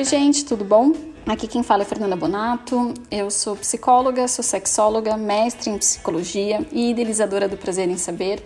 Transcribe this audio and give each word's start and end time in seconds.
Oi, 0.00 0.04
gente, 0.04 0.46
tudo 0.46 0.64
bom? 0.64 0.94
Aqui 1.26 1.46
quem 1.46 1.62
fala 1.62 1.82
é 1.82 1.84
Fernanda 1.84 2.16
Bonato. 2.16 2.94
Eu 3.10 3.30
sou 3.30 3.54
psicóloga, 3.54 4.26
sou 4.28 4.42
sexóloga, 4.42 5.14
mestre 5.14 5.68
em 5.68 5.76
psicologia 5.76 6.66
e 6.72 6.88
idealizadora 6.88 7.46
do 7.46 7.58
Prazer 7.58 7.86
em 7.86 7.98
Saber. 7.98 8.42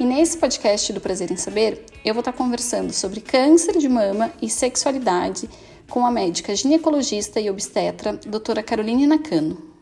E 0.00 0.04
nesse 0.06 0.38
podcast 0.38 0.90
do 0.94 1.00
Prazer 1.02 1.30
em 1.30 1.36
Saber, 1.36 1.84
eu 2.02 2.14
vou 2.14 2.22
estar 2.22 2.32
conversando 2.32 2.94
sobre 2.94 3.20
câncer 3.20 3.76
de 3.76 3.90
mama 3.90 4.32
e 4.40 4.48
sexualidade 4.48 5.50
com 5.90 6.06
a 6.06 6.10
médica 6.10 6.56
ginecologista 6.56 7.38
e 7.38 7.50
obstetra, 7.50 8.18
doutora 8.26 8.62
Caroline 8.62 9.06
Nakano. 9.06 9.75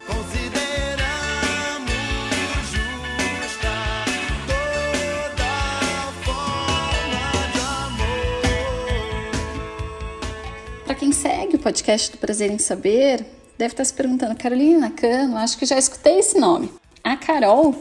Podcast 11.64 12.12
do 12.12 12.18
Prazer 12.18 12.50
em 12.50 12.58
Saber, 12.58 13.24
deve 13.56 13.72
estar 13.72 13.86
se 13.86 13.94
perguntando, 13.94 14.36
Caroline 14.36 14.76
Nakano, 14.76 15.38
acho 15.38 15.56
que 15.56 15.64
já 15.64 15.78
escutei 15.78 16.18
esse 16.18 16.38
nome. 16.38 16.70
A 17.02 17.16
Carol, 17.16 17.74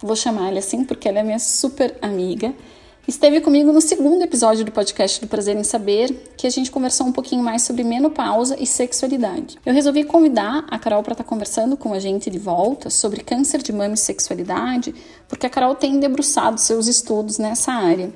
vou 0.00 0.16
chamar 0.16 0.48
ela 0.48 0.60
assim 0.60 0.82
porque 0.82 1.06
ela 1.06 1.18
é 1.18 1.22
minha 1.22 1.38
super 1.38 1.94
amiga, 2.00 2.54
esteve 3.06 3.42
comigo 3.42 3.70
no 3.70 3.82
segundo 3.82 4.22
episódio 4.22 4.64
do 4.64 4.72
podcast 4.72 5.20
do 5.20 5.26
Prazer 5.26 5.54
em 5.54 5.62
Saber, 5.62 6.10
que 6.38 6.46
a 6.46 6.50
gente 6.50 6.70
conversou 6.70 7.06
um 7.06 7.12
pouquinho 7.12 7.42
mais 7.42 7.60
sobre 7.64 7.84
menopausa 7.84 8.56
e 8.58 8.66
sexualidade. 8.66 9.58
Eu 9.66 9.74
resolvi 9.74 10.02
convidar 10.02 10.64
a 10.70 10.78
Carol 10.78 11.02
para 11.02 11.12
estar 11.12 11.24
conversando 11.24 11.76
com 11.76 11.92
a 11.92 11.98
gente 11.98 12.30
de 12.30 12.38
volta 12.38 12.88
sobre 12.88 13.22
câncer 13.22 13.60
de 13.60 13.74
mama 13.74 13.92
e 13.92 13.98
sexualidade, 13.98 14.94
porque 15.28 15.44
a 15.44 15.50
Carol 15.50 15.74
tem 15.74 16.00
debruçado 16.00 16.58
seus 16.58 16.86
estudos 16.86 17.36
nessa 17.36 17.72
área. 17.72 18.10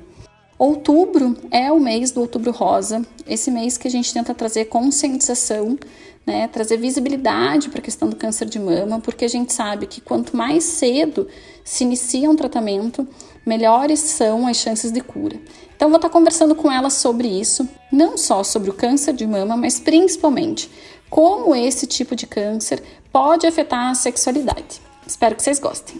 Outubro 0.61 1.35
é 1.49 1.71
o 1.71 1.79
mês 1.79 2.11
do 2.11 2.21
Outubro 2.21 2.51
Rosa, 2.51 3.03
esse 3.25 3.49
mês 3.49 3.79
que 3.79 3.87
a 3.87 3.89
gente 3.89 4.13
tenta 4.13 4.31
trazer 4.31 4.65
conscientização, 4.65 5.75
né, 6.23 6.47
trazer 6.49 6.77
visibilidade 6.77 7.67
para 7.67 7.79
a 7.79 7.81
questão 7.81 8.07
do 8.07 8.15
câncer 8.15 8.45
de 8.45 8.59
mama, 8.59 8.99
porque 8.99 9.25
a 9.25 9.27
gente 9.27 9.51
sabe 9.51 9.87
que 9.87 9.99
quanto 9.99 10.37
mais 10.37 10.63
cedo 10.63 11.27
se 11.65 11.83
inicia 11.83 12.29
um 12.29 12.35
tratamento, 12.35 13.07
melhores 13.43 14.01
são 14.01 14.45
as 14.45 14.57
chances 14.57 14.91
de 14.91 15.01
cura. 15.01 15.35
Então, 15.75 15.89
vou 15.89 15.95
estar 15.95 16.09
conversando 16.09 16.53
com 16.53 16.71
ela 16.71 16.91
sobre 16.91 17.27
isso, 17.27 17.67
não 17.91 18.15
só 18.15 18.43
sobre 18.43 18.69
o 18.69 18.73
câncer 18.73 19.15
de 19.15 19.25
mama, 19.25 19.57
mas 19.57 19.79
principalmente 19.79 20.69
como 21.09 21.55
esse 21.55 21.87
tipo 21.87 22.15
de 22.15 22.27
câncer 22.27 22.83
pode 23.11 23.47
afetar 23.47 23.89
a 23.89 23.95
sexualidade. 23.95 24.79
Espero 25.07 25.35
que 25.35 25.41
vocês 25.41 25.57
gostem. 25.57 25.99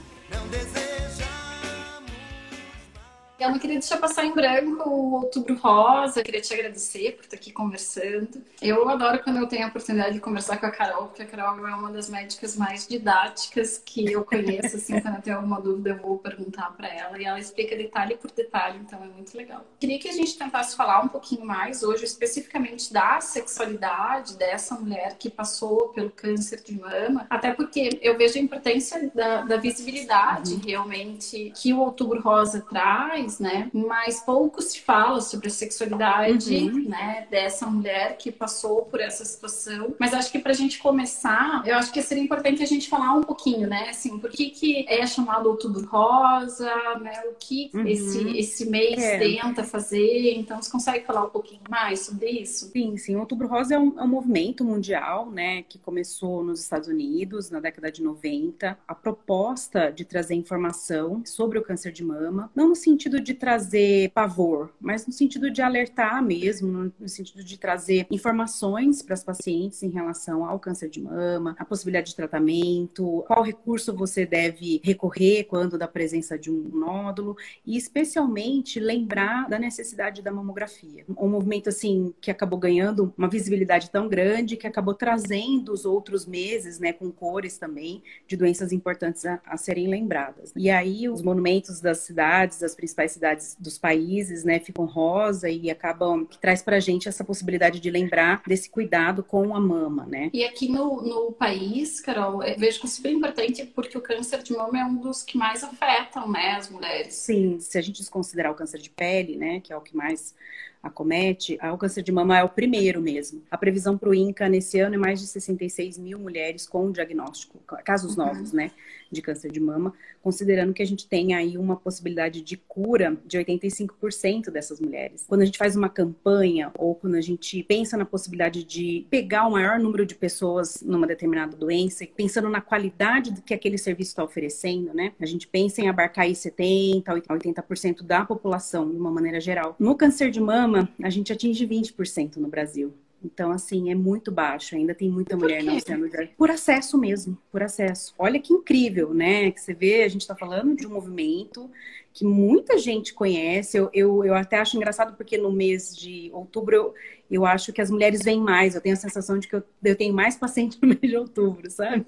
Eu 3.42 3.50
não 3.50 3.58
queria 3.58 3.80
deixar 3.80 3.98
passar 3.98 4.24
em 4.24 4.32
branco 4.32 4.88
o 4.88 5.14
Outubro 5.16 5.56
Rosa, 5.56 6.20
eu 6.20 6.24
queria 6.24 6.42
te 6.42 6.54
agradecer 6.54 7.14
por 7.14 7.24
estar 7.24 7.36
aqui 7.36 7.52
conversando. 7.52 8.40
Eu 8.62 8.88
adoro 8.88 9.24
quando 9.24 9.38
eu 9.38 9.48
tenho 9.48 9.66
a 9.66 9.70
oportunidade 9.70 10.14
de 10.14 10.20
conversar 10.20 10.58
com 10.60 10.68
a 10.68 10.72
Carol, 10.72 11.08
porque 11.08 11.24
a 11.24 11.26
Carol 11.26 11.68
é 11.68 11.74
uma 11.74 11.92
das 11.92 12.08
médicas 12.08 12.56
mais 12.56 12.88
didáticas 12.88 13.82
que 13.84 14.12
eu 14.12 14.24
conheço, 14.24 14.76
assim, 14.76 15.02
quando 15.02 15.16
eu 15.16 15.22
tenho 15.24 15.38
alguma 15.38 15.60
dúvida 15.60 15.90
eu 15.90 15.98
vou 15.98 16.20
perguntar 16.20 16.70
para 16.78 16.88
ela 16.88 17.20
e 17.20 17.26
ela 17.26 17.40
explica 17.40 17.76
detalhe 17.76 18.16
por 18.16 18.30
detalhe, 18.30 18.78
então 18.78 19.04
é 19.04 19.08
muito 19.08 19.36
legal. 19.36 19.66
Queria 19.80 19.98
que 19.98 20.08
a 20.08 20.14
gente 20.14 20.38
tentasse 20.38 20.76
falar 20.76 21.04
um 21.04 21.08
pouquinho 21.08 21.44
mais 21.44 21.82
hoje, 21.82 22.06
especificamente 22.06 22.94
da 22.94 23.20
sexualidade 23.22 24.38
dessa 24.38 24.76
mulher 24.76 25.16
que 25.18 25.32
passou 25.32 25.90
pelo 25.90 26.12
câncer 26.12 26.62
de 26.62 26.80
mama, 26.80 27.26
até 27.28 27.52
porque 27.52 27.98
eu 28.04 28.16
vejo 28.16 28.38
a 28.38 28.42
importância 28.42 29.12
da, 29.16 29.42
da 29.42 29.58
visibilidade 29.58 30.54
uhum. 30.54 30.62
realmente 30.64 31.52
que 31.56 31.74
o 31.74 31.80
Outubro 31.80 32.22
Rosa 32.22 32.62
traz 32.70 33.31
mais, 33.32 33.40
né? 33.40 33.70
Mas 33.74 34.22
pouco 34.22 34.62
se 34.62 34.82
fala 34.82 35.22
sobre 35.22 35.48
a 35.48 35.52
sexualidade, 35.52 36.56
uhum. 36.56 36.90
né, 36.90 37.28
dessa 37.30 37.66
mulher 37.68 38.18
que 38.18 38.32
passou 38.32 38.86
por 38.86 39.00
essa 39.00 39.24
situação. 39.24 39.96
Mas 40.00 40.14
acho 40.14 40.32
que 40.32 40.40
pra 40.40 40.54
gente 40.54 40.80
começar, 40.80 41.64
eu 41.66 41.76
acho 41.76 41.92
que 41.92 42.02
seria 42.02 42.24
importante 42.24 42.64
a 42.64 42.66
gente 42.66 42.90
falar 42.90 43.14
um 43.14 43.22
pouquinho, 43.22 43.68
né, 43.68 43.90
assim, 43.90 44.18
por 44.18 44.32
que 44.32 44.50
que 44.50 44.86
é 44.88 45.06
chamado 45.06 45.48
Outubro 45.48 45.86
Rosa, 45.86 46.74
né? 47.02 47.24
O 47.30 47.36
que 47.40 47.70
uhum. 47.74 47.88
esse, 47.88 48.38
esse 48.38 48.70
mês 48.70 49.02
é. 49.02 49.20
tenta 49.20 49.64
fazer. 49.64 50.34
Então, 50.36 50.62
você 50.62 50.72
consegue 50.72 51.06
falar 51.06 51.26
um 51.26 51.30
pouquinho 51.30 51.62
mais 51.70 52.02
sobre 52.02 52.30
isso? 52.30 52.70
Sim, 52.72 52.98
sim. 52.98 53.16
Outubro 53.16 53.48
Rosa 53.48 53.76
é 53.76 53.80
um, 53.80 54.00
é 54.00 54.04
um 54.04 54.08
movimento 54.08 54.64
mundial, 54.64 55.30
né, 55.30 55.64
que 55.64 55.78
começou 55.78 56.44
nos 56.44 56.60
Estados 56.62 56.88
Unidos 56.88 57.50
na 57.50 57.60
década 57.60 57.92
de 57.92 58.02
90. 58.02 58.78
A 58.88 58.96
proposta 58.96 59.92
de 59.92 60.06
trazer 60.06 60.36
informação 60.36 61.22
sobre 61.26 61.60
o 61.60 61.62
câncer 61.62 61.92
de 61.92 62.04
mama, 62.04 62.50
não 62.56 62.70
no 62.70 62.76
sentido 62.76 63.21
de 63.22 63.34
trazer 63.34 64.12
pavor, 64.12 64.72
mas 64.80 65.06
no 65.06 65.14
sentido 65.14 65.50
de 65.50 65.62
alertar 65.62 66.24
mesmo, 66.24 66.92
no 67.00 67.10
sentido 67.10 67.44
de 67.44 67.58
trazer 67.58 68.08
informações 68.10 69.02
para 69.02 69.14
as 69.14 69.24
pacientes 69.24 69.84
em 69.84 69.90
relação 69.90 70.46
ao 70.46 70.60
câncer 70.60 70.90
de 70.90 71.02
mama, 71.02 71.56
a 71.58 71.66
possibilidade 71.66 72.10
de 72.10 72.16
tratamento, 72.16 73.24
qual 73.28 73.44
recurso 73.44 73.96
você 73.96 74.26
deve 74.26 74.82
recorrer 74.84 75.46
quando 75.46 75.78
da 75.78 75.88
presença 75.88 76.38
de 76.38 76.52
um 76.52 76.70
nódulo 76.74 77.36
e 77.66 77.78
especialmente 77.78 78.80
lembrar 78.80 79.48
da 79.50 79.60
necessidade 79.60 80.22
da 80.22 80.32
mamografia. 80.32 81.06
Um 81.18 81.30
movimento 81.30 81.70
assim 81.70 82.14
que 82.20 82.32
acabou 82.32 82.60
ganhando 82.60 83.14
uma 83.18 83.30
visibilidade 83.30 83.90
tão 83.90 84.08
grande 84.08 84.58
que 84.58 84.68
acabou 84.68 84.94
trazendo 84.94 85.72
os 85.72 85.86
outros 85.86 86.26
meses, 86.26 86.80
né, 86.80 86.94
com 86.94 87.12
cores 87.12 87.58
também 87.58 88.04
de 88.28 88.36
doenças 88.36 88.72
importantes 88.72 89.26
a, 89.26 89.40
a 89.46 89.58
serem 89.58 89.88
lembradas. 89.88 90.52
E 90.56 90.70
aí 90.70 91.10
os 91.10 91.22
monumentos 91.22 91.80
das 91.80 92.00
cidades, 92.00 92.60
das 92.60 92.76
principais 92.76 93.11
cidades 93.12 93.56
dos 93.60 93.78
países, 93.78 94.44
né, 94.44 94.60
ficam 94.60 94.86
rosa 94.86 95.50
e 95.50 95.70
acabam 95.70 96.26
que 96.26 96.38
traz 96.38 96.62
para 96.62 96.78
a 96.78 96.80
gente 96.80 97.08
essa 97.08 97.24
possibilidade 97.24 97.80
de 97.80 97.90
lembrar 97.90 98.42
desse 98.48 98.70
cuidado 98.70 99.24
com 99.24 99.56
a 99.56 99.60
mama, 99.60 100.06
né? 100.06 100.30
E 100.34 100.44
aqui 100.44 100.68
no, 100.70 101.02
no 101.02 101.32
país, 101.32 102.00
Carol, 102.00 102.44
eu 102.44 102.58
vejo 102.58 102.80
que 102.80 102.86
é 102.86 102.90
super 102.90 103.12
importante 103.12 103.66
porque 103.66 103.98
o 103.98 104.02
câncer 104.02 104.42
de 104.44 104.54
mama 104.54 104.80
é 104.80 104.86
um 104.86 104.96
dos 104.96 105.24
que 105.24 105.38
mais 105.38 105.64
afetam, 105.64 106.30
né, 106.30 106.56
as 106.58 106.70
mulheres. 106.70 107.14
Sim, 107.14 107.60
se 107.60 107.78
a 107.78 107.82
gente 107.82 108.00
desconsiderar 108.00 108.52
o 108.52 108.56
câncer 108.56 108.80
de 108.80 108.90
pele, 108.90 109.36
né, 109.36 109.60
que 109.60 109.72
é 109.72 109.78
o 109.78 109.82
que 109.82 109.96
mais 109.96 110.34
acomete, 110.82 111.60
o 111.62 111.78
câncer 111.78 112.02
de 112.02 112.12
mama 112.12 112.38
é 112.38 112.44
o 112.44 112.50
primeiro 112.50 113.00
mesmo. 113.02 113.44
A 113.52 113.58
previsão 113.58 113.98
para 113.98 114.10
o 114.10 114.16
INCA 114.16 114.50
nesse 114.50 114.80
ano 114.80 114.96
é 114.96 114.98
mais 114.98 115.20
de 115.20 115.28
66 115.28 115.98
mil 115.98 116.18
mulheres 116.18 116.68
com 116.68 116.92
diagnóstico, 116.92 117.60
casos 117.84 118.18
uhum. 118.18 118.26
novos, 118.26 118.52
né, 118.52 118.72
de 119.12 119.22
câncer 119.22 119.52
de 119.52 119.60
mama, 119.60 119.94
considerando 120.22 120.74
que 120.74 120.82
a 120.82 120.88
gente 120.88 121.08
tem 121.08 121.34
aí 121.34 121.58
uma 121.58 121.76
possibilidade 121.76 122.42
de 122.42 122.58
cura 122.58 123.18
de 123.26 123.38
85% 123.38 124.50
dessas 124.50 124.80
mulheres. 124.80 125.26
Quando 125.28 125.42
a 125.42 125.46
gente 125.46 125.58
faz 125.58 125.76
uma 125.76 125.90
campanha 125.90 126.72
ou 126.78 126.96
quando 126.96 127.16
a 127.16 127.22
gente 127.22 127.64
pensa 127.64 127.98
na 127.98 128.06
possibilidade 128.06 128.64
de 128.64 129.06
pegar 129.10 129.48
o 129.48 129.52
maior 129.52 129.80
número 129.80 130.06
de 130.06 130.16
pessoas 130.16 130.82
numa 130.82 131.08
determinada 131.08 131.56
doença, 131.56 132.06
pensando 132.16 132.50
na 132.50 132.62
qualidade 132.62 133.32
do 133.32 133.42
que 133.42 133.54
aquele 133.54 133.78
serviço 133.78 134.12
está 134.12 134.24
oferecendo, 134.24 134.94
né, 134.94 135.14
a 135.20 135.26
gente 135.26 135.48
pensa 135.48 135.82
em 135.82 135.90
abarcar 135.90 136.26
aí 136.26 136.36
70, 136.36 137.12
80% 137.14 138.04
da 138.04 138.26
população 138.26 138.90
de 138.90 138.98
uma 138.98 139.12
maneira 139.12 139.40
geral. 139.40 139.76
No 139.80 139.96
câncer 139.96 140.32
de 140.32 140.40
mama, 140.40 140.90
a 141.02 141.10
gente 141.10 141.34
atinge 141.34 141.68
20% 141.68 142.38
no 142.38 142.48
Brasil. 142.48 142.94
Então, 143.24 143.52
assim, 143.52 143.92
é 143.92 143.96
muito 143.96 144.32
baixo. 144.32 144.76
Ainda 144.76 144.96
tem 144.96 145.10
muita 145.10 145.38
mulher 145.38 145.64
não 145.64 145.80
sendo 145.80 146.10
por 146.38 146.50
acesso 146.50 146.98
mesmo, 146.98 147.38
por 147.52 147.62
acesso. 147.62 148.14
Olha 148.18 148.40
que 148.40 148.54
incrível, 148.54 149.14
né? 149.14 149.52
Que 149.52 149.62
você 149.62 149.74
vê, 149.74 150.04
a 150.04 150.10
gente 150.10 150.22
está 150.22 150.36
falando 150.36 150.76
de 150.76 150.88
um 150.88 150.92
movimento 150.92 151.70
que 152.14 152.26
muita 152.26 152.78
gente 152.78 153.14
conhece. 153.14 153.78
Eu, 153.78 153.90
eu, 153.94 154.26
eu 154.26 154.36
até 154.36 154.58
acho 154.58 154.76
engraçado 154.76 155.16
porque 155.16 155.38
no 155.38 155.52
mês 155.52 155.96
de 155.96 156.30
outubro 156.34 156.76
eu, 156.76 156.94
eu 157.32 157.46
acho 157.46 157.72
que 157.72 157.82
as 157.82 157.90
mulheres 157.90 158.22
vêm 158.22 158.42
mais. 158.42 158.76
Eu 158.76 158.82
tenho 158.82 158.94
a 158.94 158.98
sensação 158.98 159.40
de 159.40 159.48
que 159.48 159.56
eu, 159.56 159.64
eu 159.82 159.96
tenho 159.96 160.14
mais 160.14 160.36
paciente 160.36 160.78
no 160.82 160.90
mês 160.90 161.00
de 161.02 161.16
outubro, 161.16 161.72
sabe? 161.72 162.06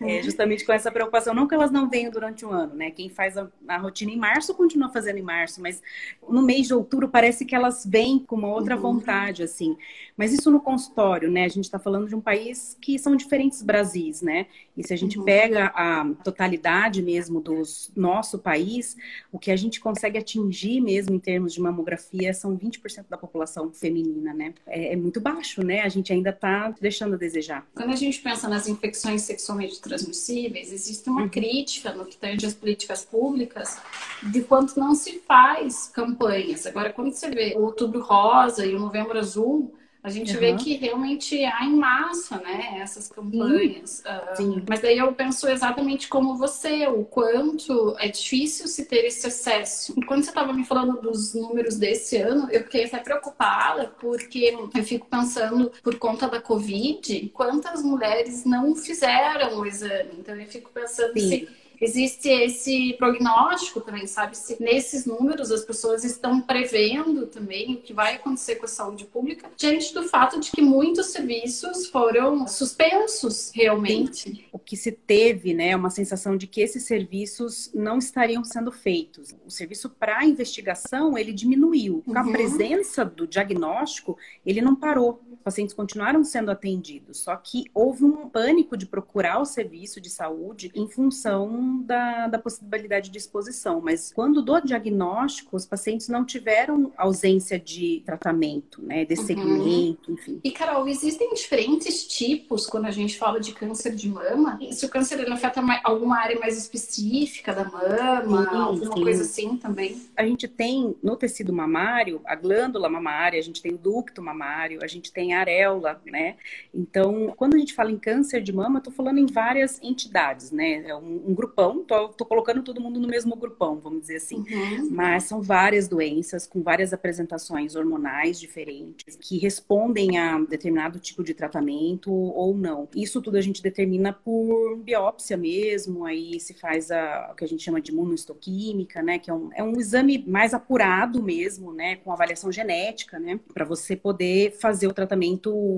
É, 0.00 0.22
justamente 0.22 0.64
com 0.64 0.72
essa 0.72 0.92
preocupação. 0.92 1.34
Não 1.34 1.48
que 1.48 1.54
elas 1.54 1.72
não 1.72 1.88
venham 1.88 2.10
durante 2.10 2.44
o 2.44 2.50
ano, 2.50 2.74
né? 2.74 2.92
Quem 2.92 3.08
faz 3.08 3.36
a, 3.36 3.48
a, 3.66 3.76
rotina 3.78 4.12
em 4.12 4.16
março 4.16 4.54
continua 4.54 4.90
fazendo 4.90 5.18
em 5.18 5.22
março, 5.22 5.60
mas 5.60 5.82
no 6.28 6.40
mês 6.40 6.68
de 6.68 6.74
outubro 6.74 7.08
parece 7.08 7.44
que 7.44 7.54
elas 7.54 7.84
vêm 7.84 8.20
com 8.20 8.36
uma 8.36 8.48
outra 8.48 8.76
uhum. 8.76 8.82
vontade, 8.82 9.42
assim. 9.42 9.76
Mas 10.16 10.32
isso 10.32 10.50
no 10.50 10.60
consultório, 10.60 11.30
né? 11.30 11.44
A 11.44 11.48
gente 11.48 11.64
está 11.64 11.78
falando 11.78 12.06
de 12.06 12.14
um 12.14 12.20
país 12.20 12.76
que 12.80 12.96
são 12.96 13.16
diferentes 13.16 13.60
Brasis, 13.60 14.22
né? 14.22 14.46
E 14.76 14.86
se 14.86 14.92
a 14.94 14.96
gente 14.96 15.18
uhum. 15.18 15.24
pega 15.24 15.72
a 15.74 16.06
totalidade 16.22 17.02
mesmo 17.02 17.40
do 17.40 17.62
nosso 17.96 18.38
país, 18.38 18.96
o 19.34 19.38
que 19.38 19.50
a 19.50 19.56
gente 19.56 19.80
consegue 19.80 20.16
atingir 20.16 20.80
mesmo 20.80 21.12
em 21.12 21.18
termos 21.18 21.54
de 21.54 21.60
mamografia 21.60 22.32
são 22.32 22.56
20% 22.56 23.06
da 23.10 23.18
população 23.18 23.72
feminina, 23.72 24.32
né? 24.32 24.54
É, 24.64 24.92
é 24.92 24.96
muito 24.96 25.20
baixo, 25.20 25.60
né? 25.60 25.80
A 25.80 25.88
gente 25.88 26.12
ainda 26.12 26.30
está 26.30 26.72
deixando 26.80 27.14
a 27.14 27.16
desejar. 27.16 27.66
Quando 27.74 27.90
a 27.90 27.96
gente 27.96 28.20
pensa 28.20 28.48
nas 28.48 28.68
infecções 28.68 29.22
sexualmente 29.22 29.80
transmissíveis, 29.80 30.72
existe 30.72 31.10
uma 31.10 31.22
uhum. 31.22 31.28
crítica 31.28 31.92
no 31.92 32.06
que 32.06 32.16
tange 32.16 32.46
as 32.46 32.54
políticas 32.54 33.04
públicas 33.04 33.76
de 34.22 34.40
quanto 34.42 34.78
não 34.78 34.94
se 34.94 35.18
faz 35.26 35.90
campanhas. 35.92 36.64
Agora, 36.64 36.92
quando 36.92 37.12
você 37.12 37.28
vê 37.28 37.54
o 37.56 37.62
Outubro 37.62 38.00
Rosa 38.02 38.64
e 38.64 38.72
o 38.72 38.78
Novembro 38.78 39.18
Azul, 39.18 39.74
A 40.04 40.10
gente 40.10 40.34
uhum. 40.34 40.40
vê 40.40 40.54
que 40.54 40.76
realmente 40.76 41.42
há 41.46 41.64
em 41.64 41.76
massa, 41.76 42.36
né, 42.36 42.76
essas 42.78 43.08
campanhas. 43.08 44.00
Uh, 44.00 44.36
Sim. 44.36 44.62
Mas 44.68 44.80
daí 44.82 44.98
eu 44.98 45.10
penso 45.14 45.48
exatamente 45.48 46.08
como 46.08 46.36
você, 46.36 46.86
o 46.86 47.06
quanto 47.06 47.96
é 47.98 48.08
difícil 48.08 48.68
se 48.68 48.84
ter 48.84 49.06
esse 49.06 49.26
acesso. 49.26 49.94
E 49.96 50.04
quando 50.04 50.22
você 50.22 50.28
estava 50.28 50.52
me 50.52 50.62
falando 50.62 51.00
dos 51.00 51.32
números 51.32 51.78
desse 51.78 52.18
ano, 52.18 52.50
eu 52.50 52.64
fiquei 52.64 52.84
até 52.84 52.98
preocupada, 52.98 53.94
porque 53.98 54.54
eu 54.74 54.84
fico 54.84 55.06
pensando, 55.06 55.72
por 55.82 55.98
conta 55.98 56.28
da 56.28 56.38
Covid, 56.38 57.30
quantas 57.32 57.82
mulheres 57.82 58.44
não 58.44 58.76
fizeram 58.76 59.58
o 59.58 59.64
exame. 59.64 60.10
Então 60.18 60.36
eu 60.38 60.46
fico 60.46 60.70
pensando 60.70 61.18
Sim. 61.18 61.28
se 61.30 61.48
existe 61.80 62.28
esse 62.28 62.94
prognóstico 62.94 63.80
também, 63.80 64.06
sabe? 64.06 64.36
Se 64.36 64.62
nesses 64.62 65.06
números 65.06 65.50
as 65.50 65.64
pessoas 65.64 66.04
estão 66.04 66.40
prevendo 66.40 67.26
também 67.26 67.74
o 67.74 67.80
que 67.80 67.92
vai 67.92 68.14
acontecer 68.14 68.56
com 68.56 68.66
a 68.66 68.68
saúde 68.68 69.04
pública, 69.04 69.50
diante 69.56 69.92
do 69.92 70.04
fato 70.04 70.40
de 70.40 70.50
que 70.50 70.62
muitos 70.62 71.06
serviços 71.06 71.88
foram 71.88 72.46
suspensos 72.46 73.50
realmente. 73.54 74.48
O 74.52 74.58
que 74.58 74.76
se 74.76 74.92
teve, 74.92 75.54
né, 75.54 75.70
é 75.70 75.76
uma 75.76 75.90
sensação 75.90 76.36
de 76.36 76.46
que 76.46 76.60
esses 76.60 76.84
serviços 76.84 77.70
não 77.74 77.98
estariam 77.98 78.44
sendo 78.44 78.72
feitos. 78.72 79.34
O 79.46 79.50
serviço 79.50 79.90
para 79.90 80.24
investigação, 80.24 81.16
ele 81.16 81.32
diminuiu. 81.32 82.02
Com 82.06 82.18
a 82.18 82.22
uhum. 82.22 82.32
presença 82.32 83.04
do 83.04 83.26
diagnóstico, 83.26 84.16
ele 84.44 84.60
não 84.60 84.74
parou. 84.74 85.20
Pacientes 85.44 85.74
continuaram 85.74 86.24
sendo 86.24 86.50
atendidos, 86.50 87.18
só 87.18 87.36
que 87.36 87.64
houve 87.74 88.02
um 88.02 88.30
pânico 88.30 88.78
de 88.78 88.86
procurar 88.86 89.40
o 89.40 89.44
serviço 89.44 90.00
de 90.00 90.08
saúde 90.08 90.72
em 90.74 90.88
função 90.88 91.82
da, 91.82 92.28
da 92.28 92.38
possibilidade 92.38 93.10
de 93.10 93.18
exposição, 93.18 93.78
mas 93.80 94.10
quando 94.14 94.40
do 94.40 94.58
diagnóstico, 94.60 95.54
os 95.54 95.66
pacientes 95.66 96.08
não 96.08 96.24
tiveram 96.24 96.92
ausência 96.96 97.58
de 97.58 98.02
tratamento, 98.06 98.80
né, 98.82 99.04
de 99.04 99.16
segmento, 99.16 100.10
uhum. 100.10 100.14
enfim. 100.14 100.40
E, 100.42 100.50
Carol, 100.50 100.88
existem 100.88 101.34
diferentes 101.34 102.06
tipos 102.06 102.66
quando 102.66 102.86
a 102.86 102.90
gente 102.90 103.18
fala 103.18 103.38
de 103.38 103.52
câncer 103.52 103.94
de 103.94 104.08
mama? 104.08 104.58
Se 104.72 104.86
o 104.86 104.88
câncer 104.88 105.20
ele 105.20 105.32
afeta 105.32 105.60
alguma 105.82 106.18
área 106.18 106.38
mais 106.38 106.56
específica 106.56 107.52
da 107.52 107.64
mama, 107.64 108.50
sim, 108.50 108.56
alguma 108.56 108.96
sim. 108.96 109.02
coisa 109.02 109.22
assim 109.22 109.56
também? 109.56 110.00
A 110.16 110.24
gente 110.24 110.48
tem 110.48 110.96
no 111.02 111.16
tecido 111.16 111.52
mamário, 111.52 112.20
a 112.24 112.34
glândula 112.34 112.88
mamária, 112.88 113.38
a 113.38 113.42
gente 113.42 113.60
tem 113.60 113.74
o 113.74 113.78
ducto 113.78 114.22
mamário, 114.22 114.82
a 114.82 114.86
gente 114.86 115.12
tem 115.12 115.33
a 115.34 115.40
areola, 115.40 116.00
né? 116.06 116.36
Então, 116.72 117.32
quando 117.36 117.54
a 117.54 117.58
gente 117.58 117.74
fala 117.74 117.90
em 117.90 117.98
câncer 117.98 118.42
de 118.42 118.52
mama, 118.52 118.78
eu 118.78 118.82
tô 118.82 118.90
falando 118.90 119.18
em 119.18 119.26
várias 119.26 119.80
entidades, 119.82 120.50
né? 120.50 120.84
É 120.86 120.94
um, 120.94 121.22
um 121.28 121.34
grupão, 121.34 121.84
tô, 121.84 122.08
tô, 122.08 122.24
colocando 122.24 122.62
todo 122.62 122.80
mundo 122.80 123.00
no 123.00 123.08
mesmo 123.08 123.34
grupão, 123.36 123.78
vamos 123.78 124.02
dizer 124.02 124.16
assim. 124.16 124.36
Uhum. 124.36 124.88
Mas 124.90 125.24
são 125.24 125.42
várias 125.42 125.88
doenças 125.88 126.46
com 126.46 126.62
várias 126.62 126.92
apresentações 126.92 127.74
hormonais 127.74 128.38
diferentes 128.38 129.16
que 129.16 129.38
respondem 129.38 130.18
a 130.18 130.38
determinado 130.40 130.98
tipo 130.98 131.22
de 131.22 131.34
tratamento 131.34 132.12
ou 132.12 132.54
não. 132.54 132.88
Isso 132.94 133.20
tudo 133.20 133.36
a 133.36 133.40
gente 133.40 133.62
determina 133.62 134.12
por 134.12 134.76
biópsia 134.78 135.36
mesmo, 135.36 136.04
aí 136.04 136.38
se 136.40 136.54
faz 136.54 136.90
a, 136.90 137.30
o 137.32 137.34
que 137.34 137.44
a 137.44 137.48
gente 137.48 137.62
chama 137.62 137.80
de 137.80 137.92
imunohistoquímica, 137.92 139.02
né, 139.02 139.18
que 139.18 139.30
é 139.30 139.34
um, 139.34 139.50
é 139.54 139.62
um 139.62 139.78
exame 139.78 140.24
mais 140.26 140.54
apurado 140.54 141.22
mesmo, 141.22 141.72
né, 141.72 141.96
com 141.96 142.12
avaliação 142.12 142.50
genética, 142.52 143.18
né, 143.18 143.40
para 143.52 143.64
você 143.64 143.96
poder 143.96 144.52
fazer 144.52 144.86
o 144.86 144.92
tratamento 144.92 145.23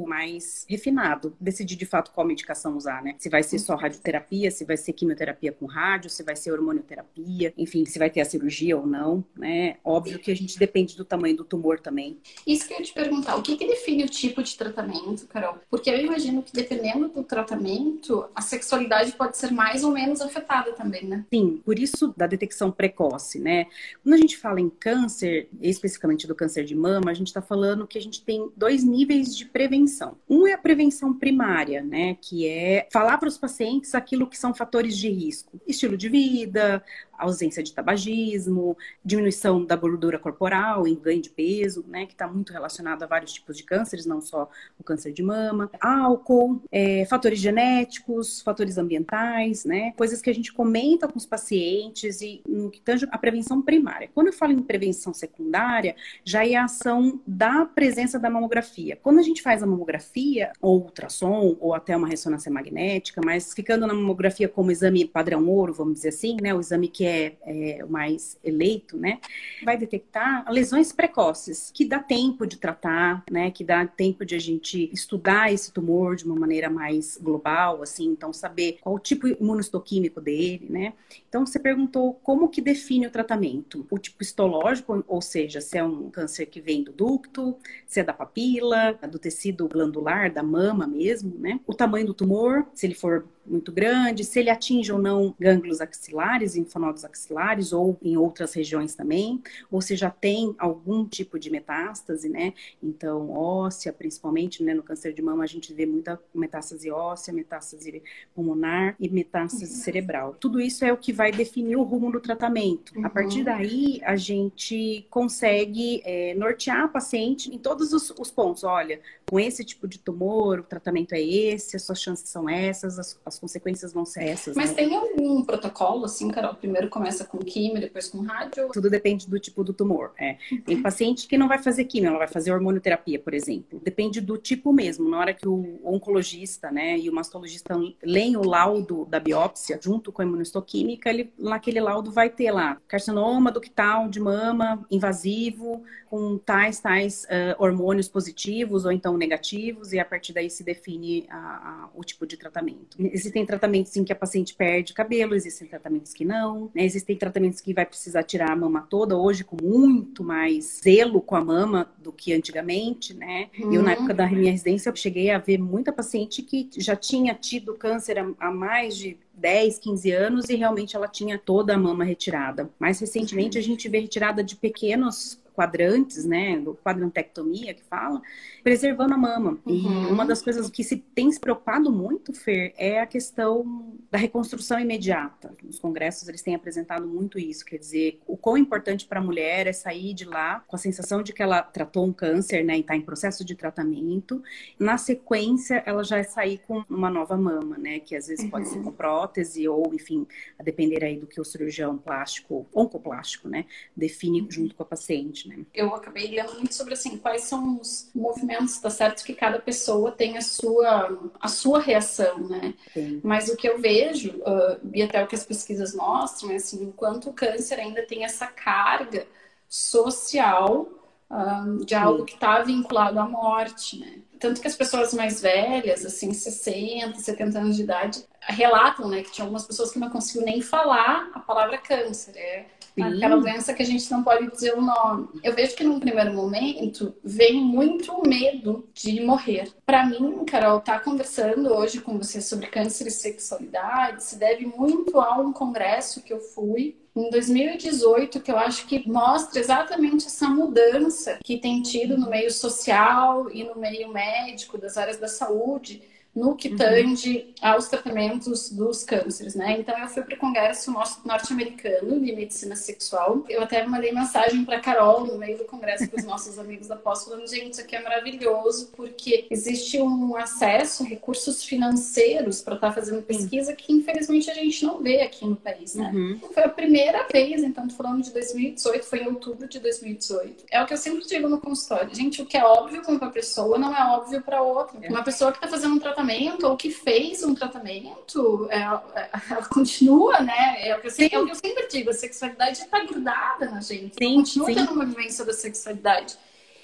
mais 0.07 0.65
refinado, 0.69 1.37
decidir 1.41 1.77
de 1.77 1.87
fato 1.87 2.11
qual 2.13 2.27
medicação 2.27 2.77
usar, 2.77 3.03
né, 3.03 3.15
se 3.19 3.29
vai 3.29 3.43
ser 3.43 3.59
só 3.59 3.75
radioterapia, 3.75 4.51
se 4.51 4.65
vai 4.65 4.77
ser 4.77 4.93
quimioterapia 4.93 5.53
com 5.53 5.67
rádio, 5.67 6.11
se 6.11 6.23
vai 6.23 6.37
ser 6.37 6.53
hormonioterapia, 6.53 7.53
enfim, 7.57 7.85
se 7.85 7.99
vai 7.99 8.11
ter 8.11 8.21
a 8.21 8.25
cirurgia 8.25 8.77
ou 8.77 8.87
não, 8.87 9.25
né? 9.37 9.77
Óbvio 9.85 10.19
que 10.19 10.31
a 10.31 10.37
gente 10.37 10.59
depende 10.59 10.97
do 10.97 11.05
tamanho 11.05 11.37
do 11.37 11.45
tumor 11.45 11.79
também. 11.79 12.19
Isso 12.47 12.67
que 12.67 12.75
eu 12.75 12.79
ia 12.79 12.85
te 12.85 12.93
perguntar, 12.93 13.37
o 13.37 13.43
que, 13.43 13.57
que 13.57 13.67
define 13.67 14.05
o 14.05 14.09
tipo 14.09 14.43
de 14.43 14.57
tratamento, 14.57 15.27
Carol? 15.27 15.59
Porque 15.71 15.91
eu 15.91 15.99
imagino 16.01 16.43
que 16.43 16.53
dependendo 16.53 17.09
do 17.09 17.23
tratamento, 17.23 18.27
a 18.35 18.41
sexualidade 18.41 19.13
pode 19.13 19.37
ser 19.37 19.51
mais 19.51 19.85
ou 19.85 19.93
menos 19.93 20.21
afetada 20.21 20.73
também, 20.73 21.05
né? 21.05 21.25
Sim, 21.33 21.61
por 21.65 21.79
isso 21.79 22.15
da 22.17 22.27
detecção 22.27 22.71
precoce, 22.71 23.39
né? 23.39 23.67
Quando 24.03 24.15
a 24.15 24.19
gente 24.19 24.37
fala 24.37 24.61
em 24.61 24.71
câncer, 24.71 25.49
especificamente 25.61 26.27
do 26.27 26.35
câncer 26.35 26.65
de 26.65 26.75
mama, 26.75 27.11
a 27.11 27.15
gente 27.15 27.29
está 27.29 27.43
falando 27.43 27.87
que 27.87 27.99
a 27.99 28.01
gente 28.01 28.23
tem 28.23 28.51
dois 28.57 28.83
níveis 28.85 29.36
de 29.37 29.45
prevenção. 29.45 30.17
Um 30.29 30.47
é 30.47 30.53
a 30.53 30.59
prevenção 30.59 31.13
primária, 31.13 31.83
né? 31.83 32.17
Que 32.21 32.49
é 32.49 32.89
falar 32.93 33.19
para 33.19 33.29
os 33.29 33.39
pacientes 33.39 33.95
aquilo 33.95 34.27
que 34.27 34.39
são 34.39 34.55
fatores 34.55 34.97
de 34.97 35.09
risco 35.09 35.61
estilo 35.67 35.97
de 35.97 36.09
vida, 36.09 36.83
ausência 37.19 37.63
de 37.63 37.73
tabagismo, 37.73 38.77
diminuição 39.05 39.65
da 39.65 39.75
gordura 39.75 40.19
corporal, 40.19 40.87
em 40.87 40.95
ganho 40.95 41.23
de 41.23 41.31
peso, 41.31 41.85
né, 41.89 42.07
que 42.07 42.13
está 42.13 42.29
muito 42.29 42.53
relacionado 42.53 43.03
a 43.03 43.07
vários 43.07 43.33
tipos 43.33 43.57
de 43.57 43.65
cânceres, 43.65 44.07
não 44.07 44.21
só 44.21 44.49
o 44.79 44.85
câncer 44.85 45.13
de 45.13 45.23
mama, 45.23 45.71
álcool, 45.81 46.61
é, 46.71 47.05
fatores 47.07 47.39
genéticos, 47.39 48.41
fatores 48.43 48.79
ambientais, 48.79 49.65
né, 49.65 49.93
coisas 49.97 50.21
que 50.21 50.31
a 50.31 50.35
gente 50.35 50.53
comenta 50.53 51.09
com 51.09 51.19
os 51.19 51.27
pacientes 51.27 52.21
e 52.21 52.43
no 52.47 52.71
que 52.71 52.81
tange 52.81 53.07
a 53.11 53.19
prevenção 53.19 53.63
primária. 53.63 54.11
Quando 54.15 54.29
eu 54.29 54.33
falo 54.33 54.53
em 54.53 54.63
prevenção 54.63 55.15
secundária, 55.15 55.97
já 56.25 56.47
é 56.47 56.55
a 56.55 56.65
ação 56.65 57.21
da 57.27 57.65
presença 57.65 58.19
da 58.19 58.29
mamografia. 58.29 58.99
Quando 59.03 59.19
a 59.19 59.23
gente 59.27 59.43
faz 59.43 59.63
a 59.63 59.67
mamografia, 59.67 60.53
ou 60.61 60.83
ultrassom, 60.83 61.57
ou 61.61 61.75
até 61.75 61.97
uma 61.97 62.09
ressonância 62.09 62.51
magnética, 62.51 63.21
mas 63.25 63.53
ficando 63.53 63.87
na 63.87 63.95
mamografia 63.95 64.49
como 64.49 64.71
exame 64.71 65.05
padrão 65.05 65.49
ouro, 65.49 65.73
vamos 65.73 65.95
dizer 65.95 66.09
assim, 66.09 66.37
né, 66.41 66.55
o 66.55 66.61
exame 66.61 66.89
que 66.89 67.05
é, 67.05 67.37
é 67.43 67.85
mais 67.85 68.39
eleito, 68.43 68.97
né, 68.97 69.19
vai 69.65 69.77
detectar 69.77 70.51
lesões 70.51 70.93
precoces, 70.93 71.71
que 71.75 71.85
dá 71.85 71.99
tempo 71.99 72.47
de 72.47 72.57
tratar, 72.57 73.25
né, 73.31 73.51
que 73.51 73.65
dá 73.65 73.87
tempo 73.87 74.25
de 74.25 74.35
a 74.35 74.39
gente 74.39 74.91
estudar 74.93 75.53
esse 75.53 75.73
tumor 75.73 76.17
de 76.17 76.25
uma 76.25 76.37
maneira 76.37 76.71
mais 76.71 77.19
global, 77.21 77.83
assim, 77.83 78.07
então 78.07 78.33
saber 78.33 78.79
qual 78.81 78.95
o 78.95 78.99
tipo 78.99 79.27
imunohistoquímico 79.27 80.21
dele, 80.21 80.67
né. 80.71 80.93
Então 81.29 81.45
você 81.45 81.59
perguntou 81.59 82.15
como 82.23 82.49
que 82.49 82.61
define 82.61 83.07
o 83.07 83.11
tratamento, 83.11 83.87
o 83.91 83.99
tipo 83.99 84.23
histológico, 84.23 85.05
ou 85.07 85.21
seja, 85.21 85.61
se 85.61 85.77
é 85.77 85.85
um 85.85 86.11
câncer 86.11 86.47
que 86.47 86.61
vem 86.61 86.83
do 86.83 86.93
ducto, 86.93 87.57
se 87.87 88.01
é 88.01 88.05
da 88.05 88.13
papila, 88.13 88.99
do 89.07 89.19
tecido 89.19 89.69
glandular, 89.69 90.33
da 90.33 90.43
mama 90.43 90.87
mesmo, 90.87 91.35
né, 91.39 91.61
o 91.67 91.75
tamanho 91.75 92.07
do 92.07 92.15
tumor, 92.15 92.67
se 92.75 92.87
ele 92.87 92.95
for 92.95 93.25
muito 93.47 93.71
grande, 93.71 94.25
se 94.25 94.41
ele 94.41 94.51
atinge 94.51 94.93
ou 94.93 94.99
não 94.99 95.35
gânglios 95.39 95.81
axilares, 95.81 96.57
linfonodos 96.57 97.05
axilares 97.05 97.73
ou 97.73 97.97
em 98.03 98.17
outras 98.17 98.53
regiões 98.55 98.95
também, 98.95 99.43
ou 99.71 99.81
se 99.81 99.95
já 99.97 100.11
tem 100.11 100.55
algum 100.59 101.07
tipo 101.07 101.39
de 101.39 101.51
metástase, 101.51 102.29
né? 102.29 102.53
Então, 102.83 103.31
óssea, 103.31 103.93
principalmente, 103.93 104.63
né? 104.63 104.75
No 104.75 104.83
câncer 104.83 105.13
de 105.13 105.23
mama 105.23 105.45
a 105.45 105.47
gente 105.47 105.73
vê 105.73 105.87
muita 105.87 106.21
metástase 106.35 106.91
óssea, 106.91 107.33
metástase 107.33 108.03
pulmonar 108.35 108.97
e 108.99 109.09
metástase 109.09 109.73
uhum. 109.73 109.81
cerebral. 109.81 110.37
Tudo 110.39 110.61
isso 110.61 110.85
é 110.85 110.93
o 110.93 110.97
que 110.97 111.13
vai 111.13 111.31
definir 111.31 111.77
o 111.77 111.83
rumo 111.83 112.11
do 112.11 112.21
tratamento. 112.21 112.97
Uhum. 112.97 113.07
A 113.07 113.11
partir 113.11 113.45
daí, 113.45 114.01
a 114.05 114.17
gente 114.17 115.07
consegue 115.11 116.03
é, 116.05 116.35
nortear 116.35 116.85
a 116.85 116.89
paciente 116.89 117.55
em 117.55 117.59
todos 117.59 117.93
os, 117.93 118.11
os, 118.19 118.31
pontos. 118.31 118.65
Olha, 118.65 118.96
com 119.29 119.39
esse 119.39 119.65
tipo 119.65 119.87
de 119.87 119.99
tumor, 119.99 120.61
o 120.61 120.63
tratamento 120.63 121.15
é 121.15 121.21
esse, 121.21 121.77
as 121.77 121.83
suas 121.83 122.01
chances 122.01 122.29
são 122.29 122.49
essas, 122.49 122.99
as, 122.99 123.21
as 123.25 123.37
as 123.37 123.39
consequências 123.39 123.93
vão 123.93 124.05
ser 124.05 124.25
essas. 124.25 124.57
Mas 124.57 124.71
né? 124.71 124.77
tem 124.77 124.97
algum 124.97 125.43
protocolo, 125.45 126.07
assim, 126.07 126.31
Carol? 126.31 126.55
Primeiro 126.55 126.89
começa 126.89 127.25
com 127.25 127.39
quimio, 127.39 127.81
depois 127.81 128.09
com 128.09 128.19
rádio? 128.23 128.69
Tudo 128.73 128.91
depende 128.91 129.29
do 129.29 129.39
tipo 129.39 129.63
do 129.63 129.73
tumor. 129.73 130.13
É. 130.19 130.39
Tem 130.65 130.81
paciente 130.83 131.29
que 131.29 131.37
não 131.37 131.49
vai 131.49 131.59
fazer 131.59 131.85
quimio, 131.85 132.09
ela 132.09 132.19
vai 132.19 132.29
fazer 132.29 132.53
hormonioterapia, 132.53 133.19
por 133.19 133.35
exemplo. 133.35 133.81
Depende 133.85 134.21
do 134.21 134.39
tipo 134.39 134.73
mesmo. 134.73 135.09
Na 135.09 135.19
hora 135.19 135.35
que 135.35 135.47
o 135.47 135.81
oncologista, 135.85 136.71
né, 136.71 136.99
e 136.99 137.09
o 137.11 137.15
mastologista 137.15 137.79
leem 138.03 138.37
o 138.37 138.43
laudo 138.43 139.05
da 139.05 139.21
biópsia 139.21 139.79
junto 139.83 140.11
com 140.11 140.23
a 140.23 140.25
imunistoquímica, 140.25 141.11
ele, 141.11 141.33
naquele 141.39 141.81
laudo 141.81 142.11
vai 142.11 142.31
ter 142.31 142.51
lá 142.51 142.79
carcinoma 142.89 143.53
ductal 143.53 144.09
de 144.09 144.19
mama 144.19 144.85
invasivo 144.91 145.85
com 146.17 146.39
tais, 146.39 146.81
tais 146.81 147.25
uh, 147.25 147.63
hormônios 147.63 148.09
positivos 148.09 148.87
ou 148.87 148.91
então 148.93 149.19
negativos 149.19 149.93
e 149.93 149.99
a 149.99 150.05
partir 150.05 150.33
daí 150.33 150.49
se 150.49 150.65
define 150.65 151.27
a, 151.29 151.37
a, 151.37 151.89
o 151.95 152.03
tipo 152.03 152.27
de 152.27 152.39
tratamento. 152.39 152.97
Existem 152.99 153.45
tratamentos 153.45 153.95
em 153.97 154.03
que 154.03 154.15
a 154.15 154.17
paciente 154.17 154.55
perde 154.55 154.95
cabelo, 154.95 155.35
existem 155.35 155.69
tratamentos 155.69 156.15
que 156.15 156.25
não, 156.25 156.71
né? 156.75 156.85
existem 156.85 157.17
tratamentos 157.17 157.61
que 157.61 157.75
vai 157.75 157.85
precisar 157.85 158.23
tirar 158.23 158.51
a 158.51 158.57
mama 158.57 158.87
toda, 158.89 159.15
hoje 159.15 159.45
com 159.45 159.59
muito 159.63 160.25
mais 160.25 160.81
zelo 160.83 161.21
com 161.21 161.37
a 161.37 161.45
mama 161.45 161.93
do 161.99 162.11
que 162.11 162.33
antigamente, 162.33 163.13
né? 163.13 163.51
Uhum. 163.59 163.75
Eu, 163.75 163.83
na 163.83 163.93
época 163.93 164.15
da 164.15 164.27
minha 164.27 164.51
residência, 164.51 164.89
eu 164.89 164.97
cheguei 164.97 165.31
a 165.31 165.39
ver 165.39 165.59
muita 165.59 165.93
paciente 165.93 166.41
que 166.41 166.71
já 166.79 166.97
tinha 166.97 167.35
tido 167.35 167.75
câncer 167.75 168.17
há 168.41 168.51
mais 168.51 168.97
de 168.97 169.19
10, 169.35 169.79
15 169.81 170.11
anos 170.13 170.49
e 170.49 170.57
realmente 170.57 170.97
ela 170.97 171.09
tinha 171.09 171.39
toda 171.39 171.75
a 171.75 171.79
mama 171.79 172.05
retirada. 172.05 172.71
Mais 172.79 172.99
recentemente, 172.99 173.59
a 173.59 173.63
gente 173.63 173.87
vê 173.87 173.99
retirada 173.99 174.43
de 174.43 174.57
pequenos 174.57 175.39
quadrantes, 175.57 176.25
né, 176.25 176.59
do 176.61 176.75
quadrantectomia 176.75 177.73
que 177.73 177.83
fala, 177.83 178.21
preservando 178.63 179.15
a 179.15 179.19
mama. 179.19 179.59
Uhum. 179.65 180.09
E 180.09 180.13
uma 180.13 180.27
das 180.27 180.43
coisas 180.43 180.69
que 180.69 180.85
se 180.85 180.97
tem 180.97 181.33
se 181.33 181.41
preocupado 181.41 181.91
muito, 181.91 182.33
Fer, 182.35 182.75
é 182.77 183.01
a 183.01 183.07
questão 183.07 183.97
da 184.11 184.19
reconstrução 184.19 184.79
imediata. 184.79 185.55
Os 185.69 185.79
congressos 185.79 186.29
eles 186.29 186.43
têm 186.43 186.55
apresentado 186.55 187.07
muito 187.07 187.39
isso, 187.39 187.65
quer 187.65 187.79
dizer, 187.79 188.21
o 188.27 188.37
quão 188.37 188.59
importante 188.59 189.07
para 189.07 189.19
a 189.19 189.23
mulher 189.23 189.67
é 189.67 189.73
sair 189.73 190.13
de 190.13 190.25
lá 190.25 190.61
com 190.67 190.77
a 190.77 190.79
sensação 190.79 191.23
de 191.23 191.33
que 191.33 191.43
ela 191.43 191.63
tratou 191.63 192.05
um 192.05 192.13
câncer, 192.13 192.63
né, 192.63 192.77
e 192.77 192.81
está 192.81 192.95
em 192.95 193.01
processo 193.01 193.45
de 193.45 193.55
tratamento. 193.55 194.43
Na 194.79 194.99
sequência, 194.99 195.83
ela 195.87 196.05
já 196.05 196.19
é 196.19 196.23
sair 196.23 196.61
com 196.67 196.85
uma 196.91 197.09
nova 197.09 197.37
mama, 197.37 197.79
né, 197.79 198.01
que 198.01 198.15
às 198.15 198.27
vezes 198.27 198.45
uhum. 198.45 198.51
pode 198.51 198.69
ser 198.69 198.83
com 198.83 198.93
prótese 198.93 199.67
ou, 199.67 199.95
enfim, 199.95 200.27
a 200.59 200.63
depender 200.63 201.03
aí 201.03 201.17
do 201.17 201.27
que 201.27 201.41
o 201.41 201.45
cirurgião 201.45 201.97
plástico, 201.97 202.67
oncoplástico, 202.75 203.49
né, 203.49 203.65
define 203.97 204.47
junto 204.51 204.75
com 204.75 204.83
a 204.83 204.87
paciente, 204.87 205.46
né. 205.47 205.65
Eu 205.75 205.95
acabei 205.95 206.29
lendo 206.29 206.55
muito 206.55 206.75
sobre 206.75 206.95
assim 206.95 207.19
quais 207.19 207.43
são 207.43 207.81
os 207.81 208.11
movimentos, 208.15 208.79
tá 208.79 208.91
certo 208.91 209.25
que 209.25 209.35
cada 209.35 209.59
pessoa 209.59 210.11
tem 210.11 210.37
a 210.37 210.43
sua 210.43 211.31
a 211.41 211.49
sua 211.49 211.81
reação, 211.81 212.39
né? 212.49 212.75
Sim. 212.93 213.21
Mas 213.23 213.49
o 213.49 213.57
que 213.57 213.69
eu 213.69 213.79
vejo 213.79 214.37
uh, 214.39 214.81
e 214.93 215.03
até 215.03 215.23
o 215.23 215.27
que 215.27 215.35
as 215.35 215.45
pesquisas 215.45 215.95
mostram 215.95 216.51
é 216.51 216.57
assim, 216.57 216.83
enquanto 216.85 217.31
o 217.31 217.33
câncer 217.33 217.79
ainda 217.79 218.03
tem 218.03 218.25
essa 218.25 218.47
carga 218.47 219.27
social 219.69 220.89
um, 221.31 221.79
de 221.79 221.95
algo 221.95 222.25
que 222.25 222.35
está 222.35 222.63
vinculado 222.63 223.19
à 223.19 223.29
morte, 223.29 223.99
né? 223.99 224.21
Tanto 224.39 224.61
que 224.61 224.69
as 224.69 224.77
pessoas 224.77 225.15
mais 225.15 225.41
velhas, 225.41 226.05
assim, 226.05 226.33
60, 226.33 227.19
70 227.19 227.59
anos 227.59 227.77
de 227.77 227.83
idade, 227.83 228.25
relatam, 228.47 229.09
né, 229.09 229.23
que 229.23 229.33
tinha 229.33 229.45
algumas 229.45 229.67
pessoas 229.67 229.91
que 229.91 229.99
não 229.99 230.11
conseguiam 230.11 230.45
nem 230.45 230.61
falar 230.61 231.31
a 231.35 231.41
palavra 231.41 231.79
câncer. 231.79 232.37
É 232.37 232.67
Sim. 232.95 233.03
aquela 233.03 233.37
doença 233.37 233.75
que 233.75 233.83
a 233.83 233.87
gente 233.87 234.11
não 234.11 234.25
pode 234.25 234.51
dizer 234.51 234.75
o 234.75 234.81
nome. 234.81 235.29
Eu 235.43 235.55
vejo 235.55 235.77
que 235.77 235.85
num 235.85 236.01
primeiro 236.01 236.33
momento 236.33 237.15
vem 237.23 237.55
muito 237.61 238.23
medo 238.27 238.89
de 238.95 239.21
morrer. 239.21 239.71
Para 239.85 240.07
mim, 240.07 240.45
Carol, 240.47 240.79
estar 240.79 240.99
tá 240.99 241.01
conversando 241.01 241.73
hoje 241.75 242.01
com 242.01 242.17
você 242.17 242.41
sobre 242.41 242.69
câncer 242.69 243.07
e 243.07 243.11
sexualidade 243.11 244.25
se 244.25 244.39
deve 244.39 244.65
muito 244.67 245.21
a 245.21 245.39
um 245.39 245.53
congresso 245.53 246.23
que 246.23 246.33
eu 246.33 246.41
fui 246.41 246.97
em 247.15 247.31
2018, 247.31 248.41
que 248.41 248.51
eu 248.51 248.59
acho 248.59 248.87
que 248.87 249.09
mostra 249.09 249.59
exatamente 249.59 250.27
essa 250.27 250.49
mudança 250.49 251.39
que 251.43 251.59
tem 251.59 251.81
tido 251.81 252.19
no 252.19 252.29
meio 252.29 252.51
social 252.51 253.51
e 253.51 253.65
no 253.65 253.75
meio 253.75 254.13
médico, 254.13 254.77
das 254.77 254.99
áreas 254.99 255.19
da 255.19 255.27
saúde, 255.27 256.03
no 256.37 256.55
que 256.55 256.69
uhum. 256.69 256.77
tange 256.77 257.55
aos 257.63 257.89
tratamentos 257.89 258.71
dos 258.71 259.03
cânceres, 259.03 259.55
né? 259.55 259.77
Então 259.81 259.99
eu 259.99 260.07
fui 260.07 260.23
para 260.23 260.35
o 260.35 260.39
congresso 260.39 260.93
norte-americano 261.25 262.21
de 262.21 262.33
medicina 262.33 262.77
sexual. 262.77 263.43
Eu 263.49 263.63
até 263.63 263.87
mandei 263.87 264.13
mensagem 264.13 264.63
para 264.63 264.79
Carol 264.79 265.27
no 265.27 265.39
meio 265.39 265.57
do 265.57 265.65
congresso 265.65 266.07
para 266.09 266.21
os 266.21 266.27
nossos 266.29 266.59
amigos 266.59 266.89
da 266.89 266.97
pós 266.97 267.25
falando, 267.25 267.49
gente, 267.49 267.73
isso 267.73 267.81
aqui 267.81 267.97
é 267.97 268.03
maravilhoso 268.03 268.91
porque 268.95 269.47
existe 269.51 269.99
um 269.99 270.37
acesso, 270.37 271.05
recursos 271.05 271.65
financeiros 271.65 272.61
para 272.61 272.75
estar 272.75 272.89
tá 272.89 272.93
fazendo 272.93 273.23
pesquisa 273.23 273.75
que 273.75 273.91
infelizmente 273.91 274.51
a 274.51 274.55
gente 274.55 274.85
não 274.85 275.03
vê 275.03 275.23
aqui 275.23 275.47
no 275.47 275.57
país, 275.57 275.95
né? 275.95 276.11
Uhum. 276.15 276.39
Foi 276.53 276.65
a 276.65 276.69
primeira 276.69 277.27
vez, 277.33 277.63
então 277.63 277.89
tô 277.89 277.95
falando 277.95 278.23
de 278.23 278.31
2018, 278.33 279.07
foi 279.07 279.21
em 279.21 279.29
outubro 279.29 279.67
de 279.67 279.81
2018. 279.81 280.65
É 280.71 280.83
o 280.83 280.87
que 280.87 280.93
eu 280.93 280.99
sempre 280.99 281.27
digo 281.27 281.49
no 281.49 281.59
consultório, 281.59 282.15
gente, 282.15 282.43
o 282.43 282.47
que 282.47 282.59
é 282.59 282.65
óbvio 282.65 283.01
para 283.01 283.13
uma 283.13 283.31
pessoa 283.31 283.79
não 283.79 283.97
é 283.97 284.05
óbvio 284.15 284.43
para 284.43 284.61
outra. 284.61 284.99
É. 285.01 285.09
Uma 285.09 285.25
pessoa 285.25 285.51
que 285.51 285.57
está 285.57 285.69
fazendo 285.69 285.95
um 285.95 285.99
tratamento 285.99 286.26
tratamento 286.27 286.67
ou 286.67 286.77
que 286.77 286.91
fez 286.91 287.43
um 287.43 287.55
tratamento, 287.55 288.69
é, 288.71 288.79
é, 288.79 289.31
ela 289.51 289.65
continua, 289.67 290.41
né? 290.41 290.89
É 290.89 290.97
o, 290.97 291.01
que 291.01 291.07
eu, 291.07 291.11
sempre, 291.11 291.37
é 291.37 291.39
o 291.39 291.45
que 291.45 291.53
eu 291.53 291.55
sempre 291.55 291.89
digo, 291.89 292.11
a 292.11 292.15
sexualidade 292.15 292.81
está 292.81 293.05
grudada 293.05 293.71
na 293.71 293.81
gente. 293.81 294.17
Sim, 294.19 294.37
continua 294.37 294.67
sim. 294.67 294.75
tendo 294.75 294.93
uma 294.93 295.07
vivência 295.07 295.45
da 295.45 295.53
sexualidade. 295.53 296.37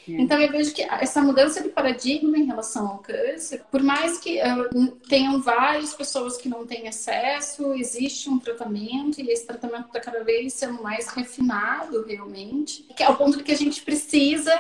É. 0.09 0.13
Então 0.13 0.41
eu 0.41 0.51
vejo 0.51 0.75
que 0.75 0.83
essa 0.83 1.21
mudança 1.23 1.63
de 1.63 1.69
paradigma 1.69 2.37
em 2.37 2.45
relação 2.45 2.89
ao 2.89 2.99
câncer, 2.99 3.63
por 3.71 3.83
mais 3.83 4.19
que 4.19 4.41
uh, 4.41 4.91
tenham 5.09 5.41
várias 5.41 5.95
pessoas 5.95 6.37
que 6.37 6.49
não 6.49 6.67
têm 6.67 6.89
acesso, 6.89 7.73
existe 7.75 8.29
um 8.29 8.39
tratamento 8.39 9.21
e 9.21 9.31
esse 9.31 9.47
tratamento 9.47 9.87
está 9.87 10.01
cada 10.01 10.25
vez 10.25 10.55
sendo 10.55 10.83
mais 10.83 11.09
refinado 11.09 12.05
realmente, 12.05 12.83
que 12.97 13.03
é 13.03 13.09
o 13.09 13.17
ponto 13.17 13.39
de 13.39 13.45
que 13.45 13.53
a 13.53 13.57
gente 13.57 13.83
precisa 13.83 14.53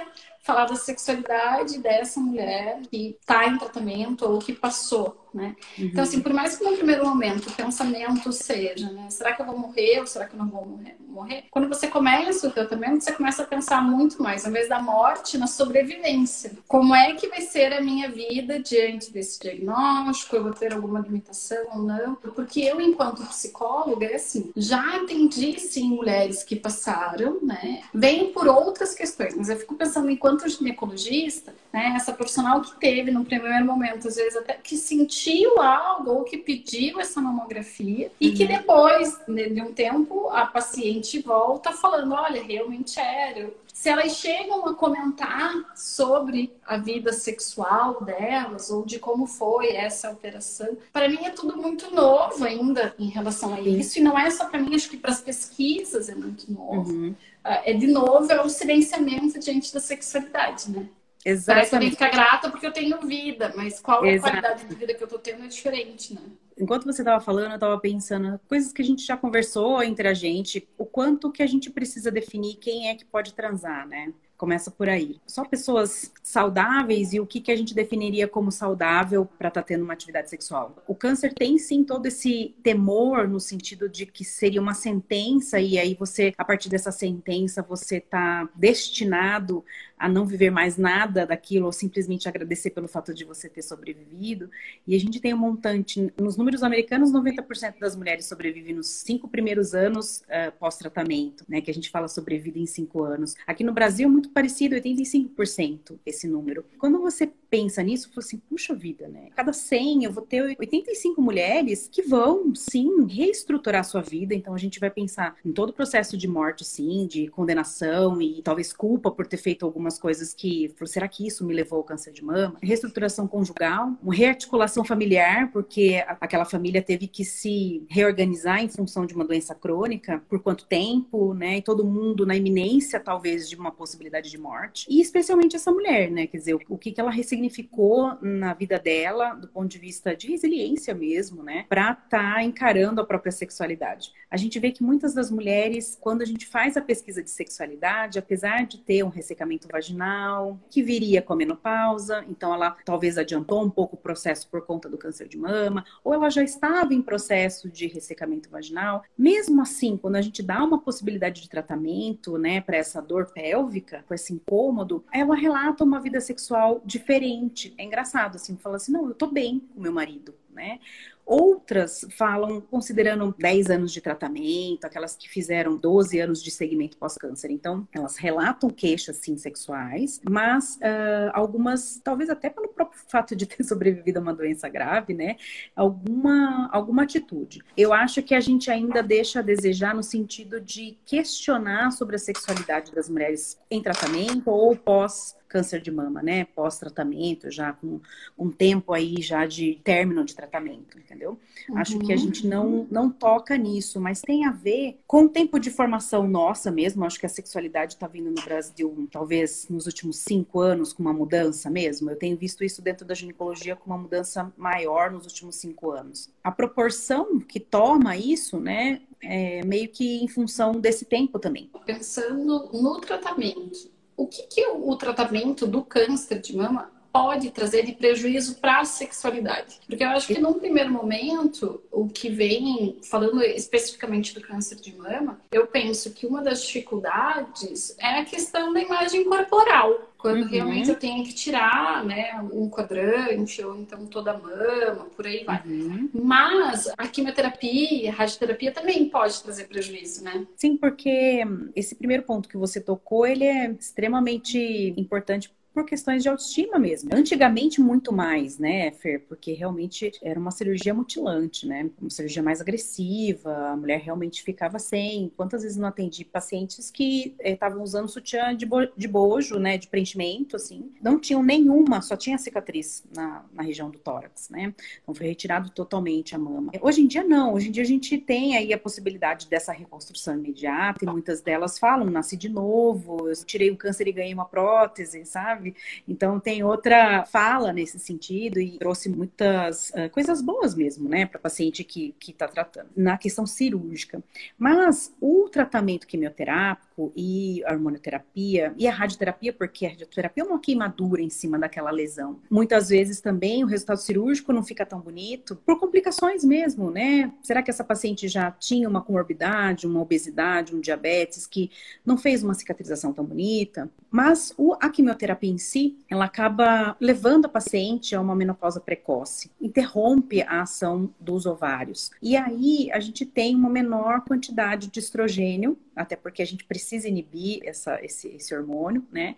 falar 0.43 0.67
da 0.67 0.77
sexualidade 0.77 1.79
dessa 1.79 2.21
mulher 2.21 2.81
que 2.91 3.17
está 3.21 3.47
em 3.47 3.59
tratamento 3.59 4.25
ou 4.25 4.39
que 4.39 4.53
passou 4.53 5.23
né? 5.35 5.57
Uhum. 5.79 5.87
Então, 5.87 6.03
assim, 6.03 6.21
por 6.21 6.33
mais 6.33 6.57
que 6.57 6.65
no 6.65 6.77
primeiro 6.77 7.05
momento 7.05 7.49
o 7.49 7.53
pensamento 7.53 8.33
seja, 8.33 8.91
né? 8.91 9.09
Será 9.11 9.33
que 9.33 9.41
eu 9.41 9.47
vou 9.47 9.59
morrer 9.59 10.01
ou 10.01 10.07
será 10.07 10.27
que 10.27 10.35
eu 10.35 10.39
não 10.39 10.49
vou 10.49 10.67
morrer? 10.67 10.97
Morrer? 11.13 11.45
Quando 11.51 11.69
você 11.69 11.87
começa 11.87 12.49
o 12.49 12.51
tratamento, 12.51 13.05
você 13.05 13.13
começa 13.13 13.43
a 13.43 13.47
pensar 13.47 13.83
muito 13.83 14.23
mais, 14.23 14.45
ao 14.45 14.51
invés 14.51 14.69
da 14.69 14.81
morte, 14.81 15.39
na 15.39 15.47
sobrevivência. 15.47 16.53
Como 16.67 16.95
é 16.95 17.15
que 17.15 17.29
vai 17.29 17.41
ser 17.41 17.73
a 17.73 17.81
minha 17.81 18.11
vida 18.11 18.61
diante 18.61 19.13
desse 19.13 19.41
diagnóstico? 19.41 20.37
Eu 20.37 20.45
vou 20.45 20.53
ter 20.53 20.73
alguma 20.73 21.01
limitação 21.01 21.65
ou 21.75 21.83
não? 21.83 22.15
Porque 22.15 22.61
eu, 22.61 22.81
enquanto 22.81 23.27
psicóloga, 23.27 24.07
é 24.07 24.15
assim, 24.15 24.53
já 24.57 24.97
atendi, 24.97 25.59
sim, 25.61 25.91
mulheres 25.91 26.43
que 26.43 26.57
passaram, 26.57 27.39
né? 27.43 27.83
Vêm 27.93 28.33
por 28.33 28.47
outras 28.47 28.95
questões, 28.95 29.35
mas 29.37 29.49
eu 29.49 29.57
fico 29.57 29.75
pensando, 29.75 30.11
enquanto 30.11 30.49
ginecologista, 30.49 31.55
né? 31.73 31.95
Essa 31.97 32.13
profissional 32.13 32.61
que 32.61 32.79
teve 32.79 33.11
no 33.11 33.25
primeiro 33.25 33.65
momento, 33.65 34.09
às 34.09 34.17
vezes 34.17 34.37
até 34.37 34.55
que 34.55 34.77
sentiu 34.77 35.61
algo 35.61 36.11
ou 36.11 36.25
que 36.25 36.37
pediu 36.37 37.01
essa 37.01 37.21
mamografia 37.21 38.11
e 38.21 38.33
que 38.33 38.45
uhum. 38.45 38.49
depois 38.49 39.21
né, 39.27 39.49
de 39.49 39.63
um 39.63 39.73
tempo 39.73 40.29
a 40.29 40.47
paciente 40.47 41.21
volta 41.21 41.73
falando, 41.73 42.13
olha, 42.13 42.43
realmente 42.43 43.01
era. 43.01 43.51
Se 43.73 43.89
elas 43.89 44.13
chegam 44.13 44.67
a 44.67 44.75
comentar 44.75 45.53
sobre 45.75 46.55
a 46.65 46.77
vida 46.77 47.13
sexual 47.13 48.05
delas 48.05 48.71
ou 48.71 48.85
de 48.85 48.99
como 48.99 49.27
foi 49.27 49.75
essa 49.75 50.11
operação, 50.11 50.77
para 50.93 51.09
mim 51.09 51.25
é 51.25 51.31
tudo 51.31 51.57
muito 51.57 51.93
novo 51.93 52.45
ainda 52.45 52.95
em 52.99 53.09
relação 53.09 53.55
a 53.55 53.61
isso. 53.61 53.99
E 53.99 54.03
não 54.03 54.17
é 54.17 54.31
só 54.31 54.45
para 54.45 54.61
mim, 54.61 54.75
acho 54.75 54.91
que 54.91 54.99
para 54.99 55.11
as 55.11 55.21
pesquisas 55.21 56.09
é 56.09 56.15
muito 56.15 56.53
novo. 56.53 56.93
Uhum. 56.93 57.15
Ah, 57.43 57.63
é 57.65 57.73
de 57.73 57.89
novo 57.89 58.31
é 58.31 58.41
o 58.41 58.49
silenciamento 58.49 59.39
diante 59.41 59.75
da 59.75 59.81
sexualidade, 59.81 60.71
né? 60.71 60.87
Exatamente. 61.25 61.71
Parece 61.71 61.91
que 61.91 61.91
ficar 61.91 62.11
grata 62.11 62.51
porque 62.51 62.67
eu 62.67 62.73
tenho 62.73 63.01
vida, 63.01 63.53
mas 63.57 63.81
qual 63.81 64.05
é 64.05 64.17
a 64.17 64.21
qualidade 64.21 64.67
de 64.67 64.75
vida 64.75 64.95
que 64.95 65.03
eu 65.03 65.09
tô 65.09 65.19
tendo 65.19 65.45
é 65.45 65.47
diferente, 65.47 66.15
né? 66.15 66.23
Enquanto 66.59 66.85
você 66.85 67.03
estava 67.03 67.21
falando, 67.21 67.51
eu 67.51 67.55
estava 67.55 67.79
pensando 67.79 68.39
coisas 68.49 68.73
que 68.73 68.83
a 68.83 68.85
gente 68.85 69.05
já 69.05 69.17
conversou 69.17 69.83
entre 69.83 70.07
a 70.09 70.15
gente, 70.15 70.69
o 70.77 70.85
quanto 70.85 71.33
que 71.33 71.43
a 71.43 71.47
gente 71.47 71.71
precisa 71.71 72.11
definir 72.11 72.57
quem 72.57 72.89
é 72.89 72.95
que 72.95 73.05
pode 73.05 73.35
transar, 73.35 73.87
né? 73.87 74.13
Começa 74.37 74.73
por 74.73 74.89
aí. 74.89 75.21
Só 75.25 75.45
pessoas 75.45 76.13
saudáveis 76.21 77.13
e 77.13 77.21
o 77.21 77.27
que, 77.27 77.41
que 77.41 77.53
a 77.53 77.57
gente 77.57 77.75
definiria 77.75 78.27
como 78.27 78.51
saudável 78.51 79.25
para 79.25 79.49
estar 79.49 79.63
tá 79.63 79.67
tendo 79.67 79.85
uma 79.85 79.93
atividade 79.93 80.29
sexual. 80.29 80.77
O 80.87 80.97
câncer 80.97 81.33
tem 81.33 81.57
sim 81.59 81.85
todo 81.85 82.07
esse 82.07 82.55
temor 82.61 83.29
no 83.29 83.39
sentido 83.39 83.89
de 83.89 84.05
que 84.05 84.25
seria 84.25 84.61
uma 84.61 84.75
sentença 84.75 85.61
e 85.61 85.79
aí 85.79 85.95
você, 85.95 86.35
a 86.37 86.45
partir 86.45 86.69
dessa 86.69 86.91
sentença, 86.91 87.63
você 87.63 87.99
está 87.99 88.49
destinado 88.57 89.65
a 90.03 90.09
não 90.09 90.27
viver 90.27 90.51
mais 90.51 90.77
nada 90.77 91.25
daquilo 91.25 91.67
ou 91.67 91.73
simplesmente 91.73 92.29
agradecer 92.29 92.71
pelo 92.71 92.89
fato 92.89 93.15
de 93.15 93.25
você 93.25 93.49
ter 93.49 93.63
sobrevivido. 93.63 94.51
E 94.85 94.97
a 94.97 94.99
gente 94.99 95.21
tem 95.21 95.33
um 95.33 95.37
montante, 95.37 96.13
nos 96.21 96.37
números 96.37 96.65
americanos, 96.65 97.13
90% 97.13 97.79
das 97.79 97.95
mulheres 97.95 98.27
sobrevivem 98.27 98.75
nos 98.75 98.89
cinco 98.89 99.29
primeiros 99.29 99.75
anos 99.75 100.23
uh, 100.23 100.51
pós-tratamento, 100.59 101.45
né? 101.49 101.61
Que 101.61 101.71
a 101.71 101.75
gente 101.75 101.89
fala 101.89 102.09
sobrevida 102.09 102.59
em 102.59 102.67
cinco 102.67 103.05
anos. 103.05 103.37
Aqui 103.47 103.63
no 103.63 103.73
Brasil, 103.73 104.09
muito 104.09 104.31
parecido, 104.31 104.75
85% 104.75 106.01
esse 106.05 106.27
número. 106.27 106.65
Quando 106.81 107.01
você 107.01 107.31
pensa 107.53 107.83
nisso, 107.83 108.09
fala 108.09 108.25
assim, 108.25 108.39
puxa 108.39 108.75
vida, 108.75 109.07
né? 109.07 109.29
Cada 109.37 109.53
100 109.53 110.05
eu 110.05 110.11
vou 110.11 110.25
ter 110.25 110.57
85 110.59 111.21
mulheres 111.21 111.87
que 111.87 112.01
vão, 112.01 112.55
sim, 112.55 113.07
reestruturar 113.07 113.85
sua 113.85 114.01
vida. 114.01 114.35
Então 114.35 114.55
a 114.55 114.59
gente 114.59 114.81
vai 114.81 114.91
pensar 114.91 115.37
em 115.45 115.53
todo 115.53 115.69
o 115.69 115.73
processo 115.75 116.17
de 116.17 116.27
morte, 116.27 116.65
sim, 116.65 117.07
de 117.07 117.29
condenação 117.29 118.21
e 118.23 118.41
talvez 118.43 118.73
culpa 118.73 119.11
por 119.11 119.27
ter 119.27 119.37
feito 119.37 119.67
algumas 119.67 119.92
coisas 119.99 120.35
que, 120.35 120.75
será 120.87 121.09
que 121.09 121.27
isso 121.27 121.45
me 121.45 121.55
levou 121.55 121.79
ao 121.79 121.85
câncer 121.85 122.13
de 122.13 122.25
mama? 122.25 122.57
Reestruturação 122.63 123.27
conjugal, 123.27 123.93
uma 124.03 124.15
rearticulação 124.15 124.85
familiar, 124.85 125.51
porque 125.53 126.05
aquela 126.21 126.45
família 126.45 126.83
teve 126.83 127.07
que 127.07 127.25
se 127.25 127.85
reorganizar 127.89 128.63
em 128.63 128.69
função 128.69 129.07
de 129.07 129.15
uma 129.15 129.25
doença 129.25 129.55
crônica, 129.55 130.23
por 130.29 130.41
quanto 130.41 130.67
tempo, 130.67 131.35
né? 131.35 131.59
E 131.59 131.63
todo 131.63 131.85
mundo 131.85 132.27
na 132.27 132.37
iminência, 132.37 133.01
talvez, 133.01 133.49
de 133.49 133.57
uma 133.57 133.71
possibilidade 133.71 134.31
de 134.31 134.39
morte. 134.39 134.87
E 134.89 135.01
especialmente 135.01 135.57
essa 135.57 135.71
mulher, 135.71 136.11
né? 136.11 136.27
Quer 136.27 136.39
dizer, 136.39 136.55
o 136.69 136.79
que, 136.79 136.93
que 136.93 137.01
ela 137.01 137.11
ressignificou 137.11 138.17
na 138.21 138.55
vida 138.55 138.79
dela, 138.79 139.35
do 139.35 139.49
ponto 139.49 139.69
de 139.69 139.79
vista 139.79 140.15
de 140.15 140.29
resiliência 140.29 140.95
mesmo, 140.95 141.43
né? 141.43 141.67
Pra 141.69 141.93
estar 141.93 142.35
tá 142.35 142.43
encarando 142.43 143.01
a 143.01 143.07
própria 143.07 143.33
sexualidade. 143.33 144.13
A 144.31 144.37
gente 144.37 144.59
vê 144.59 144.71
que 144.71 144.83
muitas 144.83 145.13
das 145.13 145.31
mulheres, 145.31 145.99
quando 146.01 146.23
a 146.23 146.25
gente 146.25 146.47
faz 146.47 146.77
a 146.77 146.81
pesquisa 146.81 147.23
de 147.23 147.31
sexualidade, 147.31 148.19
apesar 148.19 148.67
de 148.67 148.79
ter 148.79 149.05
um 149.05 149.09
ressecamento 149.09 149.69
vaginal, 149.71 149.82
vaginal, 149.83 150.61
que 150.71 150.83
viria 150.83 151.21
com 151.21 151.33
a 151.33 151.37
menopausa, 151.37 152.25
então 152.29 152.55
ela 152.55 152.77
talvez 152.85 153.19
adiantou 153.19 153.63
um 153.65 153.71
pouco 153.71 153.97
o 153.97 153.99
processo 153.99 154.49
por 154.49 154.63
conta 154.65 154.89
do 154.89 154.97
câncer 154.97 155.27
de 155.27 155.37
mama, 155.37 155.85
ou 156.05 156.15
ela 156.15 156.31
já 156.31 156.43
estava 156.43 156.95
em 156.95 157.03
processo 157.03 157.69
de 157.69 157.89
ressecamento 157.89 158.49
vaginal. 158.49 159.03
Mesmo 159.19 159.61
assim, 159.61 159.97
quando 159.97 160.17
a 160.17 160.23
gente 160.23 160.43
dá 160.43 160.63
uma 160.63 160.81
possibilidade 160.81 161.43
de 161.43 161.49
tratamento, 161.49 162.39
né, 162.39 162.61
para 162.61 162.77
essa 162.77 163.03
dor 163.03 163.33
pélvica, 163.33 164.05
com 164.07 164.15
esse 164.15 164.33
incômodo, 164.33 165.05
ela 165.13 165.35
relata 165.35 165.83
uma 165.83 166.01
vida 166.01 166.21
sexual 166.21 166.81
diferente. 166.85 167.75
É 167.77 167.85
engraçado, 167.85 168.37
assim, 168.37 168.57
fala 168.57 168.77
assim, 168.77 168.93
não, 168.93 169.09
eu 169.09 169.15
tô 169.15 169.27
bem 169.27 169.61
com 169.75 169.81
meu 169.81 169.93
marido, 169.93 170.35
né? 170.53 170.79
Outras 171.25 172.05
falam 172.17 172.61
considerando 172.61 173.33
10 173.39 173.71
anos 173.71 173.93
de 173.93 174.01
tratamento, 174.01 174.85
aquelas 174.85 175.15
que 175.15 175.29
fizeram 175.29 175.77
12 175.77 176.19
anos 176.19 176.43
de 176.43 176.51
segmento 176.51 176.97
pós-câncer. 176.97 177.51
Então, 177.51 177.87
elas 177.93 178.17
relatam 178.17 178.69
queixas, 178.69 179.17
sim, 179.19 179.37
sexuais, 179.37 180.21
mas 180.29 180.77
uh, 180.77 181.31
algumas, 181.33 182.01
talvez 182.03 182.29
até 182.29 182.51
pelo 182.51 182.69
próprio 182.69 183.01
fato 183.07 183.37
de 183.37 183.47
ter 183.47 183.63
sobrevivido 183.63 184.19
a 184.19 184.23
uma 184.23 184.35
doença 184.35 184.69
grave, 184.69 185.15
né? 185.15 185.37
Alguma, 185.77 186.69
alguma 186.73 187.05
atitude. 187.05 187.63
Eu 187.77 187.93
acho 187.93 188.21
que 188.23 188.35
a 188.35 188.41
gente 188.41 188.71
ainda 188.71 189.03
deixa 189.03 189.39
a 189.39 189.43
desejar 189.43 189.95
no 189.95 190.03
sentido 190.03 190.61
de 190.61 190.99
questionar 191.07 191.93
sobre 191.93 192.17
a 192.17 192.19
sexualidade 192.19 192.93
das 192.93 193.09
mulheres 193.09 193.59
em 193.71 193.81
tratamento 193.81 194.51
ou 194.51 194.75
pós 194.75 195.37
câncer 195.53 195.83
de 195.83 195.91
mama, 195.91 196.23
né? 196.23 196.47
Pós-tratamento, 196.47 197.51
já 197.51 197.75
com 197.75 198.01
um 198.39 198.51
tempo 198.51 198.95
aí 198.95 199.21
já 199.21 199.45
de 199.45 199.79
término 199.85 200.25
de 200.25 200.35
tratamento, 200.35 200.99
entendeu? 200.99 201.39
Uhum. 201.69 201.77
Acho 201.77 201.99
que 201.99 202.11
a 202.11 202.17
gente 202.17 202.47
não, 202.47 202.87
não 202.91 203.11
toca 203.11 203.55
nisso, 203.59 204.01
mas 204.01 204.23
tem 204.23 204.47
a 204.47 204.51
ver 204.51 204.99
com 205.07 205.25
o 205.25 205.29
tempo 205.29 205.61
de 205.61 205.71
formação 205.71 206.27
nossa 206.27 206.71
mesmo. 206.71 207.05
Acho 207.05 207.21
que 207.21 207.27
a 207.27 207.29
sexualidade 207.29 207.95
está 207.95 208.07
vindo 208.07 208.31
no 208.31 208.43
Brasil, 208.43 209.07
talvez 209.13 209.67
nos 209.69 209.85
últimos 209.85 210.17
cinco 210.21 210.61
anos, 210.61 210.95
com 210.95 211.03
uma 211.03 211.13
mudança 211.13 211.69
mesmo. 211.69 212.11
Eu 212.11 212.17
tenho 212.17 212.35
visto 212.35 212.65
isso 212.65 212.81
dentro 212.81 213.05
da 213.05 213.15
ginecologia 213.15 213.77
com 213.77 213.91
uma 213.91 213.99
mudança 213.99 214.51
maior 214.57 215.11
nos 215.11 215.27
últimos 215.27 215.57
cinco 215.57 215.91
anos. 215.91 216.31
A 216.43 216.51
proporção 216.51 217.39
que 217.41 217.61
toma 217.61 218.17
isso, 218.17 218.59
né? 218.59 219.03
É 219.21 219.63
meio 219.65 219.89
que 219.91 220.25
em 220.25 220.29
função 220.29 220.73
desse 220.73 221.05
tempo 221.05 221.39
também. 221.39 221.71
Pensando 221.85 222.71
no 222.73 223.01
tratamento, 223.01 223.93
o 224.23 224.27
que, 224.29 224.43
que 224.45 224.67
o 224.67 224.97
tratamento 224.97 225.67
do 225.67 225.83
câncer 225.85 226.41
de 226.41 226.57
mama 226.57 226.91
pode 227.13 227.51
trazer 227.51 227.85
de 227.85 227.93
prejuízo 227.93 228.57
para 228.57 228.81
a 228.81 228.85
sexualidade. 228.85 229.79
Porque 229.87 230.03
eu 230.03 230.09
acho 230.09 230.27
que 230.27 230.41
num 230.41 230.55
primeiro 230.55 230.91
momento, 230.91 231.83
o 231.91 232.09
que 232.09 232.31
vem, 232.31 232.97
falando 233.03 233.43
especificamente 233.43 234.35
do 234.35 234.41
câncer 234.41 234.77
de 234.77 234.97
mama, 234.97 235.41
eu 235.53 235.67
penso 235.67 236.13
que 236.13 236.27
uma 236.27 236.43
das 236.43 236.63
dificuldades 236.63 237.95
é 237.99 238.21
a 238.21 238.25
questão 238.25 238.73
da 238.73 238.81
imagem 238.81 239.25
corporal. 239.25 240.13
Quando 240.17 240.43
uhum. 240.43 240.49
realmente 240.49 240.89
eu 240.89 240.95
tenho 240.95 241.25
que 241.25 241.35
tirar, 241.35 242.05
né, 242.05 242.41
um 242.53 242.71
quadrante 242.71 243.63
ou 243.65 243.77
então 243.77 244.07
toda 244.07 244.31
a 244.31 244.39
mama, 244.39 245.07
por 245.17 245.27
aí 245.27 245.43
vai. 245.43 245.61
Uhum. 245.67 246.09
Mas 246.15 246.89
a 246.97 247.09
quimioterapia, 247.09 248.11
a 248.11 248.15
radioterapia 248.15 248.71
também 248.71 249.09
pode 249.09 249.43
trazer 249.43 249.65
prejuízo, 249.65 250.23
né? 250.23 250.47
Sim, 250.57 250.77
porque 250.77 251.43
esse 251.75 251.97
primeiro 251.97 252.23
ponto 252.23 252.49
que 252.49 252.57
você 252.57 252.81
tocou, 252.81 253.27
ele 253.27 253.45
é 253.45 253.73
extremamente 253.73 254.95
importante 254.97 255.53
por 255.73 255.87
questões 255.87 256.23
de 256.23 256.29
autoestima 256.29 256.79
mesmo. 256.79 257.11
Antigamente, 257.13 257.81
muito 257.81 258.13
mais, 258.13 258.59
né, 258.59 258.91
Fer? 258.93 259.21
Porque 259.29 259.53
realmente 259.53 260.13
era 260.23 260.39
uma 260.39 260.51
cirurgia 260.51 260.93
mutilante, 260.93 261.67
né? 261.67 261.91
Uma 262.01 262.11
cirurgia 262.11 262.43
mais 262.43 262.61
agressiva, 262.61 263.69
a 263.69 263.77
mulher 263.77 264.01
realmente 264.01 264.43
ficava 264.43 264.79
sem. 264.79 265.33
Quantas 265.37 265.63
vezes 265.63 265.77
não 265.77 265.89
atendi 265.89 266.25
pacientes 266.25 266.91
que 266.91 267.35
estavam 267.41 267.81
eh, 267.81 267.83
usando 267.83 268.09
sutiã 268.09 268.55
de, 268.55 268.67
bo 268.67 268.87
de 268.97 269.09
bojo, 269.09 269.59
né, 269.59 269.79
de 269.79 269.87
preenchimento, 269.89 270.57
assim, 270.57 270.91
não 271.01 271.19
tinham 271.19 271.43
nenhuma, 271.43 272.03
só 272.03 272.17
tinha 272.17 272.37
cicatriz 272.37 273.05
na, 273.15 273.45
na 273.53 273.63
região 273.63 273.91
do 273.91 273.99
tórax, 273.99 274.51
né? 274.51 274.75
Então 275.03 275.15
foi 275.15 275.27
retirado 275.27 275.71
totalmente 275.71 276.35
a 276.35 276.39
mama. 276.39 276.73
Hoje 276.81 277.03
em 277.03 277.07
dia, 277.07 277.25
não. 277.25 277.55
Hoje 277.55 277.69
em 277.69 277.71
dia 277.71 277.83
a 277.83 277.87
gente 277.87 278.19
tem 278.19 278.57
aí 278.57 278.73
a 278.73 278.79
possibilidade 278.79 279.49
dessa 279.49 279.73
reconstrução 279.73 280.35
imediata 280.35 281.05
e 281.05 281.09
muitas 281.09 281.41
delas 281.41 281.79
falam, 281.79 282.11
nasci 282.11 282.37
de 282.37 282.49
novo, 282.49 283.29
eu 283.29 283.45
tirei 283.45 283.71
o 283.71 283.77
câncer 283.77 284.07
e 284.09 284.13
ganhei 284.13 284.35
uma 284.35 284.45
prótese, 284.45 285.25
sabe? 285.25 285.62
Sabe? 285.63 285.75
Então 286.07 286.41
tem 286.41 286.65
outra 286.65 287.25
fala 287.25 287.73
nesse 287.73 287.99
sentido 287.99 288.61
e 288.61 288.79
trouxe 288.79 289.09
muitas 289.09 289.91
uh, 289.91 290.11
coisas 290.11 290.43
boas 290.43 290.75
mesmo, 290.75 291.09
né, 291.09 291.25
para 291.27 291.39
paciente 291.39 291.85
que 291.85 292.15
está 292.21 292.49
tratando, 292.49 292.91
na 292.97 293.17
questão 293.17 293.47
cirúrgica. 293.47 294.23
Mas 294.59 295.15
o 295.21 295.49
tratamento 295.49 296.07
quimioterápico 296.07 296.92
e 297.17 297.65
a 297.65 297.73
hormonoterapia 297.73 298.75
e 298.77 298.87
a 298.87 298.93
radioterapia, 298.93 299.53
porque 299.53 299.87
a 299.87 299.89
radioterapia 299.89 300.45
é 300.45 300.47
uma 300.47 300.61
queimadura 300.61 301.23
em 301.23 301.31
cima 301.31 301.59
daquela 301.59 301.91
lesão. 301.91 302.39
Muitas 302.51 302.91
vezes 302.91 303.21
também 303.21 303.65
o 303.65 303.67
resultado 303.67 303.99
cirúrgico 303.99 304.53
não 304.53 304.63
fica 304.63 304.85
tão 304.85 305.01
bonito 305.01 305.57
por 305.65 305.81
complicações 305.81 306.45
mesmo, 306.45 306.91
né? 306.91 307.33
Será 307.43 307.63
que 307.63 307.71
essa 307.71 307.83
paciente 307.83 308.29
já 308.29 308.51
tinha 308.51 308.89
uma 308.89 309.01
comorbidade, 309.03 309.87
uma 309.87 310.01
obesidade, 310.01 310.75
um 310.75 310.81
diabetes 310.81 311.47
que 311.47 311.71
não 312.05 312.19
fez 312.19 312.43
uma 312.43 312.55
cicatrização 312.55 313.13
tão 313.13 313.25
bonita? 313.25 313.91
Mas 314.11 314.55
a 314.81 314.91
quimioterapia 314.91 315.51
em 315.51 315.59
si, 315.59 315.97
ela 316.09 316.27
acaba 316.27 316.97
levando 317.01 317.47
a 317.47 317.49
paciente 317.49 318.15
a 318.15 318.21
uma 318.21 318.37
menopausa 318.37 318.79
precoce, 318.81 319.51
interrompe 319.61 320.43
a 320.43 320.63
ação 320.63 321.11
dos 321.19 321.47
ovários. 321.47 322.11
E 322.21 322.37
aí 322.37 322.91
a 322.93 323.01
gente 323.01 323.25
tem 323.25 323.55
uma 323.55 323.71
menor 323.71 324.21
quantidade 324.21 324.89
de 324.89 325.01
estrogênio, 325.01 325.79
até 325.97 326.15
porque 326.15 326.43
a 326.43 326.47
gente 326.47 326.65
precisa 326.65 326.92
inibir 326.93 327.61
essa, 327.65 327.99
esse, 328.05 328.29
esse 328.29 328.55
hormônio, 328.55 329.07
né? 329.11 329.37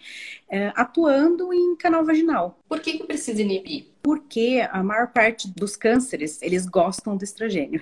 É, 0.48 0.72
atuando 0.74 1.52
em 1.52 1.76
canal 1.76 2.04
vaginal. 2.04 2.58
Por 2.68 2.80
que, 2.80 2.98
que 2.98 3.04
precisa 3.04 3.40
inibir? 3.42 3.94
porque 4.04 4.62
a 4.70 4.82
maior 4.82 5.08
parte 5.08 5.50
dos 5.50 5.76
cânceres, 5.76 6.38
eles 6.42 6.66
gostam 6.66 7.16
do 7.16 7.24
estrogênio. 7.24 7.80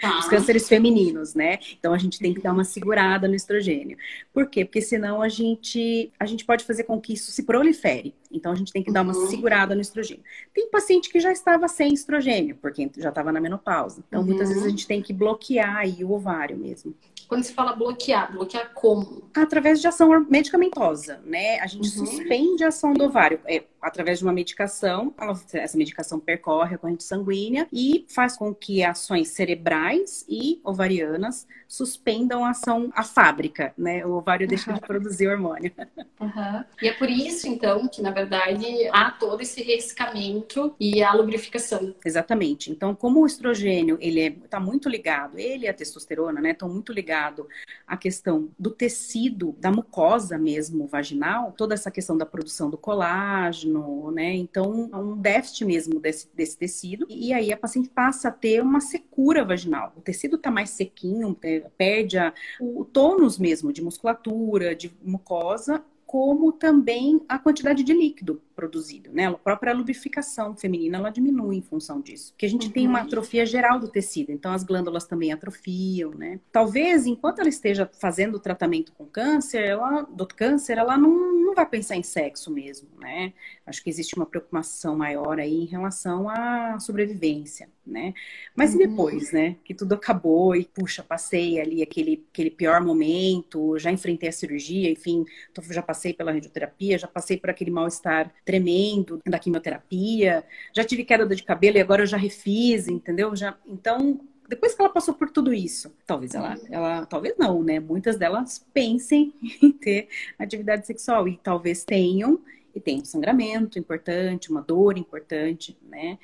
Tá. 0.00 0.18
Os 0.18 0.26
cânceres 0.26 0.68
femininos, 0.68 1.32
né? 1.32 1.60
Então 1.78 1.94
a 1.94 1.98
gente 1.98 2.18
tem 2.18 2.34
que 2.34 2.40
dar 2.40 2.52
uma 2.52 2.64
segurada 2.64 3.28
no 3.28 3.36
estrogênio. 3.36 3.96
Por 4.32 4.48
quê? 4.48 4.64
Porque 4.64 4.80
senão 4.80 5.22
a 5.22 5.28
gente, 5.28 6.12
a 6.18 6.26
gente 6.26 6.44
pode 6.44 6.64
fazer 6.64 6.82
com 6.82 7.00
que 7.00 7.12
isso 7.12 7.30
se 7.30 7.44
prolifere. 7.44 8.12
Então 8.28 8.50
a 8.50 8.54
gente 8.56 8.72
tem 8.72 8.82
que 8.82 8.90
dar 8.90 9.02
uma 9.02 9.16
uhum. 9.16 9.28
segurada 9.28 9.76
no 9.76 9.80
estrogênio. 9.80 10.24
Tem 10.52 10.68
paciente 10.70 11.08
que 11.08 11.20
já 11.20 11.30
estava 11.30 11.68
sem 11.68 11.94
estrogênio, 11.94 12.56
porque 12.60 12.90
já 12.96 13.10
estava 13.10 13.30
na 13.30 13.40
menopausa. 13.40 14.02
Então 14.08 14.22
uhum. 14.22 14.26
muitas 14.26 14.48
vezes 14.48 14.64
a 14.64 14.68
gente 14.68 14.88
tem 14.88 15.00
que 15.00 15.12
bloquear 15.12 15.76
aí 15.76 16.02
o 16.02 16.10
ovário 16.10 16.56
mesmo. 16.56 16.94
Quando 17.32 17.44
se 17.44 17.54
fala 17.54 17.72
bloquear, 17.72 18.30
bloquear 18.30 18.74
como? 18.74 19.22
Através 19.34 19.80
de 19.80 19.88
ação 19.88 20.26
medicamentosa, 20.28 21.18
né? 21.24 21.58
A 21.60 21.66
gente 21.66 21.98
uhum. 21.98 22.04
suspende 22.04 22.62
a 22.62 22.68
ação 22.68 22.92
do 22.92 23.04
ovário. 23.04 23.40
É, 23.46 23.64
através 23.82 24.20
de 24.20 24.24
uma 24.24 24.32
medicação, 24.32 25.12
essa 25.52 25.76
medicação 25.76 26.20
percorre 26.20 26.76
a 26.76 26.78
corrente 26.78 27.02
sanguínea 27.02 27.66
e 27.72 28.06
faz 28.08 28.36
com 28.36 28.54
que 28.54 28.84
ações 28.84 29.28
cerebrais 29.28 30.24
e 30.28 30.60
ovarianas 30.64 31.46
suspendam 31.66 32.44
a 32.44 32.50
ação, 32.50 32.92
a 32.94 33.02
fábrica, 33.02 33.72
né? 33.76 34.04
O 34.04 34.12
ovário 34.12 34.46
deixa 34.46 34.70
uhum. 34.70 34.76
de 34.76 34.82
produzir 34.82 35.26
hormônio. 35.26 35.72
Uhum. 36.20 36.64
E 36.80 36.88
é 36.88 36.92
por 36.92 37.08
isso, 37.08 37.48
então, 37.48 37.88
que 37.88 38.02
na 38.02 38.10
verdade 38.10 38.64
há 38.92 39.10
todo 39.10 39.40
esse 39.40 39.62
ressecamento 39.62 40.76
e 40.78 41.02
a 41.02 41.12
lubrificação. 41.14 41.94
Exatamente. 42.04 42.70
Então, 42.70 42.94
como 42.94 43.20
o 43.20 43.26
estrogênio, 43.26 43.96
ele 44.00 44.20
está 44.20 44.58
é, 44.58 44.60
muito 44.60 44.88
ligado, 44.88 45.38
ele 45.38 45.64
e 45.64 45.68
a 45.68 45.74
testosterona, 45.74 46.40
né? 46.40 46.50
Estão 46.50 46.68
muito 46.68 46.92
ligados 46.92 47.46
à 47.86 47.96
questão 47.96 48.50
do 48.58 48.70
tecido, 48.70 49.56
da 49.58 49.72
mucosa 49.72 50.38
mesmo 50.38 50.86
vaginal, 50.86 51.52
toda 51.56 51.74
essa 51.74 51.90
questão 51.90 52.18
da 52.18 52.26
produção 52.26 52.68
do 52.68 52.76
colágeno, 52.76 53.71
né? 54.10 54.34
Então, 54.34 54.90
um 54.92 55.16
déficit 55.16 55.64
mesmo 55.64 56.00
desse, 56.00 56.28
desse 56.34 56.56
tecido. 56.56 57.06
E 57.08 57.32
aí 57.32 57.52
a 57.52 57.56
paciente 57.56 57.88
passa 57.88 58.28
a 58.28 58.32
ter 58.32 58.62
uma 58.62 58.80
secura 58.80 59.44
vaginal. 59.44 59.92
O 59.96 60.00
tecido 60.00 60.36
está 60.36 60.50
mais 60.50 60.70
sequinho, 60.70 61.36
é, 61.42 61.60
perde 61.76 62.18
a, 62.18 62.32
o 62.60 62.84
tônus 62.84 63.38
mesmo 63.38 63.72
de 63.72 63.82
musculatura, 63.82 64.74
de 64.74 64.92
mucosa, 65.02 65.84
como 66.06 66.52
também 66.52 67.22
a 67.28 67.38
quantidade 67.38 67.82
de 67.82 67.92
líquido 67.92 68.40
produzido, 68.62 69.10
né? 69.12 69.26
A 69.26 69.32
própria 69.32 69.74
lubrificação 69.74 70.56
feminina 70.56 70.96
ela 70.96 71.10
diminui 71.10 71.56
em 71.56 71.62
função 71.62 72.00
disso, 72.00 72.32
porque 72.32 72.46
a 72.46 72.48
gente 72.48 72.68
uhum. 72.68 72.72
tem 72.72 72.86
uma 72.86 73.00
uhum. 73.00 73.06
atrofia 73.06 73.44
geral 73.44 73.80
do 73.80 73.88
tecido, 73.88 74.30
então 74.30 74.52
as 74.52 74.62
glândulas 74.62 75.04
também 75.04 75.32
atrofiam, 75.32 76.12
né? 76.12 76.38
Talvez 76.52 77.04
enquanto 77.04 77.40
ela 77.40 77.48
esteja 77.48 77.90
fazendo 78.00 78.36
o 78.36 78.38
tratamento 78.38 78.92
com 78.92 79.04
câncer, 79.04 79.64
ela 79.64 80.02
do 80.02 80.28
câncer, 80.28 80.78
ela 80.78 80.96
não, 80.96 81.10
não 81.34 81.54
vai 81.56 81.66
pensar 81.66 81.96
em 81.96 82.04
sexo 82.04 82.52
mesmo, 82.52 82.88
né? 83.00 83.32
Acho 83.66 83.82
que 83.82 83.90
existe 83.90 84.14
uma 84.14 84.26
preocupação 84.26 84.96
maior 84.96 85.40
aí 85.40 85.62
em 85.62 85.66
relação 85.66 86.28
à 86.28 86.78
sobrevivência, 86.78 87.68
né? 87.84 88.14
Mas 88.54 88.74
uhum. 88.74 88.82
e 88.82 88.86
depois, 88.86 89.32
né? 89.32 89.56
Que 89.64 89.74
tudo 89.74 89.94
acabou 89.94 90.54
e 90.54 90.64
puxa, 90.64 91.02
passei 91.02 91.60
ali 91.60 91.82
aquele 91.82 92.24
aquele 92.32 92.50
pior 92.50 92.80
momento, 92.80 93.76
já 93.76 93.90
enfrentei 93.90 94.28
a 94.28 94.32
cirurgia, 94.32 94.88
enfim, 94.88 95.24
já 95.70 95.82
passei 95.82 96.14
pela 96.14 96.30
radioterapia, 96.30 96.96
já 96.96 97.08
passei 97.08 97.36
por 97.36 97.50
aquele 97.50 97.72
mal-estar 97.72 98.32
tremendo 98.52 99.18
da 99.26 99.38
quimioterapia, 99.38 100.44
já 100.74 100.84
tive 100.84 101.04
queda 101.04 101.24
de 101.34 101.42
cabelo 101.42 101.78
e 101.78 101.80
agora 101.80 102.02
eu 102.02 102.06
já 102.06 102.18
refiz, 102.18 102.86
entendeu? 102.86 103.34
Já, 103.34 103.56
então, 103.66 104.20
depois 104.46 104.74
que 104.74 104.82
ela 104.82 104.92
passou 104.92 105.14
por 105.14 105.30
tudo 105.30 105.54
isso, 105.54 105.90
talvez 106.06 106.34
ela, 106.34 106.54
ela 106.70 107.06
talvez 107.06 107.34
não, 107.38 107.62
né? 107.62 107.80
Muitas 107.80 108.18
delas 108.18 108.62
pensem 108.74 109.32
em 109.62 109.72
ter 109.72 110.08
atividade 110.38 110.86
sexual 110.86 111.26
e 111.26 111.38
talvez 111.42 111.82
tenham 111.82 112.40
e 112.74 112.80
tem 112.80 113.00
um 113.00 113.04
sangramento 113.06 113.78
importante, 113.78 114.50
uma 114.50 114.60
dor 114.60 114.98
importante, 114.98 115.78
né? 115.88 116.18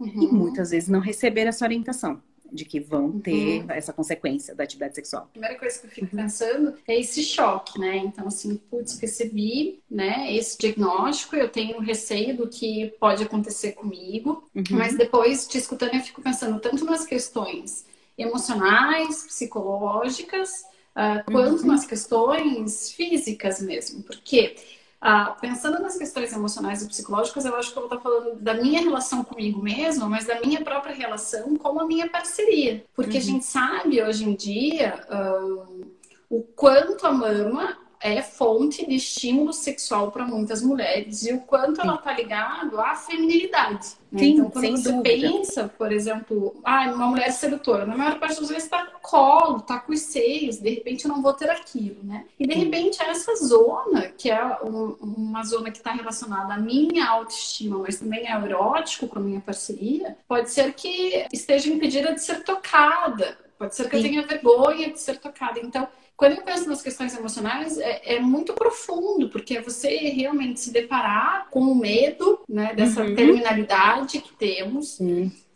Uhum. 0.00 0.22
E 0.22 0.26
muitas 0.26 0.70
vezes 0.70 0.88
não 0.88 1.00
receber 1.00 1.46
essa 1.46 1.64
orientação 1.64 2.20
de 2.52 2.64
que 2.64 2.80
vão 2.80 3.18
ter 3.20 3.62
uhum. 3.62 3.70
essa 3.70 3.92
consequência 3.92 4.54
da 4.54 4.64
atividade 4.64 4.94
sexual. 4.94 5.24
A 5.24 5.26
primeira 5.26 5.58
coisa 5.58 5.78
que 5.80 5.86
eu 5.86 5.90
fico 5.90 6.16
uhum. 6.16 6.22
pensando 6.22 6.74
é 6.86 6.98
esse 6.98 7.22
choque, 7.22 7.78
né? 7.78 7.96
Então, 7.96 8.26
assim, 8.26 8.56
putz, 8.70 8.98
recebi, 8.98 9.80
né, 9.90 10.34
esse 10.34 10.58
diagnóstico, 10.58 11.36
eu 11.36 11.48
tenho 11.48 11.78
receio 11.80 12.36
do 12.36 12.48
que 12.48 12.94
pode 12.98 13.22
acontecer 13.22 13.72
comigo, 13.72 14.44
uhum. 14.54 14.64
mas 14.72 14.96
depois, 14.96 15.46
te 15.46 15.58
escutando, 15.58 15.94
eu 15.94 16.00
fico 16.00 16.22
pensando 16.22 16.58
tanto 16.60 16.84
nas 16.84 17.04
questões 17.04 17.86
emocionais, 18.16 19.24
psicológicas, 19.24 20.64
uh, 20.96 21.30
quanto 21.30 21.62
uhum. 21.62 21.68
nas 21.68 21.86
questões 21.86 22.90
físicas 22.90 23.60
mesmo, 23.60 24.02
porque 24.02 24.56
ah, 25.00 25.36
pensando 25.40 25.80
nas 25.80 25.96
questões 25.96 26.32
emocionais 26.32 26.82
e 26.82 26.88
psicológicas, 26.88 27.44
eu 27.44 27.54
acho 27.54 27.72
que 27.72 27.78
eu 27.78 27.88
vou 27.88 27.96
estar 27.96 28.02
falando 28.02 28.40
da 28.40 28.54
minha 28.54 28.80
relação 28.80 29.22
comigo 29.22 29.62
mesmo, 29.62 30.08
mas 30.10 30.26
da 30.26 30.40
minha 30.40 30.64
própria 30.64 30.94
relação 30.94 31.56
com 31.56 31.80
a 31.80 31.86
minha 31.86 32.08
parceria. 32.08 32.84
Porque 32.94 33.12
uhum. 33.12 33.18
a 33.18 33.26
gente 33.26 33.44
sabe 33.44 34.02
hoje 34.02 34.24
em 34.24 34.34
dia 34.34 35.00
uh, 35.08 35.86
o 36.28 36.42
quanto 36.42 37.06
a 37.06 37.12
mama 37.12 37.78
é 38.00 38.22
fonte 38.22 38.86
de 38.86 38.94
estímulo 38.94 39.52
sexual 39.52 40.10
para 40.10 40.24
muitas 40.24 40.62
mulheres 40.62 41.24
e 41.24 41.32
o 41.32 41.40
quanto 41.40 41.80
ela 41.80 41.96
está 41.96 42.12
ligado 42.12 42.80
à 42.80 42.94
feminilidade. 42.94 43.98
Né? 44.10 44.20
Sim, 44.20 44.30
então, 44.30 44.50
quando 44.50 44.76
você 44.76 44.92
dúvida. 44.92 45.28
pensa, 45.28 45.68
por 45.76 45.92
exemplo, 45.92 46.56
ah, 46.64 46.90
uma 46.92 47.08
mulher 47.08 47.30
sedutora, 47.30 47.84
na 47.84 47.96
maior 47.96 48.18
parte 48.18 48.40
das 48.40 48.48
vezes 48.48 48.64
está 48.64 48.86
com 48.86 48.98
colo, 49.00 49.58
está 49.58 49.78
com 49.78 49.92
os 49.92 50.00
seios, 50.00 50.56
de 50.56 50.70
repente 50.70 51.04
eu 51.04 51.10
não 51.10 51.20
vou 51.20 51.34
ter 51.34 51.50
aquilo, 51.50 52.02
né? 52.02 52.24
E 52.38 52.46
de 52.46 52.54
Sim. 52.54 52.64
repente 52.64 53.02
essa 53.02 53.34
zona, 53.36 54.08
que 54.16 54.30
é 54.30 54.58
um, 54.64 54.96
uma 55.00 55.44
zona 55.44 55.70
que 55.70 55.78
está 55.78 55.92
relacionada 55.92 56.54
à 56.54 56.58
minha 56.58 57.06
autoestima, 57.06 57.78
mas 57.78 57.98
também 57.98 58.26
é 58.26 58.32
erótico 58.32 59.08
com 59.08 59.18
a 59.18 59.22
minha 59.22 59.40
parceria, 59.40 60.16
pode 60.26 60.50
ser 60.50 60.72
que 60.72 61.26
esteja 61.32 61.68
impedida 61.68 62.14
de 62.14 62.22
ser 62.22 62.42
tocada, 62.44 63.36
pode 63.58 63.74
ser 63.74 63.88
que 63.88 63.96
Sim. 63.96 64.04
eu 64.04 64.10
tenha 64.10 64.26
vergonha 64.26 64.92
de 64.92 65.00
ser 65.00 65.18
tocada. 65.18 65.58
Então, 65.60 65.88
quando 66.16 66.36
eu 66.36 66.42
penso 66.42 66.68
nas 66.68 66.82
questões 66.82 67.16
emocionais, 67.16 67.78
é, 67.78 68.16
é, 68.16 68.20
muito 68.20 68.52
profundo, 68.52 69.28
porque 69.28 69.56
é 69.56 69.62
você 69.62 69.88
realmente 70.08 70.60
se 70.60 70.72
deparar 70.72 71.48
com 71.50 71.60
o 71.60 71.74
medo 71.74 72.40
né, 72.48 72.74
dessa 72.74 73.02
uhum. 73.02 73.14
terminalidade 73.14 74.20
que 74.20 74.32
temos. 74.32 74.98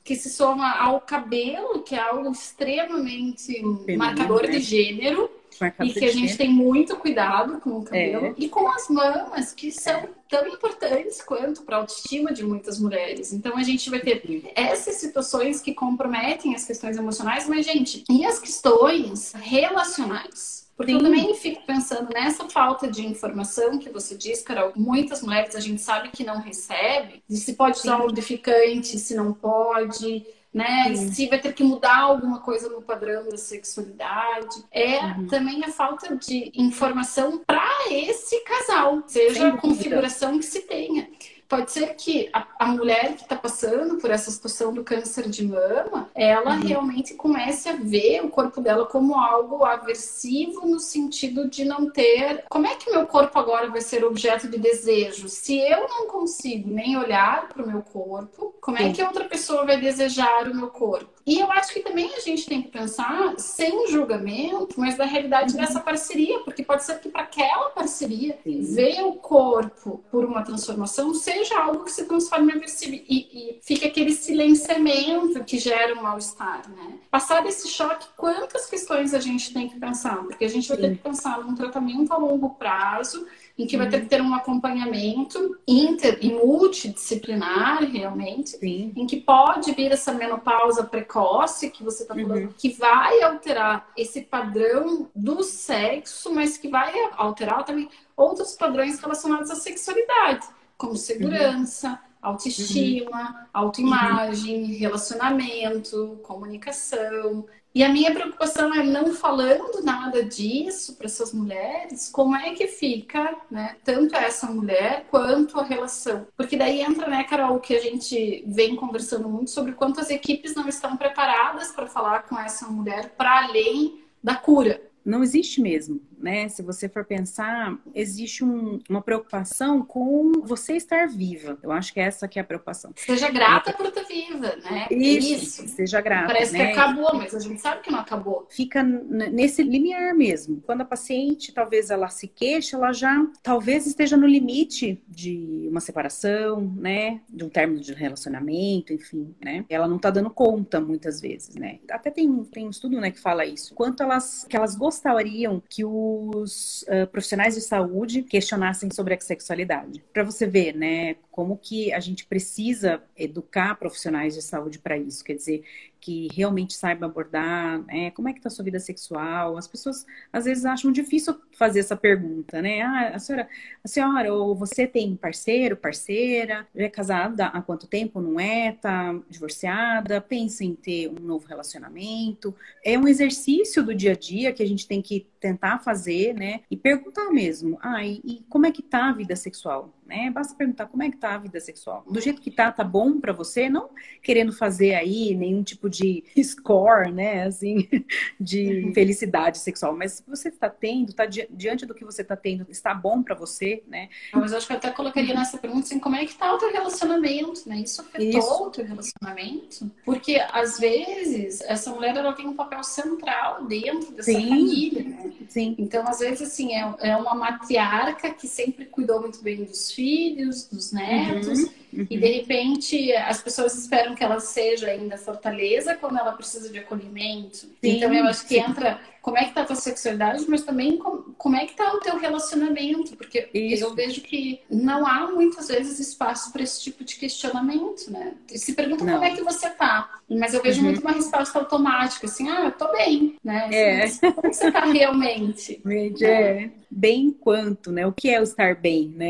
Que 0.05 0.17
se 0.17 0.31
soma 0.31 0.79
ao 0.79 1.01
cabelo, 1.01 1.83
que 1.83 1.95
é 1.95 2.01
algo 2.01 2.31
extremamente 2.31 3.55
Feminino, 3.55 3.99
marcador 3.99 4.43
né? 4.43 4.51
de 4.51 4.61
gênero, 4.61 5.31
e 5.67 5.93
que 5.93 6.05
a 6.05 6.13
gente 6.13 6.37
tem 6.37 6.51
muito 6.51 6.97
cuidado 6.97 7.61
com 7.61 7.79
o 7.79 7.85
cabelo 7.85 8.27
é. 8.27 8.35
e 8.37 8.49
com 8.49 8.69
as 8.69 8.89
mamas, 8.89 9.53
que 9.53 9.71
são 9.71 10.09
tão 10.29 10.47
importantes 10.49 11.23
quanto 11.23 11.63
para 11.63 11.77
a 11.77 11.81
autoestima 11.81 12.33
de 12.33 12.45
muitas 12.45 12.81
mulheres. 12.81 13.33
Então 13.33 13.57
a 13.57 13.63
gente 13.63 13.91
vai 13.91 14.01
ter 14.01 14.23
essas 14.55 14.97
situações 14.97 15.61
que 15.61 15.75
comprometem 15.75 16.55
as 16.55 16.65
questões 16.65 16.97
emocionais, 16.97 17.49
mas 17.49 17.67
gente, 17.67 18.05
e 18.11 18.25
as 18.25 18.39
questões 18.39 19.33
relacionais? 19.35 20.63
Porque 20.77 20.93
Sim. 20.93 20.99
eu 20.99 21.05
também 21.05 21.35
fico 21.35 21.63
pensando 21.67 22.09
nessa 22.13 22.49
falta 22.49 22.91
de 22.91 23.07
informação 23.07 23.79
que 23.79 23.91
você 23.91 24.17
diz, 24.17 24.43
Carol. 24.43 24.73
Muitas 24.75 25.23
mulheres 25.23 25.55
a 25.55 25.61
gente 25.61 25.81
sabe 25.81 26.09
que 26.09 26.25
não 26.25 26.41
recebe, 26.41 27.23
se 27.29 27.53
pode 27.55 27.79
usar 27.79 27.99
um 28.01 28.07
lubrificante, 28.07 28.99
se 28.99 29.15
não 29.15 29.33
pode 29.33 30.27
né? 30.53 30.95
Sim. 30.95 31.13
Se 31.13 31.29
vai 31.29 31.41
ter 31.41 31.53
que 31.53 31.65
mudar 31.65 31.99
alguma 31.99 32.41
coisa 32.41 32.69
no 32.69 32.83
padrão 32.83 33.29
da 33.29 33.37
sexualidade. 33.37 34.65
É 34.71 35.01
uhum. 35.01 35.27
também 35.27 35.65
a 35.65 35.69
falta 35.69 36.15
de 36.17 36.53
informação 36.55 37.43
para 37.47 37.71
esse 37.91 38.39
casal, 38.41 39.03
seja 39.07 39.49
a 39.49 39.57
configuração 39.57 40.39
que 40.39 40.45
se 40.45 40.61
tenha 40.61 41.09
pode 41.53 41.71
ser 41.71 41.95
que 41.97 42.31
a, 42.33 42.47
a 42.59 42.67
mulher 42.69 43.15
que 43.15 43.25
está 43.25 43.37
passando 43.37 43.99
por 43.99 44.11
essa 44.11 44.31
situação 44.31 44.73
do 44.73 44.83
câncer 44.83 45.29
de 45.29 45.47
mama, 45.47 46.09
ela 46.15 46.55
uhum. 46.55 46.67
realmente 46.67 47.13
comece 47.13 47.69
a 47.69 47.77
ver 47.77 48.25
o 48.25 48.31
corpo 48.31 48.59
dela 48.59 48.87
como 48.87 49.15
algo 49.21 49.63
aversivo 49.63 50.67
no 50.67 50.81
sentido 50.81 51.47
de 51.47 51.67
não 51.67 51.91
ter. 51.91 52.43
Como 52.49 52.67
é 52.67 52.75
que 52.77 52.91
meu 52.91 53.07
corpo 53.07 53.39
agora 53.39 53.69
vai 53.69 53.83
ser 53.83 54.03
objeto 54.03 54.49
de 54.49 54.57
desejo? 54.57 55.29
Se 55.29 55.59
eu 55.59 55.87
não 55.87 56.07
consigo 56.07 56.71
nem 56.71 56.97
olhar 56.97 57.47
para 57.49 57.63
o 57.63 57.69
meu 57.69 57.83
corpo, 57.83 58.55
como 58.59 58.79
é 58.79 58.91
que 58.91 59.03
outra 59.03 59.27
pessoa 59.27 59.67
vai 59.67 59.79
desejar 59.79 60.49
o 60.49 60.55
meu 60.55 60.69
corpo? 60.69 61.13
E 61.25 61.39
eu 61.39 61.53
acho 61.53 61.73
que 61.73 61.81
também 61.81 62.13
a 62.17 62.21
gente 62.21 62.47
tem 62.47 62.63
que 62.63 62.69
pensar 62.69 63.35
sem 63.39 63.87
julgamento, 63.89 64.75
mas 64.77 64.97
da 64.97 65.05
realidade 65.05 65.53
uhum. 65.53 65.61
dessa 65.61 65.79
parceria, 65.79 66.41
porque 66.41 66.65
pode 66.65 66.83
ser 66.83 66.99
que 66.99 67.11
para 67.11 67.23
aquela 67.23 67.71
parceria 67.71 68.39
Sim. 68.43 68.61
ver 68.63 69.03
o 69.03 69.13
corpo 69.13 70.03
por 70.11 70.25
uma 70.25 70.43
transformação 70.43 71.15
seja 71.15 71.42
algo 71.51 71.85
que 71.85 71.91
se 71.91 72.05
transforme 72.05 72.53
em 72.53 72.63
e, 72.87 72.99
e 73.09 73.61
fica 73.63 73.87
aquele 73.87 74.13
silenciamento 74.13 75.43
que 75.45 75.59
gera 75.59 75.95
um 75.95 76.03
mal-estar, 76.03 76.69
né? 76.71 76.99
Passar 77.11 77.43
desse 77.43 77.69
choque, 77.69 78.07
quantas 78.17 78.67
questões 78.67 79.15
a 79.15 79.21
gente 79.21 79.53
tem 79.53 79.69
que 79.69 79.79
pensar? 79.79 80.17
Porque 80.25 80.45
a 80.45 80.49
gente 80.49 80.69
vai 80.69 80.77
Sim. 80.77 80.83
ter 80.83 80.97
que 80.97 81.03
pensar 81.03 81.41
num 81.41 81.55
tratamento 81.55 82.13
a 82.13 82.17
longo 82.17 82.51
prazo 82.51 83.27
em 83.59 83.67
que 83.67 83.77
vai 83.77 83.89
ter 83.89 84.01
que 84.01 84.07
ter 84.07 84.21
um 84.21 84.35
acompanhamento 84.35 85.59
inter 85.67 86.19
e 86.23 86.33
multidisciplinar, 86.33 87.85
realmente, 87.85 88.51
Sim. 88.51 88.93
em 88.97 89.07
que 89.07 89.21
pode 89.21 89.73
vir 89.73 89.93
essa 89.93 90.13
menopausa 90.13 90.85
precoce 90.85 91.71
que 91.71 91.83
você 91.83 92.03
está 92.03 92.15
falando, 92.15 92.47
uhum. 92.47 92.55
que 92.57 92.71
vai 92.71 93.21
alterar 93.23 93.89
esse 93.97 94.23
padrão 94.23 95.11
do 95.15 95.43
sexo, 95.43 96.33
mas 96.33 96.57
que 96.57 96.69
vai 96.69 96.93
alterar 97.17 97.65
também 97.65 97.89
outros 98.17 98.55
padrões 98.55 98.99
relacionados 99.01 99.51
à 99.51 99.55
sexualidade, 99.55 100.47
como 100.83 100.97
segurança. 100.97 101.89
Uhum 101.91 102.13
autoestima, 102.23 103.21
uhum. 103.21 103.47
autoimagem, 103.53 104.65
relacionamento, 104.75 106.21
comunicação. 106.23 107.45
E 107.75 107.83
a 107.83 107.89
minha 107.89 108.13
preocupação 108.13 108.73
é 108.73 108.85
não 108.85 109.13
falando 109.13 109.83
nada 109.83 110.23
disso 110.23 110.95
para 110.95 111.07
essas 111.07 111.33
mulheres, 111.33 112.09
como 112.11 112.37
é 112.37 112.53
que 112.53 112.69
fica, 112.69 113.35
né, 113.51 113.77
tanto 113.83 114.15
essa 114.15 114.47
mulher 114.47 115.07
quanto 115.11 115.59
a 115.59 115.65
relação. 115.65 116.27
Porque 116.37 116.57
daí 116.57 116.81
entra, 116.81 117.09
né, 117.09 117.25
Carol, 117.25 117.59
que 117.59 117.75
a 117.75 117.81
gente 117.81 118.45
vem 118.47 118.77
conversando 118.77 119.29
muito 119.29 119.51
sobre 119.51 119.73
quanto 119.73 120.01
as 120.01 120.11
equipes 120.11 120.55
não 120.55 120.69
estão 120.69 120.97
preparadas 120.97 121.73
para 121.73 121.87
falar 121.87 122.25
com 122.25 122.39
essa 122.39 122.69
mulher 122.69 123.15
para 123.17 123.47
além 123.47 124.01
da 124.23 124.37
cura. 124.37 124.81
Não 125.05 125.23
existe 125.23 125.61
mesmo 125.61 126.01
né? 126.23 126.49
Se 126.49 126.63
você 126.63 126.89
for 126.89 127.05
pensar, 127.05 127.77
existe 127.95 128.45
um, 128.45 128.79
uma 128.89 129.03
preocupação 129.03 129.83
com 129.83 130.33
você 130.45 130.75
estar 130.75 131.09
viva. 131.09 131.59
Eu 131.63 131.73
acho 131.73 131.93
que 131.93 132.01
essa 132.01 132.29
que 132.29 132.39
é 132.39 132.43
a 132.43 132.45
preocupação. 132.45 132.93
Seja 132.97 133.29
grata 133.31 133.71
é. 133.71 133.73
por 133.73 133.87
estar 133.87 134.05
viva, 134.05 134.57
né? 134.57 134.87
Isso, 134.91 135.65
Isso. 135.65 135.69
seja 135.69 136.01
grata. 136.01 136.29
Parece 136.29 136.53
né? 136.53 136.67
que 136.67 136.79
acabou, 136.79 137.15
mas 137.15 137.35
a 137.35 137.41
gente 137.41 137.61
sabe 137.61 137.83
que 137.83 137.91
não 137.91 137.99
acabou. 137.99 138.47
Fica 138.51 138.83
nesse 138.83 139.63
limiar 139.63 140.15
mesmo. 140.15 140.61
Quando 140.61 140.83
a 140.83 140.85
paciente, 140.85 141.53
talvez 141.53 141.91
ela 141.91 142.09
se 142.09 142.29
queixa, 142.29 142.77
ela 142.77 142.93
já 142.93 143.27
talvez 143.43 143.87
esteja 143.87 144.17
no 144.17 144.27
limite 144.27 145.03
de 145.09 145.67
uma 145.71 145.81
separação, 145.81 146.73
né? 146.77 147.21
De 147.29 147.45
um 147.45 147.49
término 147.49 147.81
de 147.81 147.93
relacionamento, 147.93 148.93
enfim, 148.93 149.35
né? 149.43 149.65
Ela 149.69 149.89
não 149.89 149.99
tá 149.99 150.11
dando 150.11 150.31
conta 150.31 150.81
muitas 150.81 151.21
vezes, 151.21 151.55
né? 151.57 151.81
Até 151.91 152.11
tem, 152.11 152.45
tem 152.45 152.67
um 152.67 152.71
estudo, 152.71 153.01
né, 153.01 153.11
que 153.11 153.21
fala 153.21 153.45
isso. 153.45 153.75
Quanto 153.75 154.03
elas, 154.03 154.47
que 154.49 154.57
elas 154.57 154.77
gostariam 154.77 155.63
que 155.69 155.85
o 155.85 156.12
os 156.13 156.83
uh, 156.83 157.07
profissionais 157.07 157.55
de 157.55 157.61
saúde 157.61 158.23
questionassem 158.23 158.91
sobre 158.93 159.15
a 159.15 159.21
sexualidade. 159.21 160.03
Para 160.13 160.25
você 160.25 160.47
ver, 160.47 160.75
né, 160.75 161.17
como 161.33 161.57
que 161.57 161.93
a 161.95 161.99
gente 161.99 162.27
precisa 162.27 163.03
educar 163.17 163.75
profissionais 163.77 164.35
de 164.35 164.43
saúde 164.43 164.79
para 164.79 164.99
isso, 164.99 165.25
quer 165.25 165.35
dizer, 165.35 165.65
que 166.03 166.29
realmente 166.33 166.75
saiba 166.75 167.07
abordar, 167.07 167.81
né, 167.85 168.11
como 168.11 168.29
é 168.29 168.33
que 168.33 168.41
está 168.41 168.49
a 168.49 168.51
sua 168.51 168.65
vida 168.65 168.81
sexual. 168.81 169.57
As 169.57 169.69
pessoas 169.69 170.05
às 170.33 170.45
vezes 170.45 170.65
acham 170.65 170.91
difícil 170.91 171.41
fazer 171.53 171.79
essa 171.79 171.97
pergunta, 171.97 172.61
né? 172.61 172.83
Ah, 172.83 173.13
a 173.15 173.19
senhora, 173.21 173.49
a 173.85 173.89
senhora, 173.89 174.35
ou 174.35 174.53
você 174.55 174.85
tem 174.85 175.15
parceiro, 175.15 175.77
parceira, 175.77 176.67
é 176.75 176.89
casada 176.89 177.47
há 177.47 177.63
quanto 177.63 177.87
tempo, 177.87 178.21
não 178.21 178.41
é? 178.41 178.73
Tá 178.73 179.15
divorciada, 179.31 180.21
pensa 180.21 180.65
em 180.65 180.75
ter 180.75 181.09
um 181.09 181.25
novo 181.25 181.47
relacionamento. 181.47 182.53
É 182.85 182.99
um 182.99 183.07
exercício 183.07 183.85
do 183.85 183.95
dia 183.95 184.13
a 184.13 184.17
dia 184.17 184.53
que 184.53 184.63
a 184.63 184.67
gente 184.67 184.89
tem 184.89 185.01
que 185.01 185.29
tentar 185.39 185.79
fazer, 185.79 186.35
né? 186.35 186.63
E 186.69 186.77
perguntar 186.77 187.31
mesmo, 187.31 187.79
ah, 187.81 188.05
e, 188.05 188.21
e 188.25 188.45
como 188.49 188.67
é 188.67 188.73
que 188.73 188.83
tá 188.83 189.11
a 189.11 189.13
vida 189.13 189.37
sexual? 189.37 189.95
Né? 190.07 190.31
Basta 190.31 190.55
perguntar 190.55 190.87
como 190.87 191.03
é 191.03 191.11
que 191.11 191.17
tá 191.17 191.35
a 191.35 191.39
vida 191.39 191.59
sexual. 191.61 192.05
Do 192.09 192.21
jeito 192.21 192.41
que 192.41 192.51
tá, 192.51 192.71
tá 192.71 192.85
bom 192.85 193.21
para 193.21 193.33
você, 193.33 193.69
não 193.69 193.91
querendo 194.23 194.53
fazer 194.53 194.95
aí 194.95 195.35
nenhum 195.35 195.63
tipo 195.63 195.89
de 195.89 196.25
score, 196.43 197.13
né, 197.13 197.45
assim, 197.45 197.89
de 198.39 198.85
uhum. 198.85 198.95
felicidade 198.95 199.59
sexual, 199.59 199.97
mas 199.97 200.13
se 200.13 200.25
você 200.27 200.49
está 200.49 200.69
tendo, 200.69 201.13
tá 201.13 201.27
diante 201.27 201.87
do 201.87 201.95
que 201.95 202.05
você 202.05 202.23
está 202.23 202.37
tendo, 202.37 202.67
está 202.71 202.95
bom 202.95 203.23
para 203.23 203.35
você, 203.35 203.83
né? 203.87 204.09
Mas 204.33 204.53
eu 204.53 204.59
acho 204.59 204.67
que 204.67 204.73
eu 204.73 204.77
até 204.77 204.91
colocaria 204.91 205.35
nessa 205.35 205.59
pergunta 205.59 205.87
assim, 205.87 205.99
como 205.99 206.17
é 206.17 206.25
que 206.25 206.35
tá 206.35 206.53
o 206.55 206.59
teu 206.59 206.73
relacionamento, 206.73 207.69
né? 207.69 207.79
Isso 207.79 208.01
afetou 208.01 208.39
Isso. 208.39 208.65
o 208.65 208.71
teu 208.71 208.85
relacionamento? 208.85 209.91
Porque 210.05 210.37
às 210.53 210.79
vezes 210.79 211.61
essa 211.63 211.91
mulher 211.91 212.17
ela 212.17 212.33
tem 212.33 212.47
um 212.47 212.55
papel 212.55 212.83
central 212.83 213.65
dentro 213.65 214.13
dessa 214.13 214.33
Sim. 214.33 214.49
família, 214.49 215.03
né? 215.05 215.33
Sim. 215.49 215.75
Então, 215.79 216.07
às 216.07 216.21
vezes, 216.21 216.43
assim, 216.49 216.75
é, 216.75 216.95
é 217.01 217.17
uma 217.17 217.35
matriarca 217.35 218.33
que 218.33 218.47
sempre 218.47 218.87
cuidou 218.87 219.21
muito 219.21 219.43
bem 219.43 219.65
dos 219.65 219.92
filhos, 219.93 220.65
dos 220.65 220.93
netos. 220.93 221.59
Uhum. 221.59 221.69
Uhum. 221.93 222.07
E 222.09 222.19
de 222.19 222.27
repente 222.27 223.13
as 223.13 223.43
pessoas 223.43 223.77
esperam 223.77 224.15
que 224.15 224.25
ela 224.25 224.41
seja 224.41 224.89
ainda 224.89 225.19
fortaleza 225.19 225.95
quando 225.95 226.19
ela 226.19 226.33
precisa 226.33 226.71
de 226.71 226.79
acolhimento. 226.79 227.57
Sim, 227.57 227.69
então 227.83 228.13
eu 228.15 228.25
acho 228.25 228.43
que 228.47 228.55
sim. 228.55 228.61
entra 228.61 228.99
como 229.23 229.39
é 229.39 229.45
que 229.45 229.55
tá 229.55 229.63
a 229.63 229.65
tua 229.65 229.77
sexualidade, 229.77 230.45
mas 230.49 230.63
também 230.63 230.99
como, 230.99 231.33
como 231.39 231.55
é 231.55 231.65
que 231.65 231.77
tá 231.77 231.95
o 231.95 232.01
teu 232.01 232.19
relacionamento, 232.19 233.17
porque 233.17 233.49
Isso. 233.55 233.85
eu 233.85 233.95
vejo 233.95 234.21
que 234.21 234.61
não 234.69 235.07
há 235.07 235.31
muitas 235.31 235.69
vezes 235.69 236.01
espaço 236.01 236.53
para 236.53 236.63
esse 236.63 236.83
tipo 236.83 237.05
de 237.05 237.15
questionamento, 237.15 238.11
né? 238.11 238.35
Se 238.49 238.75
perguntam 238.75 239.07
como 239.07 239.25
é 239.25 239.31
que 239.31 239.43
você 239.43 239.71
tá, 239.71 240.11
mas 240.29 240.55
eu 240.55 240.63
vejo 240.63 240.81
uhum. 240.81 240.87
muito 240.87 241.01
uma 241.01 241.13
resposta 241.13 241.57
automática, 241.57 242.27
assim, 242.27 242.49
ah, 242.49 242.65
eu 242.65 242.73
tô 242.73 242.91
bem, 242.91 243.37
né? 243.45 243.67
Assim, 244.09 244.27
é. 244.27 244.33
Como 244.33 244.53
você 244.53 244.73
tá 244.73 244.85
realmente? 244.85 245.81
É. 246.23 246.71
Bem 246.91 247.31
quanto, 247.31 247.91
né? 247.91 248.07
O 248.07 248.13
que 248.13 248.29
é 248.29 248.39
o 248.39 248.43
estar 248.43 248.75
bem, 248.75 249.09
né? 249.17 249.29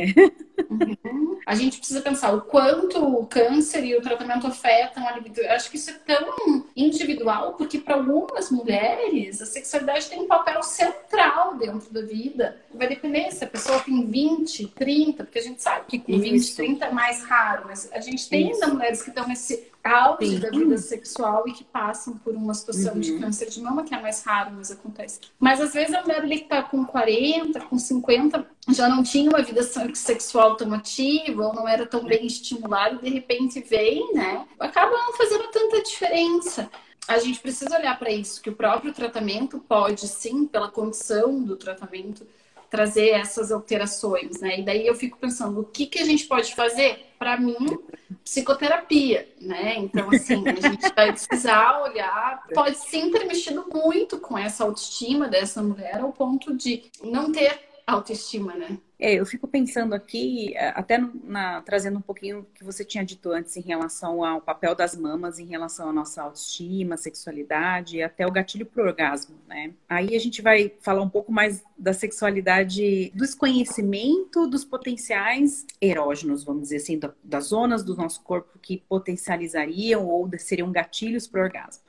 Uhum. 0.68 1.38
A 1.46 1.55
gente 1.55 1.78
precisa 1.78 2.00
pensar 2.00 2.33
o 2.33 2.42
quanto 2.42 2.98
o 2.98 3.26
câncer 3.26 3.85
e 3.85 3.96
o 3.96 4.00
tratamento 4.00 4.46
afetam 4.46 5.07
a 5.07 5.12
libido. 5.12 5.40
Eu 5.40 5.52
acho 5.52 5.70
que 5.70 5.76
isso 5.76 5.90
é 5.90 5.94
tão 5.94 6.64
individual, 6.76 7.55
porque 7.55 7.78
para 7.78 7.96
algumas 7.96 8.50
mulheres 8.50 9.42
a 9.42 9.46
sexualidade 9.46 9.82
tem 10.09 10.21
um 10.21 10.27
papel 10.27 10.62
central 10.62 11.57
dentro 11.57 11.92
da 11.92 12.03
vida. 12.03 12.57
Vai 12.73 12.88
depender 12.88 13.31
se 13.31 13.45
a 13.45 13.47
pessoa 13.47 13.81
tem 13.81 14.07
20, 14.07 14.68
30, 14.68 15.25
porque 15.25 15.38
a 15.38 15.42
gente 15.42 15.62
sabe 15.62 15.87
que 15.87 15.99
com 15.99 16.18
20, 16.18 16.57
30 16.57 16.85
é 16.85 16.92
mais 16.92 17.25
raro, 17.25 17.64
mas 17.66 17.90
a 17.92 18.01
gente 18.01 18.29
tem 18.29 18.53
ainda 18.53 18.68
mulheres 18.68 19.03
que 19.03 19.11
estão 19.11 19.27
nesse 19.27 19.73
auge 19.83 20.27
Sim. 20.27 20.38
da 20.38 20.51
vida 20.51 20.79
sexual 20.79 21.47
e 21.49 21.53
que 21.53 21.64
passam 21.64 22.16
por 22.18 22.35
uma 22.35 22.55
situação 22.55 22.95
uhum. 22.95 23.01
de 23.01 23.18
câncer 23.18 23.49
de 23.49 23.61
mama, 23.61 23.83
que 23.83 23.95
é 23.95 24.01
mais 24.01 24.23
raro, 24.23 24.53
mas 24.57 24.71
acontece. 24.71 25.21
Mas 25.38 25.61
às 25.61 25.73
vezes 25.73 25.95
a 25.95 26.03
mulher 26.03 26.21
ali 26.21 26.38
que 26.38 26.49
tá 26.49 26.62
com 26.62 26.85
40, 26.85 27.61
com 27.62 27.79
50, 27.79 28.47
já 28.71 28.88
não 28.88 29.03
tinha 29.03 29.29
uma 29.29 29.42
vida 29.42 29.62
sexual 29.62 30.57
tão 30.57 30.73
ativa, 30.73 31.47
ou 31.47 31.55
não 31.55 31.68
era 31.68 31.85
tão 31.85 32.05
bem 32.05 32.27
estimulada, 32.27 32.95
e 32.95 32.99
de 32.99 33.11
repente 33.11 33.61
vem, 33.61 34.12
né? 34.14 34.47
Acaba 34.59 34.92
não 34.92 35.12
fazendo 35.14 35.49
tanta 35.49 35.83
diferença. 35.83 36.71
A 37.09 37.19
gente 37.19 37.41
precisa 37.41 37.77
olhar 37.77 37.99
para 37.99 38.11
isso, 38.11 38.41
que 38.41 38.51
o 38.51 38.55
próprio 38.55 38.93
tratamento 38.93 39.59
pode, 39.59 40.07
sim, 40.07 40.47
pela 40.47 40.71
condição 40.71 41.43
do 41.43 41.57
tratamento, 41.57 42.27
trazer 42.71 43.11
essas 43.11 43.53
alterações, 43.53 44.41
né? 44.41 44.61
E 44.61 44.65
daí 44.65 44.87
eu 44.87 44.95
fico 44.95 45.19
pensando, 45.19 45.61
o 45.61 45.65
que, 45.65 45.85
que 45.85 45.99
a 45.99 46.05
gente 46.05 46.25
pode 46.25 46.55
fazer? 46.55 47.12
Para 47.19 47.37
mim, 47.37 47.79
psicoterapia, 48.25 49.29
né? 49.41 49.77
Então, 49.77 50.09
assim, 50.11 50.43
a 50.49 50.69
gente 50.69 50.95
vai 50.95 51.12
precisar 51.12 51.83
olhar. 51.83 52.43
Pode 52.55 52.79
sim 52.79 53.11
ter 53.11 53.27
mexido 53.27 53.67
muito 53.71 54.19
com 54.19 54.38
essa 54.38 54.65
autoestima 54.65 55.29
dessa 55.29 55.62
mulher, 55.62 56.01
ao 56.01 56.12
ponto 56.12 56.57
de 56.57 56.85
não 57.03 57.31
ter 57.31 57.71
autoestima, 57.87 58.55
né? 58.55 58.79
É, 58.99 59.14
eu 59.14 59.27
fico 59.27 59.49
pensando 59.49 59.95
aqui, 59.95 60.55
é, 60.55 60.68
até 60.68 60.97
na, 61.25 61.61
trazendo 61.62 61.99
um 61.99 62.01
pouquinho 62.01 62.47
que 62.55 62.62
você 62.62 62.85
tinha 62.85 63.05
dito 63.05 63.33
antes 63.33 63.57
em 63.57 63.61
relação 63.61 64.25
ao 64.25 64.40
papel 64.40 64.77
das 64.77 64.97
mamas, 64.97 65.40
em 65.40 65.45
relação 65.45 65.88
à 65.88 65.92
nossa 65.92 66.23
autoestima, 66.23 66.97
sexualidade 66.97 67.97
e 67.97 68.03
até 68.03 68.25
o 68.25 68.31
gatilho 68.31 68.64
pro 68.64 68.85
orgasmo, 68.85 69.37
né? 69.49 69.75
Aí 69.88 70.14
a 70.14 70.21
gente 70.21 70.40
vai 70.40 70.73
falar 70.81 71.03
um 71.03 71.09
pouco 71.09 71.33
mais 71.33 71.64
da 71.77 71.92
sexualidade, 71.92 73.11
do 73.12 73.23
desconhecimento 73.23 74.47
dos 74.47 74.64
potenciais 74.64 75.66
erógenos, 75.81 76.45
vamos 76.45 76.62
dizer 76.62 76.77
assim, 76.77 76.97
da, 76.97 77.12
das 77.25 77.47
zonas 77.47 77.83
do 77.83 77.97
nosso 77.97 78.23
corpo 78.23 78.57
que 78.61 78.85
potencializariam 78.88 80.07
ou 80.07 80.31
seriam 80.38 80.71
gatilhos 80.71 81.27
pro 81.27 81.42
orgasmo. 81.42 81.83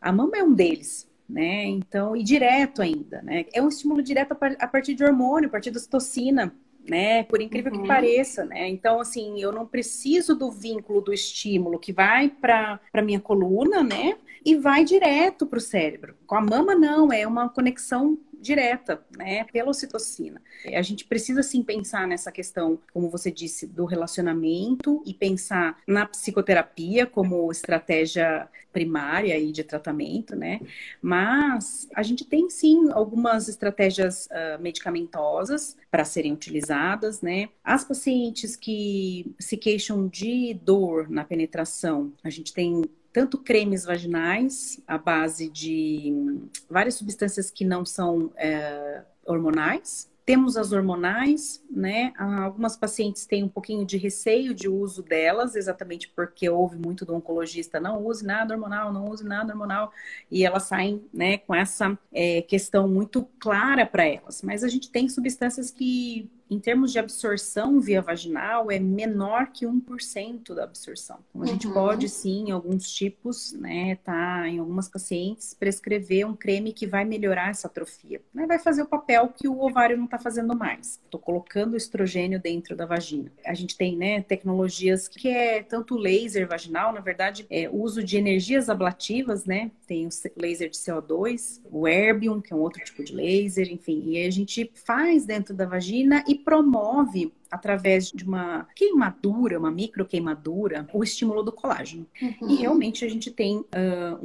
A 0.00 0.10
mama 0.10 0.36
é 0.36 0.42
um 0.42 0.52
deles, 0.52 1.08
né? 1.28 1.64
Então, 1.64 2.16
e 2.16 2.22
direto 2.22 2.82
ainda, 2.82 3.20
né? 3.22 3.44
É 3.52 3.60
um 3.60 3.68
estímulo 3.68 4.02
direto 4.02 4.36
a 4.58 4.66
partir 4.66 4.94
de 4.94 5.04
hormônio, 5.04 5.48
a 5.48 5.52
partir 5.52 5.70
da 5.70 5.80
citocina, 5.80 6.54
né? 6.88 7.24
Por 7.24 7.40
incrível 7.40 7.72
uhum. 7.72 7.82
que 7.82 7.88
pareça, 7.88 8.44
né? 8.44 8.68
Então, 8.68 9.00
assim, 9.00 9.40
eu 9.40 9.52
não 9.52 9.66
preciso 9.66 10.34
do 10.34 10.50
vínculo 10.50 11.00
do 11.00 11.12
estímulo 11.12 11.78
que 11.78 11.92
vai 11.92 12.28
para 12.28 12.80
a 12.92 13.02
minha 13.02 13.20
coluna, 13.20 13.82
né? 13.82 14.16
E 14.44 14.54
vai 14.54 14.84
direto 14.84 15.46
para 15.46 15.58
o 15.58 15.60
cérebro. 15.60 16.14
Com 16.26 16.36
a 16.36 16.40
mama, 16.40 16.74
não, 16.74 17.12
é 17.12 17.26
uma 17.26 17.48
conexão 17.48 18.16
direta, 18.40 19.04
né, 19.16 19.44
pela 19.44 19.70
ocitocina. 19.70 20.40
A 20.74 20.82
gente 20.82 21.04
precisa 21.04 21.42
sim 21.42 21.62
pensar 21.62 22.06
nessa 22.06 22.30
questão, 22.30 22.78
como 22.92 23.10
você 23.10 23.30
disse, 23.30 23.66
do 23.66 23.84
relacionamento 23.84 25.02
e 25.06 25.14
pensar 25.14 25.78
na 25.86 26.06
psicoterapia 26.06 27.06
como 27.06 27.50
estratégia 27.50 28.48
primária 28.72 29.38
e 29.38 29.52
de 29.52 29.64
tratamento, 29.64 30.36
né? 30.36 30.60
Mas 31.00 31.88
a 31.94 32.02
gente 32.02 32.26
tem 32.26 32.50
sim 32.50 32.90
algumas 32.90 33.48
estratégias 33.48 34.26
uh, 34.26 34.60
medicamentosas 34.60 35.76
para 35.90 36.04
serem 36.04 36.32
utilizadas, 36.32 37.22
né? 37.22 37.48
As 37.64 37.84
pacientes 37.84 38.54
que 38.54 39.34
se 39.38 39.56
queixam 39.56 40.06
de 40.06 40.52
dor 40.62 41.08
na 41.08 41.24
penetração, 41.24 42.12
a 42.22 42.28
gente 42.28 42.52
tem 42.52 42.82
tanto 43.16 43.38
cremes 43.38 43.86
vaginais 43.86 44.78
à 44.86 44.98
base 44.98 45.48
de 45.48 46.38
várias 46.68 46.96
substâncias 46.96 47.50
que 47.50 47.64
não 47.64 47.82
são 47.82 48.30
é, 48.36 49.00
hormonais. 49.24 50.12
Temos 50.26 50.54
as 50.54 50.70
hormonais, 50.70 51.64
né? 51.70 52.12
Algumas 52.18 52.76
pacientes 52.76 53.24
têm 53.24 53.42
um 53.42 53.48
pouquinho 53.48 53.86
de 53.86 53.96
receio 53.96 54.52
de 54.52 54.68
uso 54.68 55.02
delas, 55.02 55.56
exatamente 55.56 56.12
porque 56.14 56.46
houve 56.50 56.76
muito 56.76 57.06
do 57.06 57.14
oncologista, 57.14 57.80
não 57.80 58.04
use 58.04 58.22
nada 58.22 58.52
hormonal, 58.52 58.92
não 58.92 59.08
use 59.08 59.24
nada 59.24 59.50
hormonal, 59.50 59.90
e 60.30 60.44
elas 60.44 60.64
saem, 60.64 61.02
né, 61.10 61.38
com 61.38 61.54
essa 61.54 61.98
é, 62.12 62.42
questão 62.42 62.86
muito 62.86 63.26
clara 63.38 63.86
para 63.86 64.04
elas. 64.04 64.42
Mas 64.42 64.62
a 64.62 64.68
gente 64.68 64.90
tem 64.90 65.08
substâncias 65.08 65.70
que 65.70 66.28
em 66.50 66.58
termos 66.58 66.92
de 66.92 66.98
absorção 66.98 67.80
via 67.80 68.00
vaginal, 68.00 68.70
é 68.70 68.78
menor 68.78 69.48
que 69.52 69.66
1% 69.66 70.54
da 70.54 70.64
absorção. 70.64 71.18
Então, 71.30 71.42
a 71.42 71.44
uhum. 71.44 71.52
gente 71.52 71.68
pode, 71.68 72.08
sim, 72.08 72.48
em 72.48 72.50
alguns 72.52 72.90
tipos, 72.90 73.52
né, 73.52 73.96
tá, 73.96 74.48
em 74.48 74.58
algumas 74.58 74.88
pacientes, 74.88 75.54
prescrever 75.54 76.26
um 76.26 76.34
creme 76.34 76.72
que 76.72 76.86
vai 76.86 77.04
melhorar 77.04 77.50
essa 77.50 77.66
atrofia. 77.66 78.20
Né? 78.32 78.46
Vai 78.46 78.58
fazer 78.58 78.82
o 78.82 78.86
papel 78.86 79.28
que 79.28 79.48
o 79.48 79.60
ovário 79.60 79.96
não 79.96 80.04
está 80.04 80.18
fazendo 80.18 80.56
mais. 80.56 81.00
Estou 81.04 81.20
colocando 81.20 81.76
estrogênio 81.76 82.40
dentro 82.40 82.76
da 82.76 82.86
vagina. 82.86 83.32
A 83.44 83.54
gente 83.54 83.76
tem, 83.76 83.96
né, 83.96 84.22
tecnologias 84.22 85.08
que 85.08 85.28
é 85.28 85.62
tanto 85.62 85.96
laser 85.96 86.46
vaginal, 86.46 86.92
na 86.92 87.00
verdade, 87.00 87.46
é 87.50 87.68
uso 87.68 88.02
de 88.02 88.16
energias 88.16 88.68
ablativas, 88.68 89.44
né? 89.44 89.70
Tem 89.86 90.06
o 90.06 90.10
laser 90.36 90.70
de 90.70 90.76
CO2, 90.76 91.60
o 91.70 91.88
erbium, 91.88 92.40
que 92.40 92.52
é 92.52 92.56
um 92.56 92.60
outro 92.60 92.82
tipo 92.84 93.02
de 93.02 93.14
laser, 93.14 93.70
enfim. 93.70 94.02
E 94.06 94.24
a 94.24 94.30
gente 94.30 94.70
faz 94.74 95.24
dentro 95.24 95.54
da 95.54 95.64
vagina 95.64 96.24
e 96.28 96.35
promove 96.42 97.30
através 97.50 98.10
de 98.10 98.24
uma 98.24 98.66
queimadura, 98.74 99.58
uma 99.58 99.70
micro 99.70 100.04
queimadura, 100.04 100.88
o 100.92 101.02
estímulo 101.02 101.42
do 101.42 101.52
colágeno. 101.52 102.06
Uhum. 102.20 102.50
E 102.50 102.56
realmente 102.56 103.04
a 103.04 103.08
gente 103.08 103.30
tem 103.30 103.58
uh, 103.58 103.66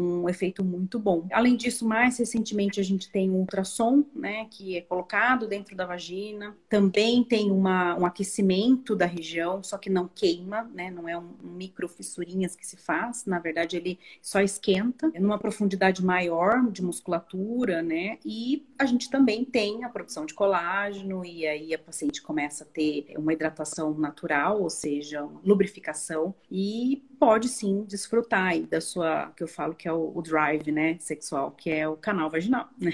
um 0.02 0.30
efeito 0.30 0.64
muito 0.64 1.00
bom. 1.00 1.28
Além 1.32 1.56
disso, 1.56 1.88
mais 1.88 2.18
recentemente 2.18 2.80
a 2.80 2.84
gente 2.84 3.10
tem 3.12 3.30
um 3.30 3.36
ultrassom, 3.36 4.04
né, 4.16 4.48
que 4.50 4.78
é 4.78 4.82
colocado 4.82 5.48
dentro 5.48 5.76
da 5.76 5.86
vagina. 5.86 6.56
Também 6.70 7.24
tem 7.24 7.52
uma, 7.52 7.98
um 7.98 8.06
aquecimento 8.06 8.96
da 8.96 9.06
região, 9.06 9.64
só 9.64 9.78
que 9.78 9.90
não 9.90 10.08
queima, 10.08 10.64
né, 10.74 10.90
não 10.90 11.08
é 11.08 11.18
um, 11.18 11.30
um 11.44 11.52
micro 11.52 11.88
fissurinhas 11.88 12.56
que 12.56 12.66
se 12.66 12.78
faz. 12.78 13.26
Na 13.26 13.40
verdade, 13.40 13.78
ele 13.78 14.00
só 14.22 14.42
esquenta 14.42 15.12
numa 15.20 15.38
profundidade 15.38 16.04
maior 16.04 16.70
de 16.72 16.82
musculatura, 16.82 17.82
né, 17.82 18.18
e 18.26 18.66
a 18.78 18.86
gente 18.86 19.10
também 19.10 19.46
tem 19.46 19.84
a 19.84 19.90
produção 19.90 20.26
de 20.26 20.34
colágeno 20.34 21.26
e 21.26 21.46
aí 21.46 21.74
a 21.74 21.80
paciente 21.80 22.22
começa 22.22 22.64
a 22.64 22.68
ter 22.68 23.14
uma 23.22 23.34
hidratação 23.34 23.94
natural, 23.94 24.62
ou 24.62 24.70
seja, 24.70 25.28
lubrificação, 25.44 26.34
e 26.50 27.04
pode 27.20 27.48
sim 27.48 27.86
desfrutar 27.88 28.48
aí 28.48 28.64
da 28.64 28.82
sua, 28.82 29.32
que 29.36 29.44
eu 29.44 29.48
falo 29.48 29.76
que 29.76 29.88
é 29.88 29.94
o, 29.94 30.12
o 30.16 30.22
drive, 30.22 30.72
né, 30.72 30.98
sexual, 31.00 31.52
que 31.52 31.70
é 31.70 31.88
o 31.88 31.96
canal 31.96 32.30
vaginal, 32.30 32.68
né? 32.80 32.94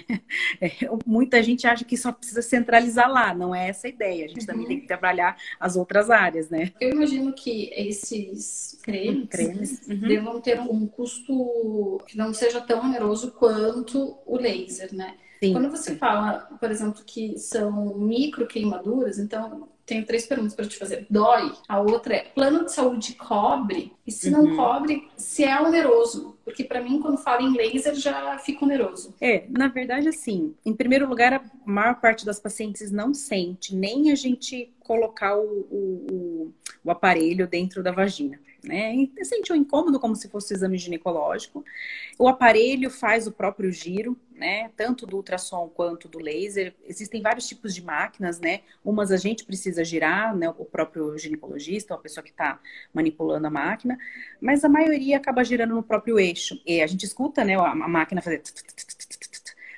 É, 0.60 0.72
muita 1.06 1.42
gente 1.42 1.66
acha 1.66 1.86
que 1.86 1.96
só 1.96 2.12
precisa 2.12 2.42
centralizar 2.42 3.10
lá, 3.10 3.34
não 3.34 3.56
é 3.56 3.70
essa 3.70 3.88
a 3.88 3.90
ideia, 3.90 4.26
a 4.26 4.28
gente 4.28 4.42
uhum. 4.42 4.46
também 4.46 4.68
tem 4.68 4.80
que 4.82 4.88
trabalhar 4.88 5.38
as 5.60 5.76
outras 5.76 6.10
áreas, 6.10 6.50
né? 6.50 6.74
Eu 6.80 6.92
imagino 6.92 7.34
que 7.34 7.72
esses 7.74 8.78
cremes, 8.82 9.18
uhum, 9.18 9.28
cremes. 9.28 9.88
Uhum. 9.88 10.00
devam 10.00 10.42
ter 10.42 10.60
um 10.60 10.88
custo 10.88 12.02
que 12.08 12.18
não 12.18 12.34
seja 12.34 12.60
tão 12.60 12.82
oneroso 12.82 13.32
quanto 13.32 14.18
o 14.26 14.38
laser, 14.38 14.94
né? 14.94 15.16
Sim, 15.39 15.54
Quando 15.54 15.69
você 15.69 15.95
fala, 15.95 16.50
por 16.60 16.71
exemplo, 16.71 17.04
que 17.06 17.38
são 17.38 17.95
micro 17.97 18.47
queimaduras, 18.47 19.19
então 19.19 19.67
tenho 19.86 20.06
três 20.06 20.26
perguntas 20.26 20.54
para 20.54 20.67
te 20.67 20.78
fazer. 20.78 21.06
Dói? 21.10 21.54
A 21.67 21.80
outra 21.80 22.15
é: 22.15 22.19
plano 22.19 22.65
de 22.65 22.73
saúde 22.73 23.13
cobre? 23.13 23.93
E 24.06 24.12
se 24.12 24.30
não 24.30 24.43
uhum. 24.43 24.56
cobre, 24.56 25.08
se 25.15 25.43
é 25.43 25.60
oneroso? 25.62 26.38
Porque 26.43 26.63
para 26.63 26.82
mim, 26.82 27.00
quando 27.00 27.17
falo 27.17 27.47
em 27.47 27.56
laser, 27.56 27.95
já 27.95 28.38
fica 28.39 28.65
oneroso. 28.65 29.13
É, 29.21 29.45
na 29.50 29.67
verdade, 29.67 30.10
assim, 30.10 30.54
em 30.65 30.73
primeiro 30.73 31.08
lugar, 31.08 31.34
a 31.34 31.41
maior 31.65 32.02
parte 32.02 32.26
das 32.26 32.39
pacientes 32.39 32.91
não 32.91 33.13
sente 33.13 33.76
nem 33.76 34.12
a 34.12 34.15
gente 34.15 34.73
colocar 34.80 35.38
o, 35.38 35.67
o, 35.69 36.54
o 36.84 36.91
aparelho 36.91 37.47
dentro 37.47 37.84
da 37.84 37.91
vagina 37.91 38.39
né? 38.67 38.93
E 38.95 39.26
sente 39.26 39.52
um 39.52 39.56
incômodo 39.56 40.00
como 40.00 40.15
se 40.15 40.28
fosse 40.28 40.54
exame 40.54 40.78
ginecológico. 40.78 41.63
O 42.17 42.28
aparelho 42.28 42.89
faz 42.89 43.28
o 43.28 43.32
próprio 43.32 43.71
giro, 43.71 44.17
né? 44.38 44.69
Tanto 44.78 45.06
do 45.06 45.17
ultrassom 45.17 45.67
quanto 45.69 46.08
do 46.08 46.19
laser. 46.19 46.76
Existem 46.86 47.21
vários 47.21 47.47
tipos 47.47 47.73
de 47.73 47.84
máquinas, 47.84 48.39
né? 48.39 48.62
Umas 48.84 49.12
a 49.12 49.17
gente 49.17 49.43
precisa 49.43 49.84
girar, 49.84 50.36
né? 50.36 50.50
O 50.50 50.65
próprio 50.65 51.17
ginecologista, 51.17 51.93
a 51.93 51.97
pessoa 51.97 52.23
que 52.23 52.32
está 52.32 52.60
manipulando 52.93 53.47
a 53.47 53.50
máquina, 53.50 53.97
mas 54.39 54.63
a 54.63 54.69
maioria 54.69 55.17
acaba 55.17 55.43
girando 55.43 55.76
no 55.76 55.84
próprio 55.84 56.19
eixo. 56.19 56.62
E 56.65 56.82
a 56.82 56.88
gente 56.88 57.06
escuta, 57.06 57.43
né? 57.43 57.56
A 57.56 57.76
máquina 57.76 58.21
fazer 58.21 58.41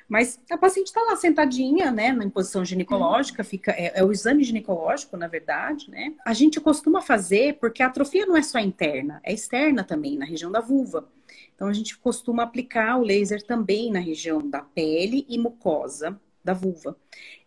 mas 0.10 0.40
a 0.50 0.58
paciente 0.58 0.88
está 0.88 1.02
lá 1.04 1.16
sentadinha, 1.16 1.92
né, 1.92 2.12
na 2.12 2.28
posição 2.32 2.66
ginecológica, 2.66 3.44
fica, 3.44 3.72
é, 3.72 4.00
é, 4.00 4.04
o 4.04 4.12
exame 4.12 4.44
ginecológico, 4.44 5.16
na 5.16 5.28
verdade, 5.28 5.90
né? 5.92 6.16
A 6.26 6.34
gente 6.34 6.60
costuma 6.60 7.00
fazer 7.00 7.60
porque 7.60 7.84
a 7.84 7.88
atrofia 7.88 8.26
não 8.26 8.36
é 8.36 8.42
só 8.42 8.58
interna, 8.58 9.22
é 9.24 9.32
externa 9.32 9.84
também, 9.84 10.18
na 10.18 10.26
região 10.26 10.52
da 10.52 10.60
vulva. 10.60 11.08
Então 11.60 11.68
a 11.68 11.74
gente 11.74 11.98
costuma 11.98 12.44
aplicar 12.44 12.98
o 12.98 13.04
laser 13.04 13.46
também 13.46 13.92
na 13.92 14.00
região 14.00 14.40
da 14.40 14.62
pele 14.62 15.26
e 15.28 15.38
mucosa 15.38 16.18
da 16.42 16.54
vulva. 16.54 16.96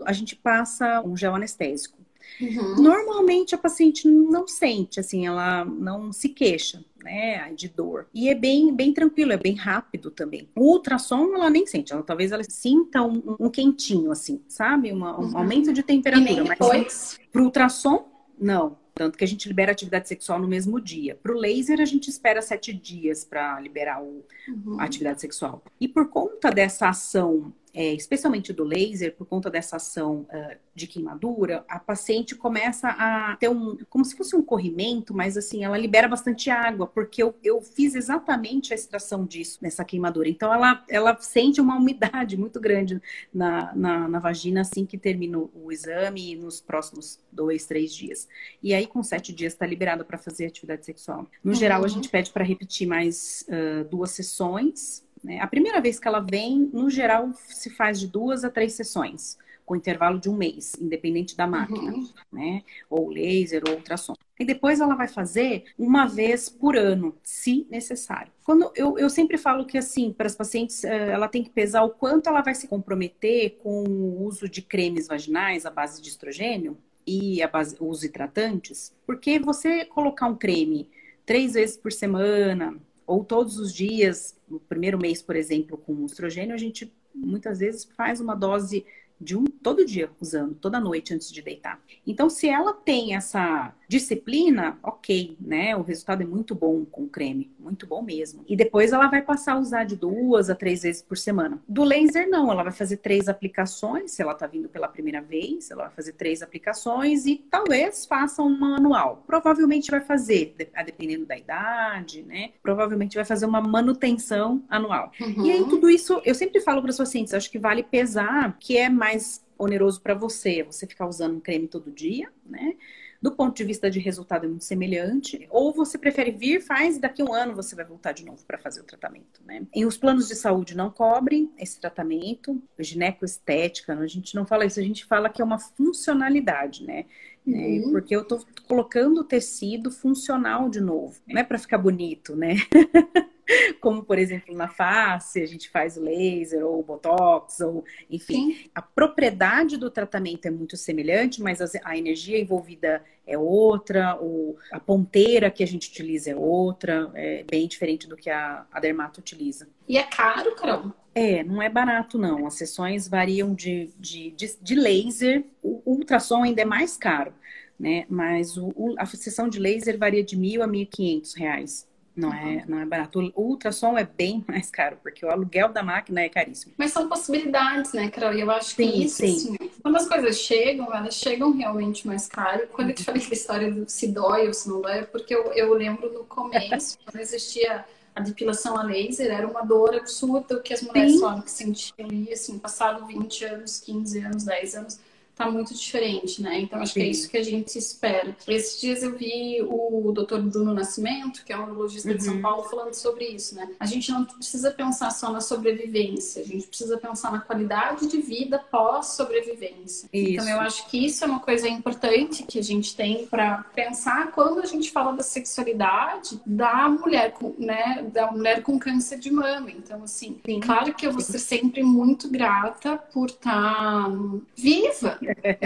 A 0.05 0.13
gente 0.13 0.37
passa 0.37 1.01
um 1.01 1.17
gel 1.17 1.35
anestésico. 1.35 1.97
Uhum. 2.39 2.83
Normalmente 2.83 3.55
a 3.55 3.59
paciente 3.59 4.07
não 4.07 4.47
sente, 4.47 5.01
assim, 5.01 5.27
ela 5.27 5.65
não 5.65 6.13
se 6.13 6.29
queixa 6.29 6.85
né, 7.03 7.55
de 7.55 7.71
dor. 7.71 8.07
E 8.13 8.29
é 8.29 8.35
bem, 8.35 8.75
bem 8.75 8.93
tranquilo, 8.93 9.33
é 9.33 9.39
bem 9.39 9.55
rápido 9.55 10.11
também. 10.11 10.47
O 10.55 10.73
ultrassom 10.73 11.35
ela 11.35 11.49
nem 11.49 11.67
sente, 11.67 11.95
ela 11.95 12.03
talvez 12.03 12.33
ela 12.33 12.45
sinta 12.45 13.01
um, 13.03 13.35
um 13.41 13.49
quentinho, 13.49 14.13
assim, 14.13 14.43
sabe? 14.47 14.93
Uma, 14.93 15.19
um 15.19 15.31
uhum. 15.31 15.39
aumento 15.39 15.73
de 15.73 15.83
temperatura. 15.83 16.31
E 16.31 16.35
nem 16.35 16.45
depois. 16.45 16.83
Mas 16.83 17.21
pro 17.33 17.45
ultrassom, 17.45 18.07
não. 18.39 18.77
Tanto 19.03 19.19
que 19.19 19.25
a 19.25 19.27
gente 19.27 19.49
libera 19.49 19.73
atividade 19.73 20.07
sexual 20.07 20.39
no 20.39 20.47
mesmo 20.47 20.81
dia. 20.81 21.19
Para 21.21 21.33
o 21.33 21.37
laser, 21.37 21.81
a 21.81 21.85
gente 21.85 22.09
espera 22.09 22.41
sete 22.41 22.73
dias 22.73 23.25
para 23.25 23.59
liberar 23.59 24.01
o, 24.01 24.25
uhum. 24.49 24.79
a 24.79 24.85
atividade 24.85 25.21
sexual. 25.21 25.61
E 25.81 25.89
por 25.89 26.09
conta 26.09 26.53
dessa 26.53 26.89
ação 26.89 27.53
é, 27.75 27.95
especialmente 27.95 28.53
do 28.53 28.65
laser, 28.65 29.15
por 29.17 29.27
conta 29.27 29.51
dessa 29.51 29.77
ação 29.77 30.27
uh, 30.31 30.57
de 30.75 30.87
queimadura, 30.87 31.65
a 31.69 31.79
paciente 31.79 32.35
começa 32.35 32.89
a 32.89 33.37
ter 33.37 33.49
um, 33.49 33.79
como 33.89 34.05
se 34.05 34.15
fosse 34.15 34.37
um 34.37 34.43
corrimento, 34.43 35.15
mas 35.15 35.37
assim, 35.37 35.65
ela 35.65 35.79
libera 35.79 36.07
bastante 36.07 36.51
água, 36.51 36.87
porque 36.87 37.23
eu, 37.23 37.35
eu 37.43 37.63
fiz 37.63 37.95
exatamente 37.95 38.73
a 38.73 38.77
extração 38.77 39.25
disso 39.25 39.59
nessa 39.63 39.85
queimadura. 39.85 40.29
Então, 40.29 40.53
ela, 40.53 40.85
ela 40.89 41.17
sente 41.19 41.61
uma 41.61 41.77
umidade 41.77 42.37
muito 42.37 42.61
grande 42.61 43.01
na, 43.33 43.75
na, 43.75 44.09
na 44.09 44.19
vagina 44.19 44.61
assim 44.61 44.85
que 44.85 44.99
termina 44.99 45.39
o 45.39 45.73
exame 45.73 46.37
nos 46.37 46.61
próximos 46.61 47.19
dois, 47.31 47.65
três 47.65 47.95
dias. 47.95 48.29
E 48.63 48.75
aí, 48.75 48.87
com 48.87 49.03
sete 49.03 49.33
dias, 49.33 49.55
está 49.55 49.67
liberada 49.67 50.05
para 50.05 50.19
fazer 50.19 50.47
atividade 50.47 50.85
sexual. 50.85 51.27
No 51.43 51.53
uhum. 51.53 51.59
geral, 51.59 51.85
a 51.85 51.89
gente 51.89 52.11
pede 52.11 52.31
para 52.31 52.45
repetir 52.45 52.87
mais 52.87 53.47
uh, 53.49 53.85
duas 53.89 54.11
sessões 54.11 55.03
né? 55.23 55.41
A 55.41 55.47
primeira 55.47 55.81
vez 55.81 55.99
que 55.99 56.09
ela 56.09 56.21
vem, 56.21 56.71
no 56.73 56.91
geral, 56.91 57.33
se 57.35 57.71
faz 57.71 58.01
de 58.01 58.07
duas 58.07 58.45
a 58.45 58.51
três 58.51 58.73
sessões, 58.73 59.39
com 59.65 59.77
intervalo 59.77 60.19
de 60.19 60.29
um 60.29 60.37
mês, 60.37 60.75
independente 60.81 61.37
da 61.37 61.47
máquina, 61.47 61.93
uhum. 61.93 62.09
né? 62.33 62.63
Ou 62.91 63.09
laser 63.09 63.63
ou 63.67 63.75
ultrassom. 63.75 64.15
E 64.39 64.45
depois 64.45 64.81
ela 64.81 64.95
vai 64.95 65.07
fazer 65.07 65.65
uma 65.79 66.07
vez 66.07 66.49
por 66.49 66.77
ano, 66.77 67.17
se 67.23 67.67
necessário. 67.71 68.33
Quando 68.45 68.73
eu, 68.75 68.99
eu 68.99 69.09
sempre 69.09 69.39
falo 69.39 69.65
que 69.65 69.79
assim, 69.79 70.13
para 70.13 70.27
as 70.27 70.35
pacientes, 70.35 70.83
eh, 70.83 71.11
ela 71.13 71.29
tem 71.29 71.45
que 71.45 71.51
pesar 71.51 71.85
o 71.85 71.91
quanto 71.91 72.29
ela 72.29 72.43
vai 72.43 72.55
se 72.55 72.67
comprometer 72.67 73.59
com 73.63 73.85
o 73.85 74.25
uso 74.25 74.49
de 74.49 74.61
cremes 74.61 75.07
vaginais 75.07 75.65
à 75.65 75.71
base 75.71 76.03
de 76.03 76.09
estrogênio 76.09 76.77
e 77.07 77.41
a 77.43 77.47
base, 77.47 77.77
o 77.79 77.87
uso 77.87 78.01
de 78.01 78.07
hidratantes, 78.09 78.93
porque 79.07 79.39
você 79.39 79.85
colocar 79.85 80.27
um 80.27 80.37
creme 80.37 80.91
três 81.25 81.55
vezes 81.55 81.77
por 81.77 81.93
semana, 81.93 82.77
ou 83.07 83.25
todos 83.25 83.59
os 83.59 83.73
dias, 83.73 84.39
no 84.49 84.61
primeiro 84.61 84.99
mês, 84.99 85.23
por 85.23 85.37
exemplo, 85.37 85.77
com 85.77 86.05
estrogênio, 86.05 86.55
a 86.55 86.59
gente 86.59 86.93
muitas 87.15 87.59
vezes 87.59 87.85
faz 87.85 88.21
uma 88.21 88.35
dose 88.35 88.85
de 89.21 89.37
um 89.37 89.45
todo 89.45 89.87
dia 89.87 90.11
usando, 90.21 90.55
toda 90.55 90.81
noite 90.81 91.15
antes 91.15 91.31
de 91.31 91.43
deitar. 91.43 91.81
Então, 92.07 92.29
se 92.29 92.49
ela 92.49 92.75
tem 92.75 93.15
essa 93.15 93.73
disciplina, 93.93 94.79
ok, 94.83 95.37
né? 95.39 95.77
O 95.77 95.83
resultado 95.83 96.23
é 96.23 96.25
muito 96.25 96.55
bom 96.55 96.83
com 96.87 97.07
creme, 97.07 97.53
muito 97.59 97.87
bom 97.87 98.01
mesmo. 98.01 98.43
E 98.49 98.57
depois 98.57 98.91
ela 98.91 99.07
vai 99.07 99.21
passar 99.21 99.53
a 99.53 99.59
usar 99.59 99.85
de 99.85 99.97
duas 99.97 100.49
a 100.49 100.55
três 100.55 100.83
vezes 100.83 101.03
por 101.03 101.19
semana. 101.19 101.63
Do 101.69 101.85
laser, 101.85 102.27
não, 102.27 102.51
ela 102.51 102.63
vai 102.63 102.73
fazer 102.73 102.97
três 102.97 103.29
aplicações, 103.29 104.13
se 104.13 104.23
ela 104.23 104.33
tá 104.33 104.47
vindo 104.47 104.67
pela 104.67 104.89
primeira 104.89 105.21
vez, 105.21 105.71
ela 105.71 105.85
vai 105.85 105.93
fazer 105.93 106.15
três 106.15 106.41
aplicações 106.41 107.27
e 107.27 107.37
talvez 107.51 108.07
faça 108.07 108.43
uma 108.43 108.79
anual. 108.79 109.25
Provavelmente 109.27 109.91
vai 109.91 110.01
fazer, 110.01 110.57
a 110.75 110.83
dependendo 110.83 111.27
da 111.27 111.37
idade, 111.37 112.23
né? 112.23 112.53
Provavelmente 112.63 113.17
vai 113.17 113.27
fazer 113.27 113.45
uma 113.45 113.61
manutenção 113.61 114.65
anual. 114.71 115.13
Uhum. 115.21 115.45
E 115.45 115.53
aí, 115.53 115.65
tudo 115.69 115.91
isso, 115.91 116.19
eu 116.25 116.35
sempre 116.35 116.63
falo 116.63 116.81
para 116.81 116.93
os 116.93 116.97
pacientes, 116.97 117.35
acho 117.35 117.51
que 117.51 117.59
vale 117.59 117.83
pesar, 117.83 118.57
que 118.59 118.79
é 118.79 118.89
mais 118.89 119.45
oneroso 119.59 120.01
para 120.01 120.15
você, 120.15 120.63
você 120.63 120.87
ficar 120.87 121.07
usando 121.07 121.37
um 121.37 121.41
creme 121.41 121.69
todo 121.69 121.91
dia, 121.91 122.31
né? 122.47 122.75
Do 123.23 123.31
ponto 123.31 123.57
de 123.57 123.63
vista 123.63 123.89
de 123.89 124.01
resultado 124.01 124.47
é 124.47 124.49
muito 124.49 124.65
semelhante, 124.65 125.47
ou 125.49 125.73
você 125.73 125.97
prefere 125.97 126.33
vir, 126.33 126.61
faz 126.61 126.97
e 126.97 127.01
daqui 127.01 127.23
a 127.23 127.25
um 127.25 127.33
ano 127.33 127.55
você 127.55 127.77
vai 127.77 127.85
voltar 127.85 128.11
de 128.11 128.25
novo 128.25 128.45
para 128.45 128.59
fazer 128.59 128.81
o 128.81 128.85
tratamento, 128.85 129.41
né? 129.47 129.65
E 129.73 129.87
os 129.87 129.97
planos 129.97 130.27
de 130.27 130.35
saúde 130.35 130.77
não 130.77 130.91
cobrem 130.91 131.49
esse 131.57 131.81
tratamento, 131.81 132.61
ginecoestética, 132.77 133.97
a 133.97 134.07
gente 134.09 134.35
não 134.35 134.45
fala 134.45 134.67
isso, 134.67 134.81
a 134.81 134.83
gente 134.83 135.05
fala 135.05 135.29
que 135.29 135.41
é 135.41 135.45
uma 135.45 135.61
funcionalidade, 135.61 136.85
né? 136.85 137.07
Uhum. 137.47 137.89
É, 137.89 137.91
porque 137.93 138.15
eu 138.15 138.25
tô 138.25 138.45
colocando 138.67 139.21
o 139.21 139.25
tecido 139.25 139.91
funcional 139.91 140.69
de 140.69 140.81
novo, 140.81 141.21
não 141.27 141.41
é 141.41 141.45
para 141.45 141.59
ficar 141.59 141.79
bonito, 141.79 142.35
né? 142.35 142.57
como 143.81 144.05
por 144.05 144.19
exemplo 144.19 144.55
na 144.55 144.69
face, 144.69 145.43
a 145.43 145.47
gente 145.47 145.69
faz 145.69 145.97
laser 145.97 146.65
ou 146.65 146.83
botox, 146.83 147.61
ou 147.61 147.85
enfim, 148.11 148.53
Sim. 148.53 148.71
a 148.75 148.83
propriedade 148.83 149.77
do 149.77 149.91
tratamento 149.91 150.47
é 150.47 150.51
muito 150.51 150.77
semelhante, 150.77 151.43
mas 151.43 151.61
a 151.85 151.97
energia 151.97 152.39
envolvida 152.39 153.03
é 153.27 153.39
outra, 153.39 154.17
ou 154.17 154.57
a 154.71 154.81
ponteira 154.81 155.51
que 155.51 155.63
a 155.63 155.67
gente 155.67 155.89
utiliza 155.89 156.31
é 156.31 156.37
outra, 156.37 157.11
é 157.15 157.45
bem 157.49 157.67
diferente 157.69 158.09
do 158.09 158.17
que 158.17 158.29
a, 158.29 158.67
a 158.73 158.81
dermato 158.81 159.21
utiliza. 159.21 159.69
E 159.89 159.97
é 159.97 160.03
caro, 160.03 160.55
Carol? 160.57 160.93
É, 161.15 161.45
não 161.45 161.61
é 161.61 161.69
barato 161.69 162.19
não. 162.19 162.47
As 162.47 162.55
sessões 162.55 163.07
variam 163.07 163.55
de, 163.55 163.91
de, 163.99 164.31
de, 164.31 164.57
de 164.61 164.75
laser, 164.75 165.45
o 165.63 165.83
ultrassom 165.85 166.43
ainda 166.43 166.63
é 166.63 166.65
mais 166.65 166.97
caro, 166.97 167.33
né? 167.79 168.07
Mas 168.09 168.57
o, 168.57 168.73
o, 168.75 168.95
a 168.99 169.05
sessão 169.07 169.49
de 169.49 169.59
laser 169.59 169.99
varia 169.99 170.25
de 170.25 170.37
mil 170.37 170.63
a 170.63 170.67
mil 170.67 170.83
e 170.83 170.87
quinhentos 170.87 171.35
reais. 171.35 171.87
Não, 172.15 172.29
uhum. 172.29 172.35
é, 172.35 172.65
não 172.67 172.79
é 172.79 172.85
barato. 172.85 173.33
O 173.35 173.43
ultrassom 173.43 173.97
é 173.97 174.05
bem 174.05 174.45
mais 174.49 174.71
caro, 174.71 174.99
porque 175.03 175.25
o 175.25 175.31
aluguel 175.31 175.73
da 175.73 175.83
máquina 175.83 176.21
é 176.21 176.29
caríssimo. 176.29 176.75
Mas 176.77 176.93
são 176.93 177.09
possibilidades, 177.09 177.93
né, 177.93 178.11
Carol? 178.11 178.35
E 178.35 178.41
eu 178.41 178.51
acho 178.51 178.77
que 178.77 178.85
sim, 178.85 179.03
isso, 179.03 179.17
sim. 179.17 179.37
Assim, 179.37 179.71
quando 179.83 179.97
as 179.97 180.09
coisas 180.09 180.37
chegam, 180.39 180.95
elas 180.95 181.15
chegam 181.15 181.53
realmente 181.53 182.07
mais 182.07 182.29
caro. 182.29 182.67
Quando 182.73 182.91
eu 182.91 182.95
te 182.95 183.05
falei 183.05 183.27
da 183.27 183.33
história 183.33 183.71
do 183.71 183.89
se 183.89 184.09
dói 184.09 184.47
ou 184.47 184.55
se 184.55 184.69
não 184.69 184.81
dói, 184.81 184.99
é 184.99 185.03
porque 185.03 185.35
eu, 185.35 185.53
eu 185.53 185.73
lembro 185.75 186.13
no 186.13 186.25
começo, 186.25 186.99
quando 187.05 187.21
existia 187.21 187.85
a 188.15 188.21
depilação 188.21 188.77
a 188.77 188.83
laser, 188.83 189.33
era 189.33 189.49
uma 189.49 189.63
dor 189.63 189.95
absurda 189.95 190.61
que 190.61 190.75
as 190.75 190.83
mulheres 190.83 191.19
falavam 191.19 191.43
que 191.43 191.51
sentiam. 191.51 192.09
E 192.11 192.31
assim, 192.31 192.59
passado 192.59 193.07
20 193.07 193.45
anos, 193.47 193.81
15 193.81 194.19
anos, 194.19 194.45
10 194.45 194.75
anos 194.75 195.01
tá 195.35 195.51
muito 195.51 195.75
diferente, 195.75 196.43
né? 196.43 196.61
Então 196.61 196.81
acho 196.81 196.93
Sim. 196.93 197.01
que 197.01 197.07
é 197.07 197.11
isso 197.11 197.31
que 197.31 197.37
a 197.37 197.43
gente 197.43 197.79
espera. 197.79 198.37
Esses 198.47 198.81
dias 198.81 199.03
eu 199.03 199.17
vi 199.17 199.63
o 199.63 200.13
Dr. 200.13 200.41
Bruno 200.41 200.75
Nascimento, 200.75 201.45
que 201.45 201.53
é 201.53 201.59
um 201.59 201.65
urologista 201.65 202.11
uhum. 202.11 202.17
de 202.17 202.25
São 202.25 202.35
uhum. 202.35 202.43
Paulo, 202.43 202.65
falando 202.65 202.95
sobre 202.95 203.27
isso, 203.27 203.55
né? 203.55 203.69
A 203.81 203.87
gente 203.87 204.11
não 204.11 204.25
precisa 204.25 204.71
pensar 204.71 205.11
só 205.11 205.31
na 205.33 205.41
sobrevivência, 205.41 206.43
a 206.43 206.45
gente 206.45 206.67
precisa 206.67 206.99
pensar 206.99 207.33
na 207.33 207.41
qualidade 207.41 208.07
de 208.07 208.21
vida 208.21 208.59
pós-sobrevivência. 208.59 210.09
Então 210.13 210.49
eu 210.49 210.61
acho 210.61 210.89
que 210.89 211.05
isso 211.05 211.25
é 211.25 211.27
uma 211.27 211.41
coisa 211.41 211.69
importante 211.69 212.43
que 212.43 212.59
a 212.59 212.63
gente 212.63 212.95
tem 212.95 213.27
para 213.27 213.65
pensar 213.75 214.33
quando 214.33 214.61
a 214.61 214.67
gente 214.67 214.91
fala 214.91 215.13
da 215.13 215.23
sexualidade 215.23 216.41
da 216.45 216.89
mulher 216.89 217.33
com, 217.33 217.55
né, 217.59 218.07
da 218.13 218.31
mulher 218.31 218.63
com 218.63 218.79
câncer 218.79 219.19
de 219.19 219.31
mama. 219.31 219.71
Então 219.71 220.03
assim, 220.03 220.39
Sim. 220.45 220.61
claro 220.61 220.95
que 220.95 221.07
eu 221.07 221.13
vou 221.13 221.21
ser 221.21 221.39
sempre 221.39 221.83
muito 221.83 222.29
grata 222.29 222.97
por 222.97 223.31
estar 223.31 224.05
tá 224.05 224.13
viva, 224.57 225.19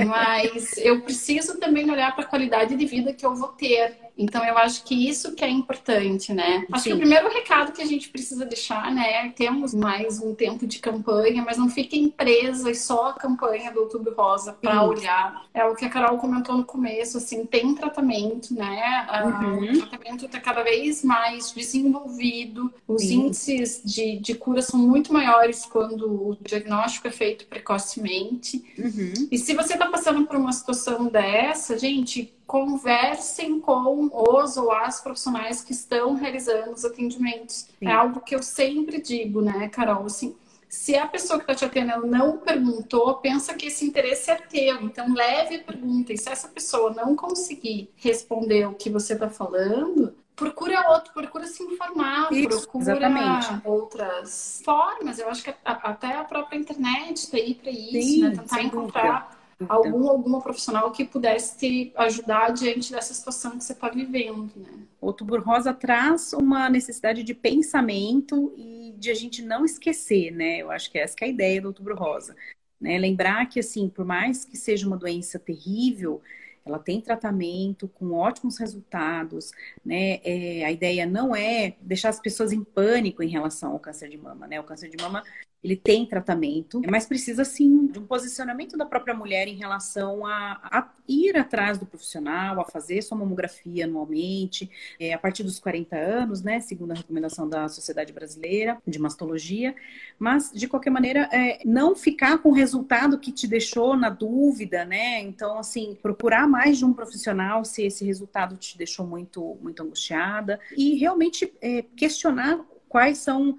mas 0.06 0.76
eu 0.78 1.00
preciso 1.02 1.58
também 1.58 1.90
olhar 1.90 2.14
para 2.14 2.24
a 2.24 2.28
qualidade 2.28 2.76
de 2.76 2.86
vida 2.86 3.12
que 3.12 3.24
eu 3.24 3.34
vou 3.34 3.48
ter 3.48 4.05
Então 4.16 4.44
eu 4.44 4.56
acho 4.56 4.84
que 4.84 5.08
isso 5.08 5.34
que 5.34 5.44
é 5.44 5.50
importante, 5.50 6.32
né? 6.32 6.64
Acho 6.72 6.84
Sim. 6.84 6.90
que 6.90 6.96
o 6.96 6.98
primeiro 6.98 7.28
recado 7.28 7.72
que 7.72 7.82
a 7.82 7.86
gente 7.86 8.08
precisa 8.08 8.46
deixar, 8.46 8.90
né? 8.92 9.30
Temos 9.30 9.74
mais 9.74 10.20
um 10.20 10.34
tempo 10.34 10.66
de 10.66 10.78
campanha, 10.78 11.42
mas 11.44 11.58
não 11.58 11.68
fiquem 11.68 12.08
presas 12.08 12.80
só 12.80 13.10
a 13.10 13.12
campanha 13.12 13.70
do 13.72 13.80
Outubro 13.80 14.14
Rosa 14.14 14.52
para 14.54 14.82
olhar. 14.82 15.46
É 15.52 15.64
o 15.64 15.74
que 15.74 15.84
a 15.84 15.90
Carol 15.90 16.18
comentou 16.18 16.56
no 16.56 16.64
começo, 16.64 17.18
assim, 17.18 17.44
tem 17.44 17.74
tratamento, 17.74 18.54
né? 18.54 19.06
Uhum. 19.24 19.72
O 19.72 19.86
tratamento 19.86 20.24
está 20.24 20.40
cada 20.40 20.62
vez 20.62 21.04
mais 21.04 21.52
desenvolvido, 21.52 22.72
os 22.88 23.02
Sim. 23.02 23.26
índices 23.26 23.82
de, 23.84 24.18
de 24.18 24.34
cura 24.34 24.62
são 24.62 24.80
muito 24.80 25.12
maiores 25.12 25.66
quando 25.66 26.30
o 26.30 26.36
diagnóstico 26.40 27.08
é 27.08 27.10
feito 27.10 27.46
precocemente. 27.46 28.64
Uhum. 28.78 29.28
E 29.30 29.38
se 29.38 29.54
você 29.54 29.74
está 29.74 29.86
passando 29.86 30.26
por 30.26 30.36
uma 30.36 30.52
situação 30.52 31.06
dessa, 31.06 31.78
gente, 31.78 32.34
conversem 32.46 33.60
com 33.60 34.08
os 34.12 34.56
ou 34.56 34.70
as 34.70 35.00
profissionais 35.00 35.62
que 35.62 35.72
estão 35.72 36.14
realizando 36.14 36.72
os 36.72 36.84
atendimentos. 36.84 37.68
Sim. 37.78 37.88
É 37.88 37.92
algo 37.92 38.20
que 38.20 38.34
eu 38.34 38.42
sempre 38.42 39.00
digo, 39.00 39.40
né, 39.40 39.68
Carol? 39.68 40.04
Assim, 40.04 40.36
se 40.68 40.96
a 40.96 41.06
pessoa 41.06 41.38
que 41.38 41.44
está 41.44 41.54
te 41.54 41.64
atendendo 41.64 42.06
não 42.06 42.38
perguntou, 42.38 43.14
pensa 43.14 43.54
que 43.54 43.66
esse 43.66 43.84
interesse 43.84 44.30
é 44.30 44.36
teu. 44.36 44.82
Então, 44.82 45.12
leve 45.12 45.56
a 45.56 45.64
pergunta. 45.64 46.12
E 46.12 46.18
se 46.18 46.28
essa 46.28 46.48
pessoa 46.48 46.92
não 46.92 47.16
conseguir 47.16 47.90
responder 47.96 48.66
o 48.66 48.74
que 48.74 48.90
você 48.90 49.14
está 49.14 49.28
falando, 49.28 50.14
procura 50.36 50.90
outro, 50.90 51.12
procura 51.12 51.46
se 51.46 51.62
informar, 51.62 52.32
Isso, 52.32 52.48
procura 52.48 52.82
exatamente. 52.82 53.60
outras 53.64 54.60
formas. 54.64 55.18
Eu 55.18 55.28
acho 55.30 55.42
que 55.42 55.54
até 55.64 56.14
a 56.14 56.24
própria 56.24 56.58
internet 56.58 57.16
está 57.16 57.38
aí 57.38 57.54
para 57.54 57.70
isso, 57.70 57.92
Sim, 57.92 58.22
né? 58.22 58.30
Tentar 58.30 58.62
encontrar 58.62 59.35
algum 59.68 60.08
alguma 60.08 60.40
profissional 60.40 60.90
que 60.90 61.04
pudesse 61.04 61.58
te 61.58 61.92
ajudar 61.96 62.52
diante 62.52 62.92
dessa 62.92 63.14
situação 63.14 63.52
que 63.56 63.64
você 63.64 63.72
está 63.72 63.88
vivendo, 63.88 64.52
né? 64.56 64.86
Outubro 65.00 65.40
Rosa 65.42 65.72
traz 65.72 66.32
uma 66.32 66.68
necessidade 66.68 67.22
de 67.22 67.34
pensamento 67.34 68.52
e 68.56 68.94
de 68.98 69.10
a 69.10 69.14
gente 69.14 69.42
não 69.42 69.64
esquecer, 69.64 70.30
né? 70.30 70.58
Eu 70.58 70.70
acho 70.70 70.90
que 70.90 70.98
essa 70.98 71.16
que 71.16 71.24
é 71.24 71.28
a 71.28 71.30
ideia 71.30 71.60
do 71.60 71.68
Outubro 71.68 71.94
Rosa. 71.94 72.36
Né? 72.80 72.98
Lembrar 72.98 73.46
que, 73.46 73.60
assim, 73.60 73.88
por 73.88 74.04
mais 74.04 74.44
que 74.44 74.56
seja 74.56 74.86
uma 74.86 74.98
doença 74.98 75.38
terrível, 75.38 76.20
ela 76.64 76.78
tem 76.78 77.00
tratamento 77.00 77.88
com 77.88 78.12
ótimos 78.12 78.58
resultados, 78.58 79.52
né? 79.84 80.20
É, 80.24 80.64
a 80.64 80.72
ideia 80.72 81.06
não 81.06 81.34
é 81.34 81.76
deixar 81.80 82.08
as 82.08 82.20
pessoas 82.20 82.52
em 82.52 82.62
pânico 82.64 83.22
em 83.22 83.28
relação 83.28 83.72
ao 83.72 83.78
câncer 83.78 84.08
de 84.08 84.18
mama, 84.18 84.46
né? 84.46 84.60
O 84.60 84.64
câncer 84.64 84.90
de 84.90 85.00
mama 85.00 85.22
ele 85.62 85.76
tem 85.76 86.06
tratamento, 86.06 86.80
mas 86.88 87.06
precisa 87.06 87.44
sim 87.44 87.86
de 87.86 87.98
um 87.98 88.06
posicionamento 88.06 88.76
da 88.76 88.86
própria 88.86 89.14
mulher 89.14 89.48
em 89.48 89.56
relação 89.56 90.24
a, 90.24 90.60
a 90.62 90.88
ir 91.08 91.36
atrás 91.36 91.78
do 91.78 91.86
profissional, 91.86 92.60
a 92.60 92.64
fazer 92.64 93.02
sua 93.02 93.18
mamografia 93.18 93.84
anualmente, 93.84 94.70
é, 95.00 95.12
a 95.12 95.18
partir 95.18 95.42
dos 95.42 95.58
40 95.58 95.96
anos, 95.96 96.42
né, 96.42 96.60
segundo 96.60 96.92
a 96.92 96.94
recomendação 96.94 97.48
da 97.48 97.68
Sociedade 97.68 98.12
Brasileira 98.12 98.78
de 98.86 98.98
Mastologia, 98.98 99.74
mas 100.18 100.52
de 100.52 100.68
qualquer 100.68 100.90
maneira 100.90 101.28
é, 101.32 101.60
não 101.64 101.96
ficar 101.96 102.38
com 102.38 102.50
o 102.50 102.54
resultado 102.54 103.18
que 103.18 103.32
te 103.32 103.46
deixou 103.46 103.96
na 103.96 104.08
dúvida, 104.08 104.84
né? 104.84 105.20
Então 105.20 105.58
assim 105.58 105.96
procurar 106.00 106.46
mais 106.46 106.78
de 106.78 106.84
um 106.84 106.92
profissional 106.92 107.64
se 107.64 107.82
esse 107.82 108.04
resultado 108.04 108.56
te 108.56 108.78
deixou 108.78 109.06
muito 109.06 109.56
muito 109.60 109.82
angustiada 109.82 110.60
e 110.76 110.94
realmente 110.94 111.52
é, 111.60 111.82
questionar 111.96 112.60
quais 112.88 113.18
são 113.18 113.56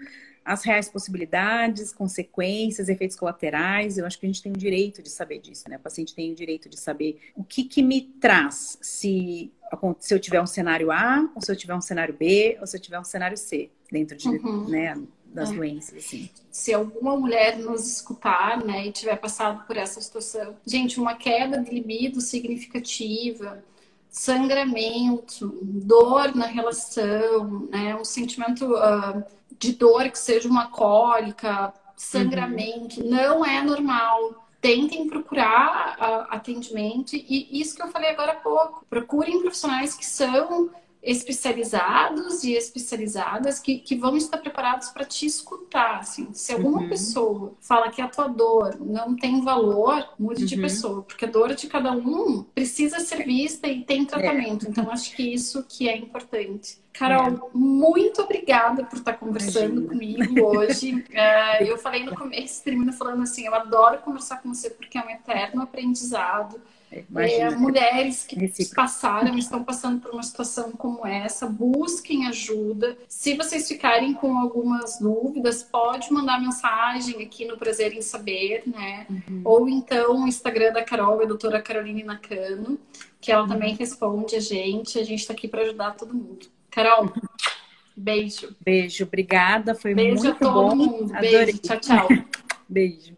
as 0.48 0.64
reais 0.64 0.88
possibilidades, 0.88 1.92
consequências, 1.92 2.88
efeitos 2.88 3.18
colaterais. 3.18 3.98
Eu 3.98 4.06
acho 4.06 4.18
que 4.18 4.26
a 4.26 4.30
gente 4.30 4.42
tem 4.42 4.54
o 4.54 4.58
direito 4.58 5.04
de 5.04 5.10
saber 5.10 5.40
disso, 5.40 5.70
né? 5.70 5.76
O 5.76 5.80
paciente 5.80 6.16
tem 6.16 6.32
o 6.32 6.36
direito 6.36 6.70
de 6.70 6.80
saber 6.80 7.20
o 7.36 7.44
que, 7.44 7.66
que 7.66 7.84
me 7.84 8.02
traz 8.02 8.78
se, 8.82 9.52
se 10.00 10.14
eu 10.14 10.20
tiver 10.20 10.42
um 10.42 10.48
cenário 10.48 10.90
A, 10.90 11.30
ou 11.36 11.42
se 11.42 11.52
eu 11.52 11.56
tiver 11.56 11.76
um 11.76 11.82
cenário 11.82 12.14
B, 12.14 12.58
ou 12.62 12.66
se 12.66 12.78
eu 12.78 12.82
tiver 12.82 12.98
um 12.98 13.04
cenário 13.04 13.36
C 13.36 13.70
dentro 13.92 14.16
de, 14.16 14.30
uhum. 14.30 14.70
né, 14.70 14.98
das 15.26 15.52
é. 15.52 15.54
doenças, 15.54 15.98
assim. 15.98 16.30
Se 16.50 16.74
alguma 16.74 17.18
mulher 17.18 17.58
nos 17.58 17.86
escutar, 17.86 18.64
né, 18.64 18.88
e 18.88 18.92
tiver 18.94 19.18
passado 19.18 19.68
por 19.68 19.76
essa 19.76 20.00
situação, 20.00 20.56
gente, 20.66 20.98
uma 20.98 21.16
queda 21.16 21.62
de 21.62 21.72
libido 21.72 22.22
significativa, 22.22 23.62
sangramento, 24.10 25.60
dor 25.62 26.36
na 26.36 26.46
relação, 26.46 27.68
né, 27.70 27.96
um 27.96 28.06
sentimento 28.06 28.66
uh, 28.74 29.24
de 29.60 29.74
dor, 29.74 30.10
que 30.10 30.20
seja 30.20 30.50
uma 30.50 30.68
cólica, 30.68 31.74
sangramento, 31.96 33.02
uhum. 33.02 33.10
não 33.10 33.46
é 33.46 33.62
normal. 33.62 34.46
Tentem 34.60 35.08
procurar 35.08 35.98
uh, 36.00 36.36
atendimento 36.36 37.16
e 37.16 37.48
isso 37.62 37.76
que 37.76 37.82
eu 37.82 37.90
falei 37.90 38.10
agora 38.10 38.32
há 38.32 38.36
pouco. 38.36 38.86
Procurem 38.90 39.42
profissionais 39.42 39.94
que 39.94 40.06
são 40.06 40.70
especializados 41.08 42.44
e 42.44 42.52
especializadas 42.52 43.62
que, 43.62 43.80
que 43.80 43.96
vão 43.96 44.18
estar 44.18 44.38
preparados 44.40 44.90
para 44.90 45.06
te 45.06 45.26
escutar. 45.26 46.00
Assim. 46.00 46.28
Se 46.34 46.52
alguma 46.52 46.82
uhum. 46.82 46.90
pessoa 46.90 47.54
fala 47.62 47.90
que 47.90 48.02
a 48.02 48.10
tua 48.10 48.28
dor 48.28 48.78
não 48.78 49.16
tem 49.16 49.42
valor, 49.42 50.06
mude 50.20 50.42
uhum. 50.42 50.48
de 50.48 50.58
pessoa, 50.58 51.02
porque 51.04 51.24
a 51.24 51.30
dor 51.30 51.56
de 51.56 51.68
cada 51.68 51.94
um 51.94 52.44
precisa 52.44 53.00
ser 53.00 53.24
vista 53.26 53.68
e 53.68 53.86
tem 53.86 54.04
tratamento. 54.04 54.66
É. 54.66 54.70
Então, 54.70 54.92
acho 54.92 55.16
que 55.16 55.24
isso 55.24 55.64
que 55.64 55.88
é 55.88 55.96
importante. 55.96 56.78
Carol, 56.92 57.28
é. 57.28 57.40
muito 57.54 58.22
obrigada 58.22 58.84
por 58.84 58.98
estar 58.98 59.14
conversando 59.14 59.84
Imagina. 59.84 60.28
comigo 60.28 60.46
hoje. 60.46 60.94
Uh, 60.94 61.64
eu 61.64 61.78
falei 61.78 62.04
no 62.04 62.16
começo, 62.16 62.64
termino 62.64 62.92
falando 62.92 63.24
assim, 63.24 63.46
eu 63.46 63.56
adoro 63.56 64.00
conversar 64.00 64.42
com 64.42 64.54
você 64.54 64.72
porque 64.72 64.98
é 64.98 65.06
um 65.06 65.10
eterno 65.10 65.62
aprendizado. 65.62 66.60
É, 66.90 67.50
mulheres 67.56 68.24
que 68.24 68.66
passaram, 68.74 69.38
estão 69.38 69.62
passando 69.64 70.00
por 70.00 70.12
uma 70.12 70.24
situação 70.24 70.72
como 70.72 71.06
essa, 71.06 71.46
busquem 71.46 72.28
ajuda. 72.28 72.98
Se 73.10 73.36
vocês 73.36 73.68
ficarem 73.68 74.14
com 74.14 74.38
algumas 74.38 75.00
dúvidas, 75.00 75.64
pode 75.64 76.12
mandar 76.14 76.40
mensagem 76.40 77.22
aqui 77.22 77.46
no 77.46 77.58
Prazer 77.58 77.94
em 77.94 78.02
Saber, 78.02 78.64
né? 78.66 79.06
Uhum. 79.10 79.42
Ou 79.44 79.70
então 79.70 80.24
o 80.24 80.28
Instagram 80.28 80.72
da 80.72 80.84
Carol, 80.84 81.22
a 81.22 81.26
doutora 81.26 81.62
Caroline 81.62 82.04
Nakano, 82.04 82.80
que 83.20 83.34
ela 83.34 83.42
uhum. 83.42 83.50
também 83.50 83.76
responde 83.76 84.38
a 84.38 84.40
gente. 84.40 84.98
A 84.98 85.04
gente 85.04 85.20
está 85.20 85.34
aqui 85.34 85.48
para 85.48 85.64
ajudar 85.64 85.92
todo 85.92 86.14
mundo. 86.14 86.48
Carol, 86.72 87.12
beijo. 87.96 88.56
Beijo, 88.64 89.04
obrigada. 89.04 89.76
Foi 89.76 89.94
beijo 89.94 90.24
muito 90.24 90.30
a 90.30 90.36
todo 90.36 90.54
bom. 90.54 90.76
Mundo. 90.76 91.14
Beijo, 91.20 91.58
tchau, 91.58 91.80
tchau. 91.82 92.08
beijo. 92.70 93.14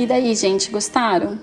E 0.00 0.06
daí, 0.06 0.34
gente, 0.34 0.70
gostaram? 0.70 1.38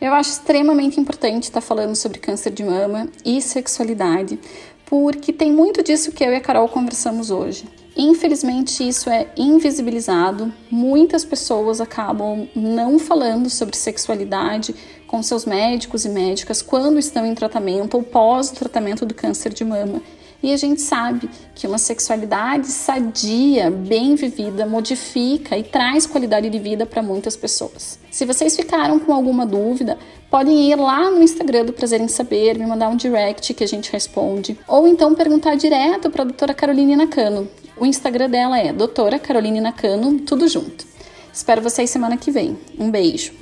Eu 0.00 0.12
acho 0.14 0.30
extremamente 0.30 0.98
importante 0.98 1.44
estar 1.44 1.60
falando 1.60 1.94
sobre 1.94 2.18
câncer 2.18 2.50
de 2.50 2.64
mama 2.64 3.08
e 3.24 3.40
sexualidade, 3.40 4.36
porque 4.84 5.32
tem 5.32 5.52
muito 5.52 5.80
disso 5.80 6.10
que 6.10 6.24
eu 6.24 6.32
e 6.32 6.34
a 6.34 6.40
Carol 6.40 6.68
conversamos 6.68 7.30
hoje. 7.30 7.68
Infelizmente, 7.96 8.82
isso 8.82 9.08
é 9.08 9.28
invisibilizado. 9.36 10.52
Muitas 10.68 11.24
pessoas 11.24 11.80
acabam 11.80 12.48
não 12.52 12.98
falando 12.98 13.48
sobre 13.48 13.76
sexualidade 13.76 14.74
com 15.06 15.22
seus 15.22 15.44
médicos 15.44 16.04
e 16.04 16.08
médicas 16.08 16.60
quando 16.60 16.98
estão 16.98 17.24
em 17.24 17.32
tratamento 17.32 17.94
ou 17.94 18.02
pós 18.02 18.50
o 18.50 18.56
tratamento 18.56 19.06
do 19.06 19.14
câncer 19.14 19.54
de 19.54 19.64
mama. 19.64 20.02
E 20.44 20.52
a 20.52 20.58
gente 20.58 20.82
sabe 20.82 21.30
que 21.54 21.66
uma 21.66 21.78
sexualidade 21.78 22.66
sadia, 22.66 23.70
bem 23.70 24.14
vivida, 24.14 24.66
modifica 24.66 25.56
e 25.56 25.62
traz 25.62 26.06
qualidade 26.06 26.50
de 26.50 26.58
vida 26.58 26.84
para 26.84 27.02
muitas 27.02 27.34
pessoas. 27.34 27.98
Se 28.10 28.26
vocês 28.26 28.54
ficaram 28.54 28.98
com 28.98 29.14
alguma 29.14 29.46
dúvida, 29.46 29.96
podem 30.30 30.70
ir 30.70 30.76
lá 30.76 31.10
no 31.10 31.22
Instagram 31.22 31.64
do 31.64 31.72
Prazer 31.72 31.98
em 31.98 32.08
Saber, 32.08 32.58
me 32.58 32.66
mandar 32.66 32.90
um 32.90 32.96
direct 32.96 33.54
que 33.54 33.64
a 33.64 33.66
gente 33.66 33.90
responde, 33.90 34.58
ou 34.68 34.86
então 34.86 35.14
perguntar 35.14 35.54
direto 35.54 36.10
para 36.10 36.20
a 36.20 36.26
doutora 36.26 36.52
Caroline 36.52 36.94
Nakano. 36.94 37.48
O 37.78 37.86
Instagram 37.86 38.28
dela 38.28 38.58
é 38.58 38.70
doutora 38.70 39.18
Caroline 39.18 39.62
Nakano, 39.62 40.20
tudo 40.20 40.46
junto. 40.46 40.84
Espero 41.32 41.62
vocês 41.62 41.88
semana 41.88 42.18
que 42.18 42.30
vem. 42.30 42.58
Um 42.78 42.90
beijo. 42.90 43.32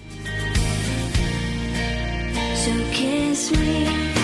So 3.35 4.22